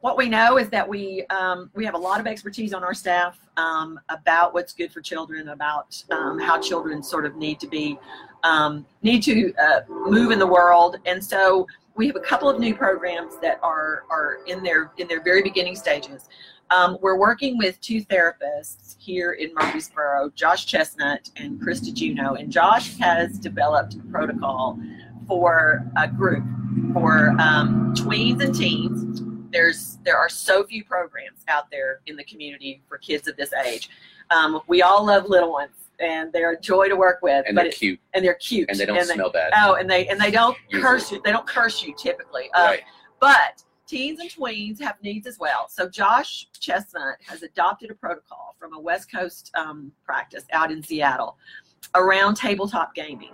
what 0.00 0.16
we 0.16 0.28
know 0.28 0.58
is 0.58 0.68
that 0.70 0.88
we 0.88 1.24
um, 1.30 1.70
we 1.74 1.84
have 1.84 1.94
a 1.94 1.98
lot 1.98 2.20
of 2.20 2.26
expertise 2.26 2.72
on 2.72 2.84
our 2.84 2.94
staff 2.94 3.38
um, 3.56 3.98
about 4.08 4.54
what's 4.54 4.72
good 4.72 4.92
for 4.92 5.00
children, 5.00 5.48
about 5.48 6.02
um, 6.10 6.38
how 6.38 6.60
children 6.60 7.02
sort 7.02 7.26
of 7.26 7.36
need 7.36 7.60
to 7.60 7.66
be 7.66 7.98
um, 8.42 8.86
need 9.02 9.22
to 9.24 9.52
uh, 9.54 9.80
move 9.88 10.30
in 10.30 10.38
the 10.38 10.46
world, 10.46 10.96
and 11.06 11.24
so 11.24 11.66
we 11.94 12.06
have 12.06 12.16
a 12.16 12.20
couple 12.20 12.48
of 12.48 12.60
new 12.60 12.74
programs 12.74 13.38
that 13.40 13.58
are 13.62 14.04
are 14.10 14.38
in 14.46 14.62
their 14.62 14.92
in 14.98 15.08
their 15.08 15.22
very 15.22 15.42
beginning 15.42 15.74
stages. 15.74 16.28
Um, 16.70 16.98
we're 17.00 17.18
working 17.18 17.56
with 17.56 17.80
two 17.80 18.02
therapists 18.04 18.96
here 18.98 19.32
in 19.32 19.54
Murfreesboro, 19.54 20.30
Josh 20.34 20.66
Chestnut 20.66 21.30
and 21.36 21.60
Krista 21.60 21.92
Juno, 21.94 22.34
and 22.34 22.52
Josh 22.52 22.96
has 22.98 23.38
developed 23.38 23.94
a 23.94 24.00
protocol 24.10 24.78
for 25.26 25.82
a 25.96 26.06
group 26.06 26.44
for 26.92 27.30
um, 27.40 27.94
tweens 27.94 28.42
and 28.44 28.54
teens. 28.54 29.22
There's 29.50 29.98
there 30.04 30.18
are 30.18 30.28
so 30.28 30.64
few 30.64 30.84
programs 30.84 31.40
out 31.48 31.70
there 31.70 32.00
in 32.06 32.16
the 32.16 32.24
community 32.24 32.82
for 32.86 32.98
kids 32.98 33.28
of 33.28 33.36
this 33.36 33.52
age. 33.64 33.88
Um, 34.30 34.60
we 34.66 34.82
all 34.82 35.06
love 35.06 35.26
little 35.26 35.50
ones, 35.50 35.72
and 36.00 36.30
they're 36.34 36.52
a 36.52 36.60
joy 36.60 36.88
to 36.88 36.96
work 36.96 37.20
with. 37.22 37.46
And 37.46 37.54
but 37.54 37.62
they're 37.62 37.70
it- 37.70 37.76
cute, 37.76 38.00
and 38.12 38.22
they're 38.22 38.34
cute, 38.34 38.68
and 38.68 38.78
they 38.78 38.84
don't 38.84 39.02
smell 39.06 39.30
bad. 39.30 39.52
Oh, 39.56 39.74
and 39.76 39.88
they 39.88 40.06
and 40.08 40.20
they 40.20 40.30
don't 40.30 40.56
Usually. 40.68 40.82
curse 40.82 41.10
you. 41.10 41.22
They 41.24 41.32
don't 41.32 41.46
curse 41.46 41.82
you 41.82 41.94
typically. 41.96 42.50
Uh, 42.52 42.64
right. 42.66 42.82
but 43.20 43.62
teens 43.88 44.20
and 44.20 44.30
tweens 44.30 44.80
have 44.80 44.96
needs 45.02 45.26
as 45.26 45.38
well. 45.38 45.68
So 45.68 45.88
Josh 45.88 46.46
Chestnut 46.60 47.16
has 47.26 47.42
adopted 47.42 47.90
a 47.90 47.94
protocol 47.94 48.54
from 48.58 48.74
a 48.74 48.80
West 48.80 49.10
Coast 49.10 49.50
um, 49.56 49.90
practice 50.04 50.44
out 50.52 50.70
in 50.70 50.82
Seattle 50.82 51.36
around 51.94 52.36
tabletop 52.36 52.94
gaming. 52.94 53.32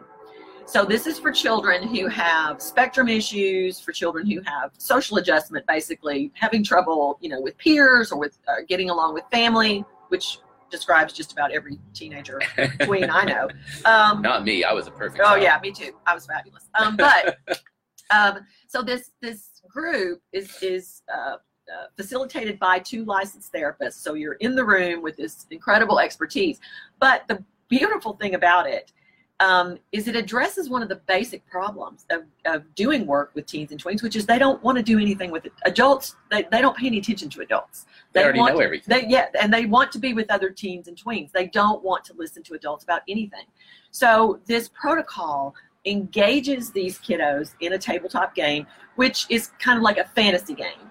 So 0.66 0.84
this 0.84 1.06
is 1.06 1.18
for 1.18 1.30
children 1.30 1.86
who 1.86 2.06
have 2.08 2.62
spectrum 2.62 3.08
issues, 3.08 3.80
for 3.80 3.92
children 3.92 4.28
who 4.28 4.40
have 4.46 4.70
social 4.78 5.18
adjustment, 5.18 5.66
basically 5.66 6.32
having 6.34 6.64
trouble, 6.64 7.18
you 7.20 7.28
know, 7.28 7.40
with 7.40 7.58
peers 7.58 8.10
or 8.10 8.18
with 8.18 8.38
uh, 8.48 8.62
getting 8.66 8.88
along 8.88 9.12
with 9.12 9.24
family, 9.30 9.84
which 10.08 10.38
describes 10.70 11.12
just 11.12 11.32
about 11.32 11.52
every 11.52 11.78
teenager 11.92 12.40
tween 12.80 13.10
I 13.10 13.24
know. 13.24 13.48
Um, 13.84 14.22
Not 14.22 14.44
me. 14.44 14.64
I 14.64 14.72
was 14.72 14.86
a 14.86 14.90
perfect. 14.90 15.20
Oh 15.22 15.30
child. 15.30 15.42
yeah, 15.42 15.58
me 15.62 15.70
too. 15.70 15.92
I 16.06 16.14
was 16.14 16.24
fabulous. 16.26 16.68
Um, 16.74 16.96
but 16.96 17.38
um, 18.10 18.46
so 18.66 18.82
this 18.82 19.12
this 19.20 19.62
group 19.68 20.20
is 20.32 20.62
is 20.62 21.02
uh, 21.12 21.36
uh, 21.72 21.86
facilitated 21.96 22.58
by 22.58 22.78
two 22.78 23.04
licensed 23.04 23.52
therapists. 23.52 23.94
So 23.94 24.14
you're 24.14 24.34
in 24.34 24.54
the 24.54 24.64
room 24.64 25.02
with 25.02 25.16
this 25.16 25.46
incredible 25.50 25.98
expertise. 25.98 26.60
But 26.98 27.26
the 27.28 27.42
beautiful 27.68 28.14
thing 28.14 28.34
about 28.34 28.68
it 28.68 28.92
um, 29.40 29.78
is 29.90 30.06
it 30.06 30.14
addresses 30.14 30.68
one 30.68 30.82
of 30.82 30.88
the 30.88 30.96
basic 31.06 31.44
problems 31.46 32.06
of, 32.10 32.24
of 32.44 32.72
doing 32.74 33.06
work 33.06 33.32
with 33.34 33.46
teens 33.46 33.72
and 33.72 33.82
tweens, 33.82 34.02
which 34.02 34.14
is 34.14 34.26
they 34.26 34.38
don't 34.38 34.62
want 34.62 34.76
to 34.76 34.82
do 34.82 34.98
anything 34.98 35.30
with 35.30 35.46
it. 35.46 35.52
Adults, 35.64 36.16
they, 36.30 36.44
they 36.52 36.60
don't 36.60 36.76
pay 36.76 36.86
any 36.86 36.98
attention 36.98 37.28
to 37.30 37.40
adults. 37.40 37.86
They 38.12 38.22
already 38.22 38.38
want 38.38 38.54
know 38.54 38.60
everything. 38.60 39.02
they 39.02 39.08
yeah, 39.08 39.26
and 39.40 39.52
they 39.52 39.66
want 39.66 39.90
to 39.92 39.98
be 39.98 40.14
with 40.14 40.30
other 40.30 40.50
teens 40.50 40.86
and 40.86 40.96
tweens. 40.96 41.32
They 41.32 41.46
don't 41.46 41.82
want 41.82 42.04
to 42.04 42.14
listen 42.14 42.42
to 42.44 42.54
adults 42.54 42.84
about 42.84 43.02
anything. 43.08 43.46
So 43.90 44.40
this 44.46 44.68
protocol 44.68 45.54
engages 45.84 46.70
these 46.72 46.98
kiddos 46.98 47.54
in 47.60 47.72
a 47.74 47.78
tabletop 47.78 48.34
game, 48.34 48.66
which 48.96 49.26
is 49.28 49.48
kind 49.58 49.76
of 49.76 49.82
like 49.82 49.98
a 49.98 50.04
fantasy 50.14 50.54
game. 50.54 50.90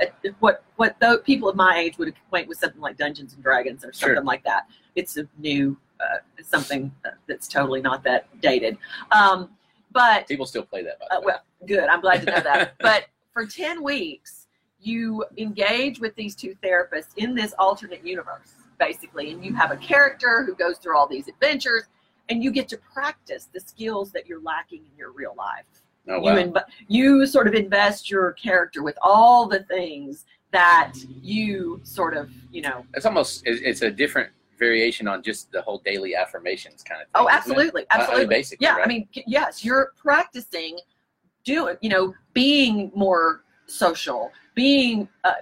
uh, 0.00 0.06
what 0.40 0.64
what 0.76 0.98
the 1.00 1.22
people 1.24 1.48
of 1.48 1.54
my 1.56 1.78
age 1.78 1.98
would 1.98 2.08
acquaint 2.08 2.48
with 2.48 2.58
something 2.58 2.80
like 2.80 2.96
Dungeons 2.96 3.32
and 3.34 3.42
Dragons 3.42 3.84
or 3.84 3.92
something 3.92 4.16
Sure. 4.16 4.24
like 4.24 4.42
that. 4.44 4.66
It's 4.96 5.16
a 5.16 5.28
new 5.38 5.76
uh, 6.00 6.18
something 6.42 6.92
uh, 7.04 7.10
that's 7.28 7.46
totally 7.46 7.80
not 7.80 8.02
that 8.04 8.26
dated. 8.40 8.76
Um, 9.12 9.50
but 9.92 10.26
People 10.26 10.46
still 10.46 10.64
play 10.64 10.82
that. 10.82 10.98
By 10.98 11.06
the 11.10 11.16
uh, 11.16 11.20
way. 11.20 11.24
well, 11.26 11.40
good. 11.66 11.84
I'm 11.88 12.00
glad 12.00 12.20
to 12.22 12.26
know 12.32 12.40
that. 12.40 12.74
but 12.80 13.04
for 13.32 13.46
10 13.46 13.82
weeks, 13.84 14.48
you 14.80 15.24
engage 15.38 16.00
with 16.00 16.14
these 16.16 16.34
two 16.34 16.56
therapists 16.62 17.12
in 17.16 17.34
this 17.36 17.54
alternate 17.60 18.04
universe, 18.04 18.54
basically, 18.80 19.30
and 19.30 19.44
you 19.44 19.54
have 19.54 19.70
a 19.70 19.76
character 19.76 20.42
who 20.44 20.54
goes 20.56 20.78
through 20.78 20.96
all 20.98 21.06
these 21.06 21.28
adventures, 21.28 21.84
and 22.28 22.42
you 22.42 22.50
get 22.50 22.68
to 22.68 22.78
practice 22.78 23.48
the 23.52 23.60
skills 23.60 24.10
that 24.12 24.26
you're 24.26 24.40
lacking 24.42 24.82
in 24.90 24.96
your 24.96 25.12
real 25.12 25.34
life. 25.36 25.64
oh 26.08 26.20
wow. 26.20 26.36
You, 26.36 26.44
inv- 26.46 26.64
you 26.88 27.26
sort 27.26 27.46
of 27.48 27.54
invest 27.54 28.10
your 28.10 28.32
character 28.32 28.82
with 28.82 28.96
all 29.02 29.46
the 29.48 29.62
things 29.64 30.24
that 30.52 30.92
you 31.20 31.80
sort 31.82 32.16
of, 32.16 32.30
you 32.52 32.62
know, 32.62 32.86
it's 32.94 33.06
almost 33.06 33.42
it's 33.44 33.82
a 33.82 33.90
different 33.90 34.30
variation 34.58 35.08
on 35.08 35.22
just 35.22 35.50
the 35.50 35.60
whole 35.60 35.78
daily 35.84 36.14
affirmations 36.14 36.82
kind 36.84 37.02
of 37.02 37.06
thing. 37.08 37.12
oh, 37.16 37.28
absolutely, 37.28 37.82
I- 37.90 37.94
I 37.94 37.98
mean, 37.98 38.02
absolutely. 38.06 38.34
basically, 38.36 38.64
yeah 38.64 38.76
right? 38.76 38.84
i 38.84 38.88
mean 38.88 39.08
yes 39.26 39.64
you're 39.64 39.92
practicing 39.96 40.78
doing 41.44 41.76
you 41.82 41.90
know 41.90 42.14
being 42.34 42.92
more 42.94 43.42
social 43.66 44.30
being 44.54 45.08
uh, 45.24 45.32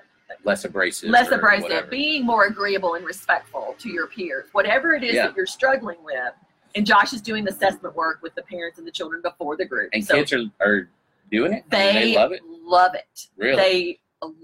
less 0.44 0.64
abrasive. 0.64 1.10
less 1.10 1.30
abrasive 1.30 1.64
whatever. 1.64 1.86
being 1.88 2.24
more 2.24 2.46
agreeable 2.46 2.94
and 2.94 3.04
respectful 3.04 3.76
to 3.78 3.90
your 3.90 4.06
peers 4.06 4.46
whatever 4.52 4.94
it 4.94 5.04
is 5.04 5.14
Yeah. 5.14 5.26
that 5.26 5.36
you're 5.36 5.44
struggling 5.46 6.02
with 6.02 6.32
and 6.74 6.86
josh 6.86 7.12
is 7.12 7.20
doing 7.20 7.44
the 7.44 7.50
assessment 7.50 7.94
work 7.94 8.20
with 8.22 8.34
the 8.34 8.42
parents 8.42 8.78
and 8.78 8.86
the 8.86 8.90
children 8.90 9.20
before 9.22 9.56
the 9.56 9.64
group 9.64 9.90
and 9.92 10.04
so 10.04 10.14
kids 10.14 10.32
are 10.32 10.44
are 10.60 10.88
doing 11.30 11.52
it. 11.54 11.64
They, 11.70 11.92
they 11.92 12.14
love 12.16 12.32
it. 12.32 12.40
love 12.44 12.94
it 12.94 13.26
Really. 13.36 13.56
they 13.56 13.98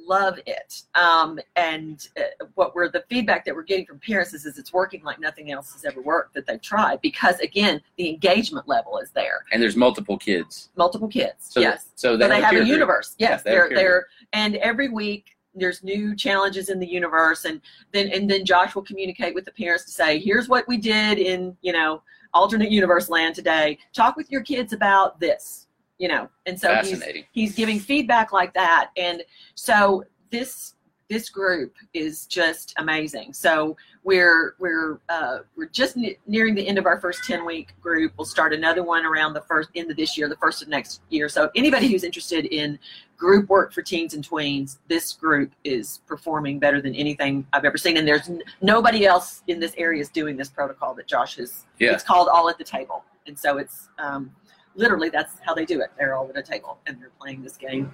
love 0.08 0.40
it 0.46 0.82
um, 0.96 1.38
and 1.54 2.08
uh, 2.18 2.22
what 2.56 2.74
we're 2.74 2.88
the 2.90 3.04
feedback 3.08 3.44
that 3.44 3.54
we're 3.54 3.62
getting 3.62 3.86
from 3.86 4.00
parents 4.00 4.34
is, 4.34 4.44
is 4.44 4.58
it's 4.58 4.72
working 4.72 5.04
like 5.04 5.20
nothing 5.20 5.52
else 5.52 5.72
has 5.72 5.84
ever 5.84 6.00
worked 6.00 6.34
that 6.34 6.46
they've 6.46 6.60
tried 6.62 7.00
because 7.00 7.38
again 7.40 7.80
the 7.96 8.08
engagement 8.08 8.66
level 8.66 8.98
is 8.98 9.10
there 9.12 9.44
and 9.52 9.62
there's 9.62 9.76
multiple 9.76 10.18
kids. 10.18 10.70
multiple 10.76 11.06
kids 11.08 11.34
So 11.50 11.60
yes 11.60 11.90
So 11.94 12.12
so 12.12 12.16
they, 12.16 12.28
they 12.28 12.40
have 12.40 12.50
peer 12.50 12.60
a 12.60 12.62
group. 12.64 12.72
universe 12.72 13.14
yes 13.18 13.42
they 13.44 13.50
they're 13.52 13.68
they're 13.68 14.06
and 14.32 14.56
every 14.56 14.88
week 14.88 15.36
there's 15.54 15.84
new 15.84 16.16
challenges 16.16 16.70
in 16.70 16.80
the 16.80 16.86
universe 16.86 17.44
and 17.44 17.60
then 17.92 18.08
and 18.08 18.28
then 18.28 18.44
josh 18.44 18.74
will 18.74 18.82
communicate 18.82 19.32
with 19.34 19.44
the 19.44 19.52
parents 19.52 19.84
to 19.84 19.90
say 19.92 20.18
here's 20.18 20.48
what 20.48 20.66
we 20.66 20.76
did 20.76 21.18
in 21.18 21.56
you 21.62 21.72
know 21.72 22.02
alternate 22.34 22.70
universe 22.70 23.08
land 23.08 23.34
today. 23.34 23.78
Talk 23.92 24.16
with 24.16 24.30
your 24.30 24.42
kids 24.42 24.72
about 24.72 25.20
this 25.20 25.66
you 25.98 26.06
know 26.06 26.28
and 26.46 26.58
so 26.58 26.76
he's 26.76 27.02
he's 27.32 27.54
giving 27.54 27.78
feedback 27.78 28.32
like 28.32 28.54
that. 28.54 28.90
And 28.96 29.22
so 29.54 30.04
this 30.30 30.74
this 31.08 31.28
group 31.30 31.74
is 31.94 32.26
just 32.26 32.74
amazing. 32.76 33.32
So 33.32 33.76
we're 34.12 34.54
we're 34.58 34.98
uh, 35.10 35.40
we're 35.54 35.66
just 35.68 35.94
ne- 35.94 36.16
nearing 36.26 36.54
the 36.54 36.66
end 36.66 36.78
of 36.78 36.86
our 36.86 36.98
first 36.98 37.24
10 37.24 37.44
week 37.44 37.74
group. 37.78 38.10
We'll 38.16 38.24
start 38.24 38.54
another 38.54 38.82
one 38.82 39.04
around 39.04 39.34
the 39.34 39.42
first 39.42 39.68
end 39.74 39.90
of 39.90 39.98
this 39.98 40.16
year 40.16 40.30
the 40.30 40.36
first 40.36 40.62
of 40.62 40.68
next 40.68 41.02
year. 41.10 41.28
So 41.28 41.50
anybody 41.54 41.88
who's 41.88 42.04
interested 42.04 42.46
in 42.46 42.78
group 43.18 43.50
work 43.50 43.70
for 43.74 43.82
teens 43.82 44.14
and 44.14 44.26
tweens 44.26 44.78
this 44.88 45.12
group 45.12 45.52
is 45.62 46.00
performing 46.06 46.58
better 46.58 46.80
than 46.80 46.94
anything 46.94 47.46
i've 47.52 47.66
ever 47.66 47.76
seen. 47.76 47.98
And 47.98 48.08
there's 48.08 48.30
n- 48.30 48.40
nobody 48.62 49.04
else 49.04 49.42
in 49.46 49.60
this 49.60 49.74
area 49.76 50.00
is 50.00 50.08
doing 50.08 50.38
this 50.38 50.48
protocol 50.48 50.94
that 50.94 51.06
josh 51.06 51.36
has 51.36 51.66
Yeah. 51.78 51.92
it's 51.92 52.02
called 52.02 52.28
all 52.32 52.48
at 52.48 52.56
the 52.56 52.64
table. 52.64 53.04
And 53.26 53.38
so 53.38 53.58
it's 53.58 53.90
um, 53.98 54.30
literally 54.78 55.10
that's 55.10 55.34
how 55.44 55.54
they 55.54 55.64
do 55.64 55.80
it. 55.80 55.90
They're 55.98 56.14
all 56.14 56.28
at 56.30 56.38
a 56.38 56.42
table 56.42 56.78
and 56.86 57.00
they're 57.00 57.12
playing 57.20 57.42
this 57.42 57.56
game 57.56 57.92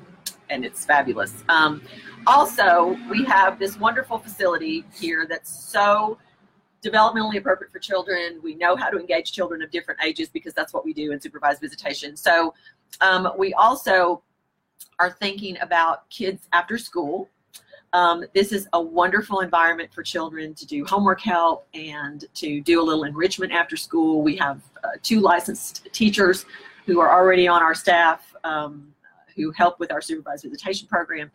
and 0.51 0.65
it's 0.65 0.85
fabulous. 0.85 1.43
Um, 1.49 1.83
also 2.27 2.97
we 3.11 3.25
have 3.25 3.59
this 3.59 3.79
wonderful 3.79 4.19
facility 4.19 4.85
here 4.95 5.27
that's 5.29 5.51
so 5.51 6.19
developmentally 6.85 7.39
appropriate 7.39 7.73
for 7.73 7.79
children. 7.79 8.39
We 8.43 8.55
know 8.55 8.77
how 8.77 8.91
to 8.91 8.99
engage 8.99 9.33
children 9.33 9.63
of 9.63 9.71
different 9.71 10.01
ages 10.05 10.29
because 10.29 10.53
that's 10.53 10.75
what 10.75 10.85
we 10.85 10.93
do 10.93 11.13
in 11.13 11.21
supervised 11.21 11.61
visitation. 11.61 12.17
So 12.17 12.55
um, 13.01 13.33
we 13.39 13.55
also 13.55 14.23
are 14.99 15.11
thinking 15.11 15.57
about 15.61 16.09
kids 16.11 16.47
after 16.53 16.77
school. 16.77 17.29
Um, 17.95 18.25
this 18.35 18.53
is 18.53 18.69
a 18.73 18.81
wonderful 18.81 19.41
environment 19.41 19.95
for 19.95 20.03
children 20.03 20.53
to 20.55 20.67
do 20.67 20.85
homework 20.85 21.21
help 21.21 21.67
and 21.75 22.25
to 22.35 22.61
do 22.61 22.83
a 22.83 22.85
little 22.85 23.05
enrichment 23.05 23.53
after 23.53 23.77
school. 23.77 24.21
We 24.21 24.37
have 24.37 24.61
uh, 24.83 24.89
two 25.03 25.21
licensed 25.21 25.89
teachers 25.93 26.45
who 26.87 27.01
are 27.01 27.13
already 27.13 27.49
on 27.49 27.63
our 27.63 27.75
staff 27.75 28.35
um, 28.45 28.95
who 29.37 29.51
help 29.53 29.81
with 29.81 29.93
our 29.93 30.01
supervised 30.01 30.45
visitation 30.45 30.87
program. 30.89 31.31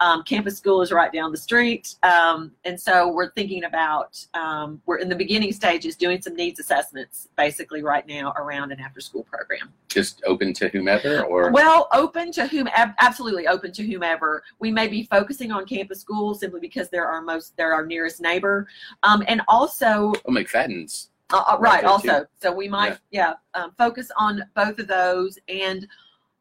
Um, 0.00 0.24
campus 0.24 0.56
school 0.56 0.82
is 0.82 0.90
right 0.90 1.12
down 1.12 1.30
the 1.30 1.38
street. 1.38 1.94
Um, 2.02 2.50
and 2.64 2.78
so 2.78 3.12
we're 3.12 3.30
thinking 3.30 3.64
about, 3.64 4.24
um, 4.34 4.82
we're 4.86 4.98
in 4.98 5.08
the 5.08 5.14
beginning 5.14 5.52
stages 5.52 5.94
doing 5.94 6.20
some 6.20 6.34
needs 6.34 6.58
assessments 6.58 7.28
basically 7.36 7.82
right 7.82 8.06
now 8.06 8.32
around 8.36 8.72
an 8.72 8.80
after 8.80 9.00
school 9.00 9.22
program. 9.22 9.72
Just 9.88 10.20
open 10.26 10.52
to 10.54 10.68
whomever, 10.68 11.22
or 11.22 11.52
Well, 11.52 11.88
open 11.92 12.32
to 12.32 12.48
whom, 12.48 12.68
ab- 12.74 12.94
absolutely 12.98 13.46
open 13.46 13.70
to 13.72 13.86
whomever. 13.86 14.42
We 14.58 14.72
may 14.72 14.88
be 14.88 15.04
focusing 15.04 15.52
on 15.52 15.64
campus 15.64 16.00
school 16.00 16.34
simply 16.34 16.60
because 16.60 16.88
they're 16.90 17.06
our 17.06 17.22
most, 17.22 17.56
they're 17.56 17.72
our 17.72 17.86
nearest 17.86 18.20
neighbor, 18.20 18.66
um, 19.04 19.22
and 19.28 19.42
also 19.46 20.12
oh, 20.26 20.30
McFadden's. 20.30 21.10
Uh, 21.38 21.56
Right 21.58 21.84
Also, 21.84 22.26
so 22.40 22.52
we 22.52 22.68
might, 22.68 22.98
yeah, 23.10 23.34
um, 23.54 23.72
focus 23.76 24.10
on 24.16 24.42
both 24.54 24.78
of 24.78 24.86
those, 24.86 25.38
and 25.48 25.86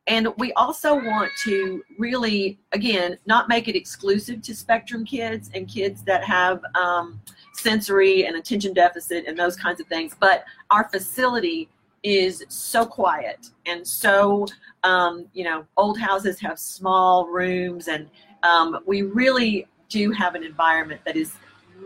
and 0.07 0.27
we 0.37 0.51
also 0.53 0.95
want 0.95 1.31
to 1.45 1.81
really, 1.97 2.59
again, 2.73 3.17
not 3.25 3.47
make 3.47 3.69
it 3.69 3.75
exclusive 3.75 4.41
to 4.41 4.53
spectrum 4.53 5.05
kids 5.05 5.49
and 5.53 5.65
kids 5.67 6.03
that 6.03 6.25
have 6.25 6.61
um, 6.75 7.21
sensory 7.53 8.25
and 8.25 8.35
attention 8.35 8.73
deficit 8.73 9.25
and 9.27 9.39
those 9.39 9.55
kinds 9.55 9.79
of 9.79 9.87
things. 9.87 10.13
But 10.19 10.43
our 10.71 10.89
facility 10.89 11.69
is 12.03 12.43
so 12.49 12.85
quiet 12.85 13.47
and 13.65 13.87
so, 13.87 14.45
um, 14.83 15.25
you 15.33 15.45
know, 15.45 15.65
old 15.77 15.97
houses 15.97 16.37
have 16.41 16.59
small 16.59 17.27
rooms, 17.27 17.87
and 17.87 18.09
um, 18.43 18.79
we 18.85 19.03
really 19.03 19.67
do 19.87 20.11
have 20.11 20.35
an 20.35 20.43
environment 20.43 20.99
that 21.05 21.15
is 21.15 21.33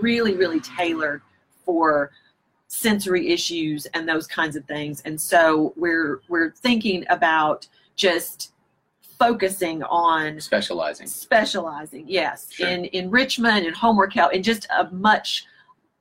really, 0.02 0.34
really 0.34 0.60
tailored 0.60 1.22
for 1.65 2.12
sensory 2.67 3.30
issues 3.30 3.86
and 3.88 4.08
those 4.08 4.27
kinds 4.27 4.56
of 4.56 4.65
things 4.65 5.01
and 5.06 5.19
so 5.19 5.73
we're 5.77 6.19
we're 6.27 6.51
thinking 6.51 7.06
about 7.10 7.65
just 7.95 8.51
focusing 9.17 9.82
on 9.84 10.39
specializing. 10.39 11.08
specializing 11.08 12.03
yes 12.08 12.51
Sure. 12.51 12.67
in 12.67 12.86
enrichment 12.93 13.65
and 13.65 13.75
homework 13.75 14.13
help 14.13 14.34
and 14.34 14.43
just 14.43 14.67
a 14.77 14.89
much 14.91 15.45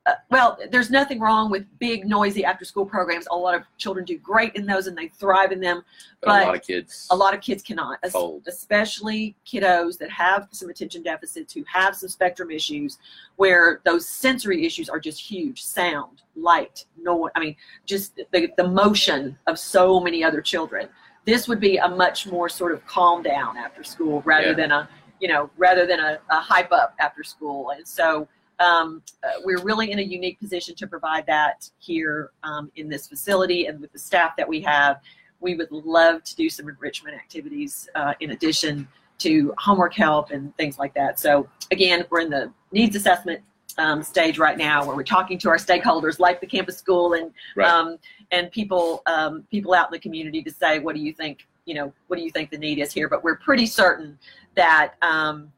uh, 0.07 0.13
well 0.31 0.59
there's 0.71 0.91
nothing 0.91 1.19
wrong 1.21 1.51
with 1.51 1.65
big 1.79 2.07
noisy 2.07 2.45
after 2.45 2.65
school 2.65 2.87
programs 2.87 3.27
a 3.31 3.37
lot 3.37 3.55
of 3.55 3.63
children 3.77 4.05
do 4.05 4.17
great 4.19 4.55
in 4.55 4.65
those 4.67 4.87
and 4.87 4.97
they 4.97 5.09
thrive 5.09 5.51
in 5.53 5.61
them 5.61 5.83
But, 6.23 6.43
a 6.43 6.47
lot 6.47 6.55
of 6.57 6.63
kids. 6.63 7.07
a 7.11 7.17
lot 7.17 7.35
of 7.35 7.41
kids 7.41 7.63
cannot, 7.63 7.99
Fold. 8.11 8.45
especially 8.47 9.37
kiddos 9.47 9.99
that 9.99 10.11
have 10.11 10.49
some 10.53 10.69
attention 10.71 11.03
deficits, 11.03 11.53
who 11.53 11.65
have 11.73 11.95
some 11.97 12.09
spectrum 12.09 12.51
issues, 12.51 12.99
where 13.37 13.81
those 13.85 14.09
sensory 14.09 14.65
issues 14.67 14.89
are 14.89 14.99
just 15.01 15.21
huge 15.21 15.63
sound, 15.63 16.23
light, 16.35 16.85
noise. 17.01 17.31
I 17.37 17.41
mean, 17.41 17.57
just 17.85 18.17
the, 18.33 18.49
the 18.57 18.67
motion 18.69 19.39
of 19.47 19.59
so 19.59 20.01
many 20.01 20.25
other 20.25 20.41
children. 20.41 20.89
This 21.27 21.49
would 21.49 21.61
be 21.61 21.77
a 21.79 21.89
much 21.89 22.27
more 22.27 22.49
sort 22.49 22.73
of 22.73 22.85
calm 22.87 23.23
down 23.23 23.57
after 23.57 23.83
school 23.85 24.23
rather 24.25 24.49
Yeah. 24.49 24.53
than 24.55 24.71
a, 24.73 24.89
you 25.21 25.29
know, 25.29 25.51
rather 25.57 25.87
than 25.87 26.01
a, 26.01 26.19
a 26.31 26.41
hype 26.41 26.73
up 26.73 26.95
after 27.01 27.23
school. 27.25 27.71
And 27.71 27.87
so 27.87 28.27
um, 28.59 29.03
uh, 29.23 29.41
we're 29.45 29.63
really 29.63 29.91
in 29.93 29.99
a 29.99 30.03
unique 30.03 30.39
position 30.41 30.75
to 30.77 30.87
provide 30.87 31.27
that 31.27 31.69
here 31.79 32.31
um, 32.43 32.71
in 32.77 32.89
this 32.89 33.07
facility 33.07 33.67
and 33.67 33.81
with 33.81 33.93
the 33.93 33.99
staff 33.99 34.37
that 34.37 34.49
we 34.49 34.61
have 34.61 35.01
we 35.41 35.55
would 35.55 35.71
love 35.71 36.25
to 36.25 36.37
do 36.37 36.49
some 36.49 36.69
enrichment 36.69 37.15
activities 37.15 37.89
uh, 37.95 38.15
in 38.21 38.31
addition 38.31 38.89
to 39.19 39.55
homework 39.59 39.95
help 39.95 40.31
and 40.31 40.55
things 40.57 40.79
like 40.79 40.95
that. 40.95 41.19
So 41.19 41.49
again, 41.71 42.05
we're 42.11 42.21
in 42.21 42.31
the 42.31 42.53
needs 42.73 42.97
assessment 42.97 43.41
um, 43.79 44.03
stage 44.03 44.39
right 44.39 44.57
now, 44.57 44.87
where 44.87 44.97
we're 44.97 45.03
talking 45.03 45.39
to 45.39 45.49
our 45.49 45.57
stakeholders, 45.57 46.19
like 46.19 46.41
the 46.41 46.47
campus 46.47 46.79
school 46.79 47.15
and 47.15 47.31
Right. 47.55 47.69
um, 47.69 47.99
and 48.31 48.51
people 48.51 49.03
um, 49.07 49.45
people 49.51 49.75
out 49.75 49.89
in 49.89 49.93
the 49.93 49.99
community 49.99 50.43
to 50.43 50.51
say, 50.51 50.79
what 50.79 50.95
do 50.95 51.01
you 51.03 51.13
think? 51.13 51.47
You 51.67 51.75
know, 51.75 51.93
what 52.07 52.17
do 52.17 52.23
you 52.23 52.31
think 52.31 52.51
the 52.51 52.59
need 52.59 52.79
is 52.79 52.93
here? 52.93 53.09
But 53.09 53.23
we're 53.25 53.37
pretty 53.37 53.67
certain 53.67 54.19
that 54.55 54.95
um, 55.03 55.53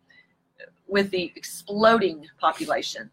with 0.89 1.11
the 1.11 1.33
exploding 1.37 2.27
population 2.41 3.11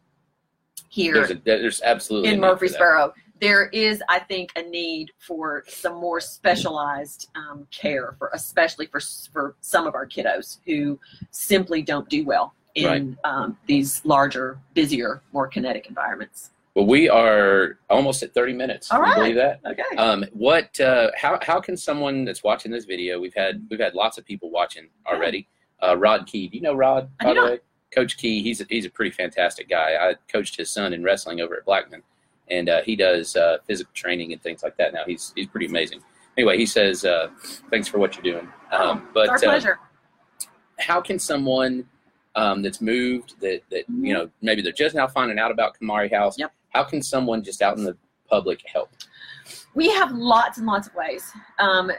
here 0.96 1.14
there's, 1.14 1.32
a, 1.32 1.36
there's 1.44 1.82
absolutely 1.82 2.30
in 2.30 2.36
need 2.36 2.42
for 2.42 2.46
that. 2.46 2.52
Murfreesboro. 2.54 3.14
There 3.42 3.66
is, 3.68 4.02
I 4.08 4.20
think, 4.20 4.52
a 4.56 4.64
need 4.64 5.12
for 5.20 5.66
some 5.68 5.96
more 5.96 6.22
specialized 6.22 7.28
um, 7.36 7.68
care 7.70 8.16
for, 8.18 8.32
especially 8.34 8.86
for 8.88 9.02
for 9.34 9.56
some 9.60 9.88
of 9.88 9.94
our 9.94 10.08
kiddos 10.08 10.60
who 10.66 10.98
simply 11.32 11.82
don't 11.82 12.08
do 12.08 12.24
well 12.24 12.54
in 12.76 12.86
Right. 12.86 13.18
um, 13.26 13.58
these 13.68 14.06
larger, 14.06 14.58
busier, 14.74 15.22
more 15.34 15.48
kinetic 15.48 15.88
environments. 15.88 16.52
Well, 16.76 16.86
we 16.86 17.10
are 17.10 17.78
almost 17.90 18.24
at 18.24 18.34
30 18.34 18.54
minutes. 18.54 18.92
All 18.92 19.00
Can 19.00 19.10
you 19.10 19.16
believe 19.16 19.36
that? 19.36 19.60
Okay. 19.66 19.96
Um, 19.98 20.26
what? 20.34 20.80
Uh, 20.80 21.12
how? 21.18 21.40
How 21.42 21.60
can 21.60 21.76
someone 21.76 22.24
that's 22.24 22.44
watching 22.44 22.72
this 22.72 22.86
video? 22.86 23.20
We've 23.20 23.36
had 23.36 23.66
we've 23.70 23.80
had 23.82 23.96
lots 23.96 24.18
of 24.18 24.26
people 24.26 24.50
watching 24.50 24.88
already. 25.06 25.48
Uh, 25.82 25.98
Rod 25.98 26.28
Key. 26.28 26.48
Do 26.48 26.58
you 26.58 26.64
know 26.64 26.74
Rod? 26.74 27.10
By 27.22 27.34
the 27.34 27.42
way, 27.42 27.60
Coach 27.94 28.18
Key. 28.18 28.42
He's 28.42 28.62
a, 28.62 28.66
he's 28.70 28.86
a 28.86 28.90
pretty 28.90 29.12
fantastic 29.12 29.70
guy. 29.70 29.96
I 30.00 30.16
coached 30.32 30.58
his 30.58 30.70
son 30.72 30.94
in 30.94 31.04
wrestling 31.04 31.42
over 31.42 31.56
at 31.56 31.66
Blackman, 31.66 32.04
and 32.50 32.70
uh, 32.70 32.82
he 32.82 32.96
does 32.96 33.36
uh, 33.36 33.58
physical 33.66 33.92
training 33.94 34.34
and 34.34 34.42
things 34.42 34.64
like 34.64 34.78
that. 34.78 34.94
Now 34.94 35.04
he's 35.06 35.34
he's 35.36 35.48
pretty 35.48 35.68
amazing. 35.68 36.02
Anyway, 36.38 36.58
he 36.58 36.66
says 36.66 37.06
uh, 37.06 37.30
thanks 37.70 37.88
for 37.88 37.98
what 37.98 38.16
you're 38.16 38.34
doing. 38.34 38.52
Um, 38.72 39.08
but 39.14 39.30
our 39.30 39.36
uh, 39.36 39.40
pleasure. 39.40 39.80
how 40.80 41.02
can 41.02 41.18
someone 41.20 41.86
um, 42.36 42.62
that's 42.62 42.82
moved 42.82 43.40
that 43.40 43.62
that 43.72 43.86
you 43.90 44.14
know 44.14 44.30
maybe 44.42 44.62
they're 44.62 44.72
just 44.72 44.96
now 44.96 45.08
finding 45.08 45.40
out 45.40 45.52
about 45.52 45.78
Kamari 45.80 46.12
House? 46.14 46.38
Yep. 46.38 46.52
How 46.70 46.84
can 46.84 47.02
someone 47.02 47.42
just 47.44 47.62
out 47.62 47.78
in 47.78 47.84
the 47.84 47.96
public 48.30 48.62
help? 48.66 48.90
we 49.76 49.90
have 49.90 50.12
lots 50.14 50.58
and 50.58 50.66
lots 50.66 50.88
of 50.88 50.96
ways 50.96 51.32
um, 51.60 51.92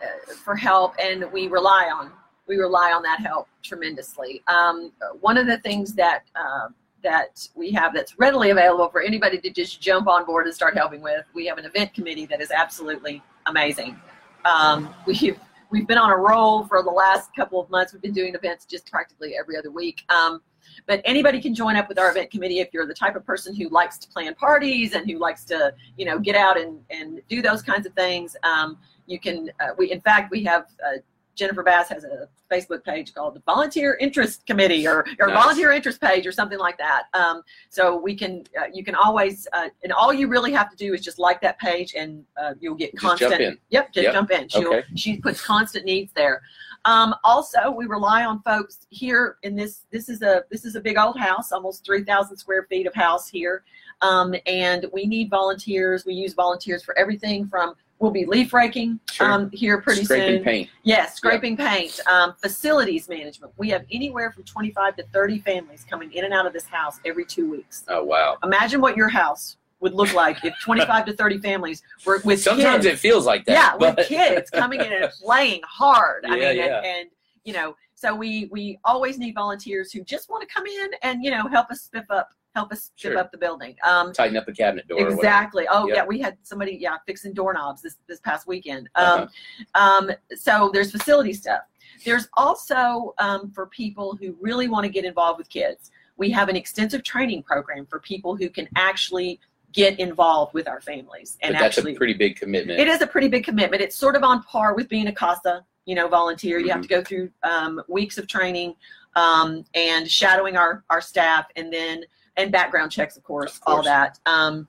for 0.44 0.56
help 0.56 0.94
and 1.00 1.30
we 1.32 1.46
rely 1.46 1.90
on 1.94 2.10
we 2.46 2.56
rely 2.56 2.92
on 2.92 3.02
that 3.02 3.20
help 3.20 3.48
tremendously. 3.62 4.42
Um, 4.46 4.92
one 5.20 5.36
of 5.36 5.46
the 5.46 5.58
things 5.58 5.94
that 5.94 6.24
uh, 6.34 6.68
that 7.02 7.48
we 7.54 7.70
have 7.70 7.94
that's 7.94 8.18
readily 8.18 8.50
available 8.50 8.88
for 8.88 9.00
anybody 9.00 9.38
to 9.38 9.50
just 9.50 9.80
jump 9.80 10.08
on 10.08 10.24
board 10.24 10.46
and 10.46 10.54
start 10.54 10.76
helping 10.76 11.00
with 11.00 11.24
we 11.34 11.46
have 11.46 11.58
an 11.58 11.64
event 11.64 11.94
committee 11.94 12.26
that 12.26 12.40
is 12.40 12.50
absolutely 12.50 13.22
amazing. 13.46 14.00
Um, 14.44 14.94
we've 15.06 15.38
we've 15.70 15.86
been 15.86 15.98
on 15.98 16.10
a 16.10 16.16
roll 16.16 16.64
for 16.66 16.82
the 16.82 16.90
last 16.90 17.34
couple 17.34 17.60
of 17.60 17.68
months. 17.70 17.92
We've 17.92 18.02
been 18.02 18.12
doing 18.12 18.34
events 18.34 18.64
just 18.64 18.90
practically 18.90 19.34
every 19.38 19.56
other 19.56 19.70
week. 19.70 20.02
Um, 20.08 20.40
but 20.86 21.00
anybody 21.04 21.40
can 21.40 21.54
join 21.54 21.76
up 21.76 21.88
with 21.88 21.98
our 21.98 22.10
event 22.10 22.30
committee 22.30 22.60
if 22.60 22.68
you're 22.72 22.86
the 22.86 22.94
type 22.94 23.16
of 23.16 23.24
person 23.24 23.54
who 23.54 23.68
likes 23.68 23.98
to 23.98 24.08
plan 24.08 24.34
parties 24.34 24.94
and 24.94 25.08
who 25.08 25.18
likes 25.18 25.44
to 25.44 25.72
you 25.96 26.04
know 26.04 26.18
get 26.18 26.34
out 26.34 26.58
and, 26.58 26.80
and 26.90 27.20
do 27.28 27.42
those 27.42 27.62
kinds 27.62 27.86
of 27.86 27.92
things. 27.94 28.36
Um, 28.42 28.78
you 29.06 29.20
can 29.20 29.50
uh, 29.60 29.68
we 29.78 29.92
in 29.92 30.00
fact 30.00 30.30
we 30.30 30.42
have 30.44 30.66
uh, 30.84 30.98
jennifer 31.36 31.62
bass 31.62 31.88
has 31.88 32.02
a 32.04 32.28
facebook 32.50 32.82
page 32.84 33.14
called 33.14 33.34
the 33.34 33.42
volunteer 33.46 33.96
interest 34.00 34.44
committee 34.46 34.86
or, 34.86 35.04
or 35.20 35.28
Nice. 35.28 35.42
volunteer 35.42 35.72
interest 35.72 36.00
page 36.00 36.26
or 36.26 36.32
something 36.32 36.58
like 36.58 36.78
that 36.78 37.04
um, 37.14 37.42
so 37.68 37.96
we 37.96 38.14
can 38.14 38.42
uh, 38.60 38.64
you 38.72 38.82
can 38.82 38.94
always 38.94 39.46
uh, 39.52 39.68
and 39.84 39.92
all 39.92 40.12
you 40.12 40.26
really 40.28 40.52
have 40.52 40.70
to 40.70 40.76
do 40.76 40.94
is 40.94 41.00
just 41.02 41.18
like 41.18 41.40
that 41.42 41.58
page 41.60 41.94
and 41.96 42.24
uh, 42.40 42.54
you'll 42.60 42.74
get 42.74 42.92
Just 42.92 43.02
constant 43.04 43.30
jump 43.32 43.40
in. 43.42 43.58
yep 43.70 43.92
just 43.92 44.04
Yep. 44.04 44.12
jump 44.14 44.30
in 44.30 44.48
She'll, 44.48 44.68
Okay. 44.68 44.82
she 44.96 45.18
puts 45.18 45.40
constant 45.44 45.84
needs 45.84 46.12
there 46.14 46.42
um, 46.84 47.16
also, 47.24 47.68
we 47.72 47.86
rely 47.86 48.24
on 48.24 48.40
folks 48.42 48.86
here 48.90 49.38
in 49.42 49.56
this. 49.56 49.86
This 49.90 50.08
is 50.08 50.22
a 50.22 50.44
this 50.52 50.64
is 50.64 50.76
a 50.76 50.80
big 50.80 50.96
old 50.96 51.18
house, 51.18 51.50
almost 51.50 51.84
three 51.84 52.04
thousand 52.04 52.36
square 52.36 52.62
feet 52.70 52.86
of 52.86 52.94
house 52.94 53.26
here, 53.26 53.64
um, 54.02 54.36
and 54.46 54.86
we 54.92 55.04
need 55.04 55.28
volunteers. 55.28 56.06
We 56.06 56.14
use 56.14 56.32
volunteers 56.32 56.84
for 56.84 56.96
everything 56.96 57.48
from 57.48 57.74
we'll 57.98 58.10
be 58.10 58.24
leaf 58.26 58.52
raking 58.52 59.00
Sure. 59.10 59.30
um, 59.30 59.50
here 59.52 59.80
pretty 59.80 60.04
Scraping 60.04 60.36
soon. 60.36 60.44
paint. 60.44 60.70
Yes, 60.82 61.14
scraping 61.16 61.56
paint, 61.56 61.98
um, 62.10 62.34
facilities 62.40 63.08
management. 63.08 63.52
We 63.56 63.68
have 63.70 63.84
anywhere 63.90 64.30
from 64.32 64.44
twenty 64.44 64.70
five 64.72 64.96
to 64.96 65.04
thirty 65.12 65.38
families 65.40 65.84
coming 65.88 66.12
in 66.12 66.24
and 66.24 66.34
out 66.34 66.46
of 66.46 66.52
this 66.52 66.66
house 66.66 66.98
every 67.04 67.24
two 67.24 67.50
weeks. 67.50 67.84
Oh 67.88 68.04
wow. 68.04 68.36
Imagine 68.44 68.80
what 68.80 68.96
your 68.96 69.08
house 69.08 69.56
would 69.80 69.94
look 69.94 70.12
like 70.14 70.44
if 70.44 70.54
twenty 70.62 70.84
five 70.84 71.04
to 71.06 71.12
thirty 71.14 71.38
families 71.38 71.82
were 72.04 72.20
with 72.24 72.40
Sometimes 72.42 72.84
kids 72.84 72.86
it 72.86 72.98
feels 72.98 73.26
like 73.26 73.44
that. 73.46 73.52
yeah, 73.52 73.76
but- 73.78 73.96
with 73.96 74.06
kids 74.08 74.50
coming 74.50 74.80
in 74.80 74.92
and 74.92 75.10
playing 75.22 75.60
hard. 75.64 76.24
I 76.26 76.36
Yeah, 76.36 76.48
mean, 76.48 76.56
yeah. 76.58 76.76
And, 76.78 76.86
and 76.86 77.08
you 77.44 77.52
know, 77.52 77.76
so 77.94 78.14
we 78.14 78.48
we 78.52 78.78
always 78.84 79.18
need 79.18 79.34
volunteers 79.34 79.92
who 79.92 80.02
just 80.02 80.28
want 80.28 80.46
to 80.46 80.52
come 80.54 80.66
in 80.66 80.90
and 81.02 81.22
you 81.24 81.30
know 81.30 81.46
help 81.48 81.70
us 81.70 81.88
spiff 81.92 82.04
up, 82.10 82.30
help 82.56 82.72
us 82.72 82.90
ship 82.96 83.12
Sure. 83.12 83.18
up 83.20 83.30
the 83.30 83.38
building. 83.38 83.76
Um, 83.84 84.12
tighten 84.12 84.36
up 84.36 84.48
a 84.48 84.52
cabinet 84.52 84.88
door. 84.88 84.98
Or 84.98 85.02
whatever. 85.04 85.16
exactly. 85.20 85.66
Oh 85.70 85.86
Yep. 85.86 85.96
yeah, 85.96 86.04
we 86.06 86.18
had 86.18 86.38
somebody 86.42 86.76
yeah 86.80 86.96
fixing 87.06 87.34
doorknobs 87.34 87.82
this 87.82 87.96
this 88.08 88.18
past 88.20 88.46
weekend. 88.48 88.88
Uh-huh. 88.94 89.26
Um, 89.74 90.08
um, 90.08 90.10
so 90.34 90.70
there's 90.72 90.90
facility 90.90 91.34
stuff. 91.34 91.60
There's 92.04 92.28
also 92.34 93.14
um, 93.18 93.50
for 93.52 93.66
people 93.66 94.16
who 94.20 94.36
really 94.40 94.68
want 94.68 94.84
to 94.84 94.90
get 94.90 95.04
involved 95.04 95.38
with 95.38 95.48
kids. 95.48 95.90
We 96.16 96.30
have 96.30 96.48
an 96.48 96.56
extensive 96.56 97.02
training 97.04 97.42
program 97.42 97.84
for 97.86 98.00
people 98.00 98.36
who 98.36 98.48
can 98.48 98.66
actually 98.74 99.38
get 99.72 100.00
involved 100.00 100.54
with 100.54 100.66
our 100.66 100.80
families 100.80 101.36
and 101.42 101.52
But 101.52 101.60
that's 101.60 101.76
actually 101.76 101.94
a 101.94 101.98
pretty 101.98 102.14
big 102.14 102.36
commitment. 102.36 102.80
it 102.80 102.88
is 102.88 103.02
a 103.02 103.06
pretty 103.06 103.28
big 103.28 103.44
commitment. 103.44 103.82
It's 103.82 103.94
sort 103.96 104.16
of 104.16 104.22
on 104.24 104.42
par 104.44 104.74
with 104.74 104.88
being 104.88 105.08
a 105.08 105.12
CASA, 105.12 105.62
you 105.84 105.94
know, 105.94 106.08
volunteer. 106.08 106.58
You 106.58 106.70
have 106.70 106.80
to 106.80 106.88
go 106.88 107.02
through 107.04 107.28
um, 107.42 107.82
weeks 107.86 108.16
of 108.16 108.26
training 108.26 108.74
um, 109.14 109.64
and 109.74 110.10
shadowing 110.10 110.56
our, 110.56 110.84
our 110.88 111.02
staff 111.02 111.46
and 111.56 111.70
then, 111.70 112.04
and 112.36 112.52
background 112.52 112.92
checks, 112.92 113.16
of 113.16 113.24
course, 113.24 113.56
Of 113.58 113.62
all 113.66 113.82
that. 113.82 114.18
Um, 114.26 114.68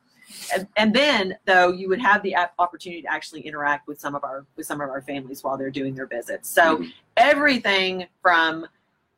and, 0.53 0.67
and 0.75 0.93
then 0.93 1.37
though 1.45 1.71
you 1.71 1.87
would 1.87 2.01
have 2.01 2.21
the 2.21 2.35
opportunity 2.59 3.01
to 3.01 3.11
actually 3.11 3.41
interact 3.41 3.87
with 3.87 3.97
some 3.99 4.13
of 4.13 4.25
our 4.25 4.45
with 4.57 4.65
some 4.65 4.81
of 4.81 4.89
our 4.89 5.01
families 5.01 5.41
while 5.41 5.57
they're 5.57 5.69
doing 5.71 5.95
their 5.95 6.05
visits 6.05 6.49
so 6.49 6.79
Mhm. 6.79 6.91
everything 7.15 8.05
from 8.21 8.67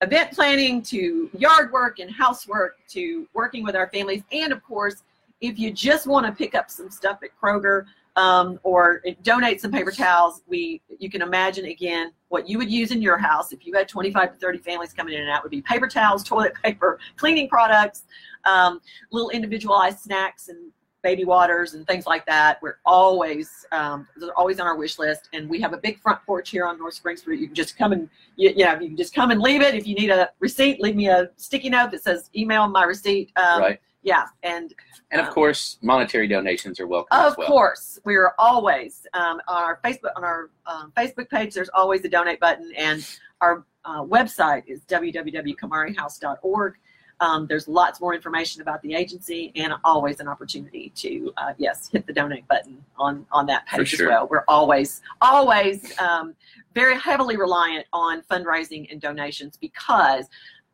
event 0.03 0.31
planning 0.31 0.83
to 0.83 1.27
yard 1.33 1.71
work 1.71 1.97
and 1.97 2.12
housework 2.12 2.77
to 2.89 3.27
working 3.33 3.63
with 3.63 3.75
our 3.75 3.89
families 3.89 4.21
and 4.31 4.53
of 4.53 4.63
course 4.63 5.01
if 5.41 5.57
you 5.57 5.71
just 5.71 6.05
want 6.05 6.27
to 6.27 6.31
pick 6.31 6.53
up 6.53 6.69
some 6.69 6.91
stuff 6.91 7.17
at 7.23 7.31
kroger 7.41 7.85
um, 8.19 8.60
or 8.63 9.01
donate 9.23 9.62
some 9.62 9.71
paper 9.71 9.91
towels. 9.91 10.41
We 10.47 10.82
you 10.99 11.10
can 11.10 11.21
imagine 11.21 11.65
again 11.65 12.12
what 12.27 12.49
you 12.49 12.58
would 12.58 12.69
use 12.69 12.91
in 12.91 13.01
your 13.01 13.17
house. 13.17 13.53
If 13.53 13.65
you 13.65 13.73
had 13.73 13.88
25 13.88 14.34
to 14.34 14.38
30 14.38 14.58
families 14.60 14.93
coming 14.93 15.13
in 15.13 15.21
and 15.21 15.29
out 15.29 15.43
would 15.43 15.51
be 15.51 15.62
paper 15.62 15.88
towels 15.88 16.23
toilet 16.32 16.53
paper 16.62 16.99
cleaning 17.15 17.47
products 17.47 18.03
um, 18.45 18.82
little 19.12 19.29
individualized 19.29 19.99
snacks 19.99 20.49
and 20.49 20.71
baby 21.01 21.23
waters 21.23 21.75
and 21.75 21.88
things 21.88 22.05
like 22.05 22.25
that. 22.25 22.62
We're 22.62 22.79
always 22.86 23.65
um, 23.71 24.05
they're 24.17 24.38
always 24.38 24.60
on 24.60 24.67
our 24.67 24.75
wish 24.75 24.99
list. 24.99 25.29
And 25.32 25.49
we 25.49 25.62
have 25.62 25.71
a 25.71 25.77
big 25.77 26.01
front 26.01 26.19
porch 26.25 26.49
here 26.49 26.65
on 26.65 26.77
north 26.77 26.95
springs 26.95 27.21
street 27.21 27.39
you 27.39 27.47
can 27.47 27.55
just 27.55 27.77
come 27.77 27.93
and 27.93 28.10
you, 28.36 28.49
you 28.49 28.65
know 28.65 28.73
you 28.73 28.89
can 28.89 28.97
just 28.97 29.15
come 29.15 29.32
and 29.32 29.41
leave 29.41 29.62
it. 29.62 29.75
If 29.75 29.88
you 29.88 29.95
need 29.95 30.10
a 30.10 30.29
receipt 30.39 30.82
leave 30.82 30.97
me 30.97 31.08
a 31.08 31.29
sticky 31.38 31.69
note 31.69 31.91
that 31.91 32.03
says 32.03 32.29
email 32.36 32.67
my 32.67 32.84
receipt 32.84 33.32
um, 33.38 33.62
right. 33.62 33.79
Yeah 34.01 34.25
and 34.43 34.73
And 35.12 35.21
of 35.21 35.27
um, 35.27 35.33
course, 35.33 35.77
monetary 35.81 36.27
donations 36.27 36.79
are 36.79 36.88
welcome 36.88 37.17
of 37.17 37.33
as 37.33 37.38
well. 37.38 37.47
course, 37.47 37.99
we're 38.05 38.33
always 38.38 39.05
um, 39.13 39.41
on 39.47 39.63
our 39.63 39.79
Facebook 39.83 40.12
on 40.15 40.23
our 40.23 40.49
um, 40.65 40.93
Facebook 40.95 41.29
page. 41.29 41.53
There's 41.53 41.69
always 41.73 42.05
a 42.05 42.09
donate 42.09 42.39
button, 42.39 42.71
and 42.77 43.05
our 43.41 43.65
uh, 43.85 44.03
website 44.03 44.63
is 44.67 44.81
www.kamarihouse.org. 44.81 46.75
Um, 47.21 47.47
there's 47.47 47.67
lots 47.67 47.99
more 47.99 48.13
information 48.15 48.62
about 48.62 48.81
the 48.81 48.93
agency, 48.93 49.51
and 49.55 49.73
always 49.83 50.21
an 50.21 50.27
opportunity 50.27 50.91
to 50.95 51.33
uh, 51.38 51.53
yes 51.57 51.89
hit 51.91 52.07
the 52.07 52.13
donate 52.13 52.47
button 52.47 52.83
on 52.97 53.25
on 53.31 53.45
that 53.47 53.65
page 53.67 53.89
sure. 53.89 54.07
as 54.07 54.09
well. 54.09 54.27
We're 54.29 54.45
always 54.47 55.01
always 55.21 55.97
um, 55.99 56.35
very 56.73 56.97
heavily 56.97 57.35
reliant 57.35 57.85
on 57.91 58.21
fundraising 58.31 58.89
and 58.91 59.01
donations 59.01 59.57
because 59.57 60.27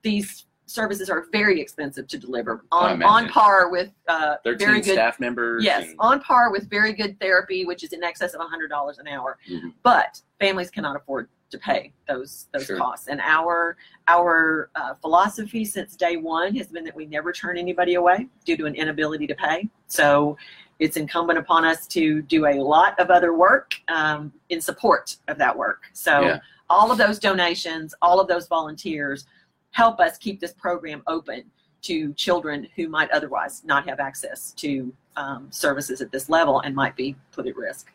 these 0.04 0.46
services 0.66 1.10
are 1.10 1.26
very 1.32 1.62
expensive 1.62 2.08
to 2.08 2.18
deliver 2.18 2.66
on 2.72 3.02
on 3.04 3.30
par 3.30 3.70
with 3.70 3.92
uh, 4.08 4.36
very 4.44 4.82
good 4.82 4.94
staff 4.94 5.20
members. 5.20 5.64
Yes, 5.64 5.90
and- 5.90 5.96
on 6.00 6.20
par 6.22 6.52
with 6.52 6.70
very 6.70 6.94
good 6.94 7.20
therapy, 7.20 7.66
which 7.66 7.84
is 7.84 7.94
in 7.94 8.04
excess 8.04 8.34
of 8.34 8.42
$100 8.42 9.00
an 9.00 9.08
hour. 9.08 9.38
Mhm. 9.50 9.74
But 9.84 10.22
families 10.40 10.70
cannot 10.72 10.96
afford 10.96 11.30
to 11.52 11.58
pay 11.60 11.94
those 12.08 12.48
those 12.52 12.66
Sure. 12.66 12.78
costs. 12.78 13.08
And 13.08 13.22
our 13.22 13.78
our 14.08 14.70
uh, 14.76 14.96
philosophy 14.96 15.64
since 15.66 15.96
day 15.96 16.18
one 16.18 16.56
has 16.56 16.68
been 16.68 16.84
that 16.86 16.96
we 16.96 17.06
never 17.06 17.32
turn 17.32 17.58
anybody 17.58 17.94
away 17.96 18.28
due 18.44 18.58
to 18.58 18.66
an 18.66 18.76
inability 18.76 19.28
to 19.28 19.36
pay. 19.36 19.70
So 19.88 20.38
it's 20.80 20.98
incumbent 20.98 21.40
upon 21.40 21.64
us 21.64 21.88
to 21.88 22.22
do 22.24 22.48
a 22.48 22.56
lot 22.56 23.00
of 23.00 23.10
other 23.10 23.34
work 23.34 23.76
um, 23.88 24.34
in 24.50 24.60
support 24.60 25.16
of 25.28 25.38
that 25.38 25.56
work. 25.56 25.84
So 25.94 26.22
Yeah. 26.22 26.40
all 26.70 26.92
of 26.92 26.98
those 26.98 27.20
donations, 27.20 27.94
all 28.02 28.20
of 28.20 28.28
those 28.28 28.48
volunteers 28.48 29.26
help 29.76 30.00
us 30.00 30.18
keep 30.18 30.40
this 30.40 30.54
program 30.54 31.04
open 31.06 31.44
to 31.82 32.14
children 32.14 32.66
who 32.78 32.88
might 32.88 33.12
otherwise 33.12 33.62
not 33.66 33.88
have 33.88 34.00
access 34.00 34.54
to 34.54 34.92
um, 35.18 35.48
services 35.52 36.00
at 36.00 36.12
this 36.14 36.30
level 36.30 36.62
and 36.62 36.74
might 36.74 36.96
be 36.96 37.14
put 37.34 37.46
at 37.46 37.56
risk. 37.58 37.92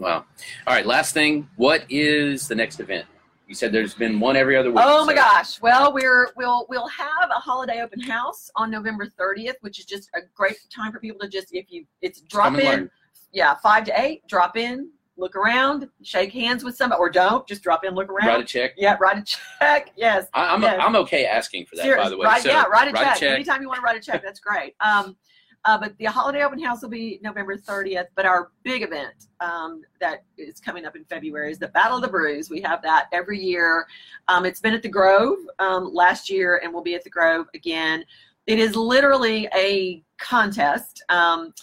Wow. 0.00 0.24
All 0.66 0.74
right. 0.74 0.84
Last 0.84 1.14
thing. 1.14 1.48
What 1.54 1.84
is 1.88 2.48
the 2.48 2.54
next 2.56 2.80
event? 2.80 3.06
You 3.46 3.54
said 3.54 3.70
there's 3.70 3.94
been 3.94 4.18
one 4.18 4.34
every 4.34 4.56
other 4.56 4.70
week. 4.70 4.80
Oh 4.82 5.04
my 5.04 5.12
so- 5.12 5.16
gosh! 5.16 5.60
Well, 5.62 5.92
we're 5.92 6.32
we'll 6.36 6.66
we'll 6.68 6.88
have 6.88 7.30
a 7.30 7.38
holiday 7.38 7.80
open 7.82 8.00
house 8.00 8.50
on 8.56 8.70
November 8.70 9.06
30th, 9.20 9.54
which 9.60 9.78
is 9.78 9.84
just 9.84 10.08
a 10.16 10.20
great 10.34 10.56
time 10.74 10.90
for 10.90 10.98
people 10.98 11.20
to 11.20 11.28
just 11.28 11.48
if 11.52 11.66
you 11.70 11.84
it's 12.00 12.22
drop 12.22 12.58
in, 12.58 12.64
learn. 12.64 12.90
yeah, 13.32 13.54
five 13.62 13.84
to 13.84 14.00
eight, 14.00 14.26
drop 14.28 14.56
in, 14.56 14.88
look 15.16 15.36
around, 15.36 15.88
shake 16.02 16.32
hands 16.32 16.64
with 16.64 16.76
somebody, 16.76 16.98
or 16.98 17.08
don't 17.10 17.46
just 17.46 17.62
drop 17.62 17.84
in, 17.84 17.94
look 17.94 18.08
around. 18.10 18.26
Write 18.28 18.40
a 18.40 18.44
check. 18.44 18.72
yeah, 18.76 18.96
write 19.00 19.18
a 19.18 19.22
check. 19.22 19.92
Yes. 19.96 20.26
I, 20.34 20.52
I'm 20.54 20.62
Yes. 20.62 20.80
I'm 20.82 20.96
okay 20.96 21.26
asking 21.26 21.66
for 21.66 21.76
that. 21.76 21.82
Serious. 21.82 22.04
By 22.04 22.10
the 22.10 22.18
way. 22.18 22.26
Right, 22.26 22.42
So, 22.42 22.48
yeah, 22.50 22.64
write 22.64 22.88
a, 22.88 22.92
write 22.92 23.04
check. 23.04 23.16
a 23.16 23.20
check. 23.20 23.34
Anytime 23.34 23.62
you 23.62 23.68
want 23.68 23.78
to 23.78 23.82
write 23.82 23.96
a 23.96 24.00
check, 24.00 24.22
that's 24.22 24.40
great. 24.40 24.74
Um, 24.84 25.16
uh, 25.66 25.78
but 25.78 25.96
the 25.96 26.04
holiday 26.04 26.42
open 26.44 26.62
house 26.62 26.82
will 26.82 26.90
be 26.90 27.18
November 27.22 27.56
30th. 27.56 28.08
But 28.14 28.26
our 28.26 28.50
big 28.64 28.82
event 28.82 29.28
um, 29.40 29.80
that 29.98 30.24
is 30.36 30.60
coming 30.60 30.84
up 30.84 30.94
in 30.94 31.04
February 31.06 31.52
is 31.52 31.58
the 31.58 31.68
Battle 31.68 31.96
of 31.96 32.02
the 32.02 32.08
Brews. 32.08 32.50
We 32.50 32.60
have 32.62 32.82
that 32.82 33.06
every 33.12 33.40
year. 33.40 33.86
Um, 34.28 34.44
it's 34.44 34.60
been 34.60 34.74
at 34.74 34.82
the 34.82 34.90
Grove 34.90 35.38
um, 35.58 35.90
last 35.94 36.28
year 36.28 36.60
and 36.62 36.70
we'll 36.72 36.82
be 36.82 36.94
at 36.94 37.02
the 37.02 37.08
Grove 37.08 37.46
again. 37.54 38.04
It 38.46 38.58
is 38.58 38.76
literally 38.76 39.48
a 39.56 40.02
contest. 40.18 41.02
Um, 41.08 41.54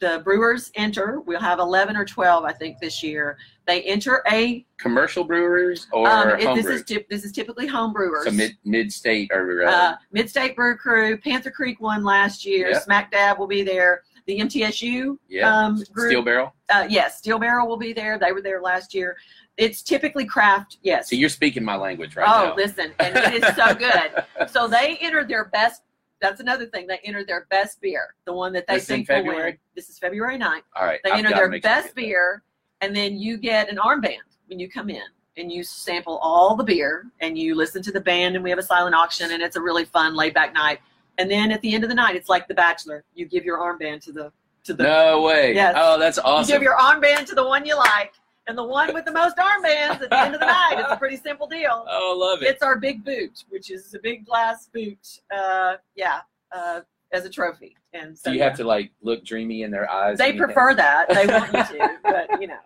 the 0.00 0.20
brewers 0.24 0.70
enter. 0.74 1.20
We'll 1.20 1.40
have 1.40 1.58
11 1.58 1.96
or 1.96 2.04
12, 2.04 2.44
I 2.44 2.52
think, 2.52 2.78
this 2.78 3.02
year. 3.02 3.36
They 3.66 3.82
enter 3.82 4.22
a. 4.30 4.64
Commercial 4.78 5.24
brewers 5.24 5.86
or 5.92 6.08
Um, 6.08 6.28
it- 6.30 6.54
this 6.54 6.64
brew? 6.64 6.74
is 6.74 6.84
this 7.10 7.24
is 7.24 7.32
typically 7.32 7.66
home 7.66 7.92
brewers. 7.92 8.24
so 8.24 8.30
mid 8.30 8.56
mid 8.64 8.92
state 8.92 9.30
or 9.32 9.64
uh, 9.66 9.70
uh, 9.70 9.96
Mid-State 10.12 10.56
Brew 10.56 10.76
Crew, 10.76 11.18
Panther 11.18 11.50
Creek 11.50 11.80
won 11.80 12.04
last 12.04 12.44
year. 12.46 12.70
Yeah. 12.70 12.78
Smack 12.78 13.10
Dab 13.10 13.38
will 13.38 13.46
be 13.48 13.62
there. 13.62 14.02
The 14.26 14.38
MTSU 14.40 15.16
yeah 15.28 15.50
um, 15.66 15.82
group. 15.92 16.10
steel 16.10 16.22
barrel. 16.22 16.54
uh, 16.68 16.86
yes, 16.88 17.16
Steel 17.18 17.38
Barrel 17.38 17.66
will 17.66 17.78
be 17.78 17.94
there. 17.94 18.18
They 18.18 18.30
were 18.32 18.42
there 18.42 18.60
last 18.60 18.92
year. 18.94 19.16
It's 19.56 19.80
typically 19.82 20.26
craft. 20.26 20.76
Yes. 20.82 21.08
So 21.10 21.16
you're 21.16 21.30
speaking 21.30 21.64
my 21.64 21.76
language 21.76 22.14
right 22.14 22.28
oh, 22.28 22.48
now. 22.50 22.54
listen, 22.54 22.92
and 23.00 23.16
it 23.16 23.42
is 23.42 23.56
so 23.56 23.74
good. 23.86 24.50
So 24.50 24.68
they 24.68 24.98
entered 25.00 25.28
their 25.28 25.46
best. 25.46 25.82
That's 26.20 26.40
another 26.40 26.66
thing. 26.66 26.86
They 26.86 26.98
enter 27.04 27.24
their 27.24 27.46
best 27.50 27.80
beer, 27.80 28.14
the 28.24 28.32
one 28.32 28.52
that 28.52 28.66
they 28.66 28.74
This 28.74 28.90
in 28.90 29.04
think 29.04 29.26
will 29.26 29.36
win. 29.36 29.58
This 29.74 29.88
is 29.88 29.98
February 29.98 30.38
9th. 30.38 30.62
All 30.74 30.84
right. 30.84 31.00
They 31.04 31.10
I've 31.10 31.24
enter 31.24 31.34
their 31.34 31.60
best 31.60 31.94
beer, 31.94 32.42
and 32.80 32.94
then 32.94 33.16
you 33.18 33.36
get 33.36 33.68
an 33.68 33.76
armband 33.76 34.16
when 34.46 34.58
you 34.58 34.68
come 34.68 34.90
in, 34.90 35.02
and 35.36 35.52
you 35.52 35.62
sample 35.62 36.18
all 36.18 36.56
the 36.56 36.64
beer, 36.64 37.06
and 37.20 37.38
you 37.38 37.54
listen 37.54 37.82
to 37.82 37.92
the 37.92 38.00
band, 38.00 38.34
and 38.34 38.42
we 38.42 38.50
have 38.50 38.58
a 38.58 38.62
silent 38.62 38.94
auction, 38.94 39.30
and 39.30 39.42
it's 39.42 39.56
a 39.56 39.60
really 39.60 39.84
fun, 39.84 40.16
laid 40.16 40.34
back 40.34 40.52
night. 40.52 40.80
And 41.18 41.30
then 41.30 41.52
at 41.52 41.60
the 41.62 41.74
end 41.74 41.84
of 41.84 41.90
the 41.90 41.94
night, 41.94 42.16
it's 42.16 42.28
like 42.28 42.48
The 42.48 42.54
Bachelor. 42.54 43.04
You 43.14 43.26
give 43.26 43.44
your 43.44 43.58
armband 43.58 44.02
to 44.04 44.12
the 44.12 44.32
to 44.64 44.74
the. 44.74 44.84
No 44.84 45.22
way. 45.22 45.54
Yes. 45.54 45.74
Oh, 45.76 45.98
that's 45.98 46.18
awesome. 46.18 46.48
You 46.48 46.54
give 46.54 46.62
your 46.62 46.76
armband 46.76 47.26
to 47.26 47.34
the 47.34 47.44
one 47.44 47.66
you 47.66 47.76
like, 47.76 48.12
and 48.48 48.56
the 48.56 48.64
one 48.64 48.92
with 48.94 49.04
the 49.04 49.12
most 49.12 49.36
armbands 49.36 50.00
at 50.02 50.10
the 50.10 50.18
end 50.18 50.34
of 50.34 50.40
the 50.40 50.46
night. 50.68 50.76
It's 50.78 50.90
a 50.90 50.96
pretty 50.96 51.16
simple 51.16 51.46
deal. 51.46 51.84
oh, 51.88 52.14
I 52.14 52.26
love 52.26 52.42
it. 52.42 52.48
It's 52.48 52.62
our 52.62 52.78
big 52.78 53.04
boot, 53.04 53.44
which 53.50 53.70
is 53.70 53.94
a 53.94 53.98
big 53.98 54.26
glass 54.26 54.68
boot. 54.72 55.20
Uh, 55.34 55.74
yeah, 55.94 56.20
uh, 56.52 56.80
as 57.12 57.24
a 57.24 57.30
trophy. 57.30 57.76
And 57.92 58.18
so 58.18 58.30
Do 58.30 58.34
you 58.34 58.40
yeah. 58.40 58.48
have 58.48 58.56
to 58.58 58.64
like 58.64 58.90
look 59.02 59.24
dreamy 59.24 59.62
in 59.62 59.70
their 59.70 59.90
eyes? 59.90 60.18
They 60.18 60.32
prefer 60.32 60.74
that. 60.74 61.08
They 61.10 61.26
want 61.26 61.52
you 61.52 61.78
to, 61.78 61.96
but 62.02 62.40
you 62.40 62.48
know. 62.48 62.58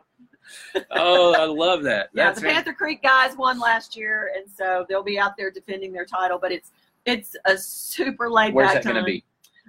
Oh, 0.90 1.34
I 1.34 1.44
love 1.44 1.82
that. 1.84 2.10
Yeah, 2.14 2.26
That's 2.26 2.40
the 2.40 2.48
Panther 2.48 2.72
Creek 2.72 3.02
guys 3.02 3.36
won 3.36 3.60
last 3.60 3.96
year, 3.96 4.32
and 4.36 4.50
so 4.50 4.84
they'll 4.88 5.02
be 5.02 5.18
out 5.18 5.36
there 5.36 5.50
defending 5.50 5.92
their 5.92 6.04
title. 6.04 6.38
But 6.40 6.52
it's 6.52 6.72
it's 7.06 7.36
a 7.44 7.56
super 7.56 8.30
laid 8.30 8.54
Where's 8.54 8.72
back 8.72 8.82
that 8.82 8.92
going 8.92 9.04
to 9.04 9.04
be 9.04 9.24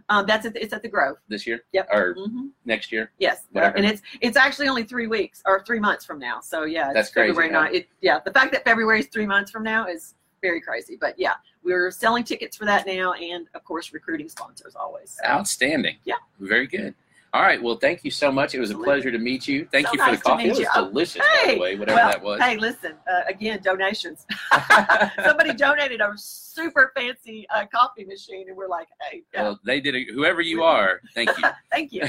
Um, 0.10 0.26
that's 0.26 0.46
at 0.46 0.54
the, 0.54 0.62
it's 0.64 0.74
at 0.74 0.82
the 0.82 0.90
Grove. 0.90 1.18
this 1.28 1.48
year 1.48 1.64
Yep. 1.72 1.90
or 1.92 2.14
hmm 2.16 2.48
next 2.66 2.92
year? 2.92 3.12
Yes, 3.20 3.48
Whatever. 3.52 3.78
and 3.78 3.86
it's 3.86 4.02
it's 4.22 4.38
actually 4.38 4.68
only 4.68 4.84
three 4.84 5.08
weeks 5.08 5.42
or 5.46 5.64
three 5.66 5.80
months 5.80 6.04
from 6.06 6.20
now. 6.20 6.40
So 6.42 6.64
yeah, 6.64 6.88
it's 6.88 6.94
That's 6.96 7.10
crazy, 7.12 7.30
February 7.34 7.54
huh? 7.54 7.70
It, 7.72 7.88
yeah, 8.02 8.20
the 8.24 8.32
fact 8.32 8.52
that 8.54 8.64
February 8.64 9.00
is 9.00 9.08
three 9.08 9.26
months 9.26 9.52
from 9.52 9.64
now 9.64 9.88
is 9.88 10.16
very 10.42 10.60
crazy. 10.62 10.98
But 11.00 11.18
yeah, 11.18 11.34
we're 11.64 11.90
selling 11.92 12.24
tickets 12.24 12.58
for 12.58 12.66
that 12.66 12.86
now, 12.86 13.14
and 13.14 13.48
of 13.56 13.64
course 13.64 13.94
recruiting 13.94 14.28
sponsors 14.30 14.76
always. 14.76 15.18
So, 15.24 15.30
Outstanding. 15.30 15.96
Yeah. 16.04 16.16
Very 16.40 16.68
good. 16.68 16.94
All 17.34 17.42
right. 17.42 17.62
Well, 17.62 17.78
thank 17.78 18.04
you 18.04 18.12
so 18.12 18.32
much. 18.32 18.54
It 18.54 18.60
was 18.60 18.70
a 18.70 18.78
pleasure 18.78 19.12
to 19.12 19.18
meet 19.18 19.48
you. 19.48 19.68
Thank 19.72 19.88
So 19.88 19.94
you 19.94 20.00
for 20.00 20.12
nice 20.12 20.20
the 20.20 20.24
coffee. 20.24 20.44
It 20.44 20.50
was 20.50 20.60
you. 20.60 20.68
Oh, 20.76 20.88
delicious, 20.90 21.18
by 21.18 21.40
hey. 21.42 21.56
the 21.56 21.62
way, 21.62 21.76
whatever 21.76 21.96
well, 21.98 22.12
that 22.12 22.24
was. 22.24 22.40
hey, 22.40 22.58
listen. 22.58 22.94
Uh, 23.12 23.22
again, 23.28 23.60
donations. 23.64 24.28
Somebody 25.26 25.56
donated 25.56 26.00
a 26.00 26.12
super 26.16 26.92
fancy 26.96 27.48
uh, 27.50 27.66
coffee 27.74 28.06
machine, 28.06 28.50
and 28.50 28.56
we're 28.56 28.68
like, 28.68 28.88
hey, 29.02 29.24
yeah, 29.34 29.42
Well, 29.42 29.60
they 29.66 29.82
did 29.82 29.96
it. 29.96 30.10
Whoever 30.14 30.42
you 30.42 30.62
are, 30.62 31.02
thank 31.16 31.36
you. 31.36 31.44
thank 31.72 31.92
you. 31.92 32.04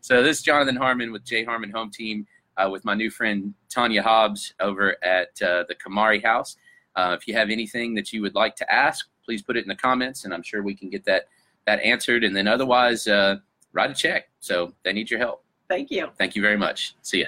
so 0.00 0.22
this 0.22 0.38
is 0.38 0.42
Jonathan 0.44 0.76
Harmon 0.76 1.10
with 1.10 1.24
J 1.24 1.42
Harmon 1.42 1.70
Home 1.70 1.90
Team 1.90 2.24
uh, 2.56 2.68
with 2.70 2.84
my 2.84 2.94
new 2.94 3.10
friend 3.10 3.52
Tanya 3.68 4.02
Hobbs 4.02 4.54
over 4.60 4.96
at 5.02 5.42
uh, 5.42 5.64
the 5.66 5.74
Kamari 5.74 6.22
House. 6.22 6.56
Uh, 6.94 7.16
if 7.18 7.26
you 7.26 7.34
have 7.34 7.50
anything 7.50 7.94
that 7.94 8.12
you 8.12 8.22
would 8.22 8.36
like 8.36 8.54
to 8.56 8.72
ask, 8.72 9.08
please 9.24 9.42
put 9.42 9.56
it 9.56 9.64
in 9.64 9.68
the 9.68 9.74
comments, 9.74 10.24
and 10.24 10.32
I'm 10.32 10.44
sure 10.44 10.62
we 10.62 10.76
can 10.76 10.88
get 10.88 11.04
that 11.06 11.24
that 11.66 11.80
answered. 11.80 12.22
And 12.22 12.36
then 12.36 12.46
otherwise, 12.46 13.08
uh, 13.08 13.38
write 13.76 13.90
a 13.90 13.94
check. 13.94 14.28
So 14.40 14.72
they 14.84 14.92
need 14.92 15.10
your 15.10 15.20
help. 15.20 15.44
Thank 15.68 15.90
you. 15.90 16.08
Thank 16.18 16.34
you 16.34 16.42
very 16.42 16.56
much. 16.56 16.94
See 17.02 17.20
ya. 17.20 17.26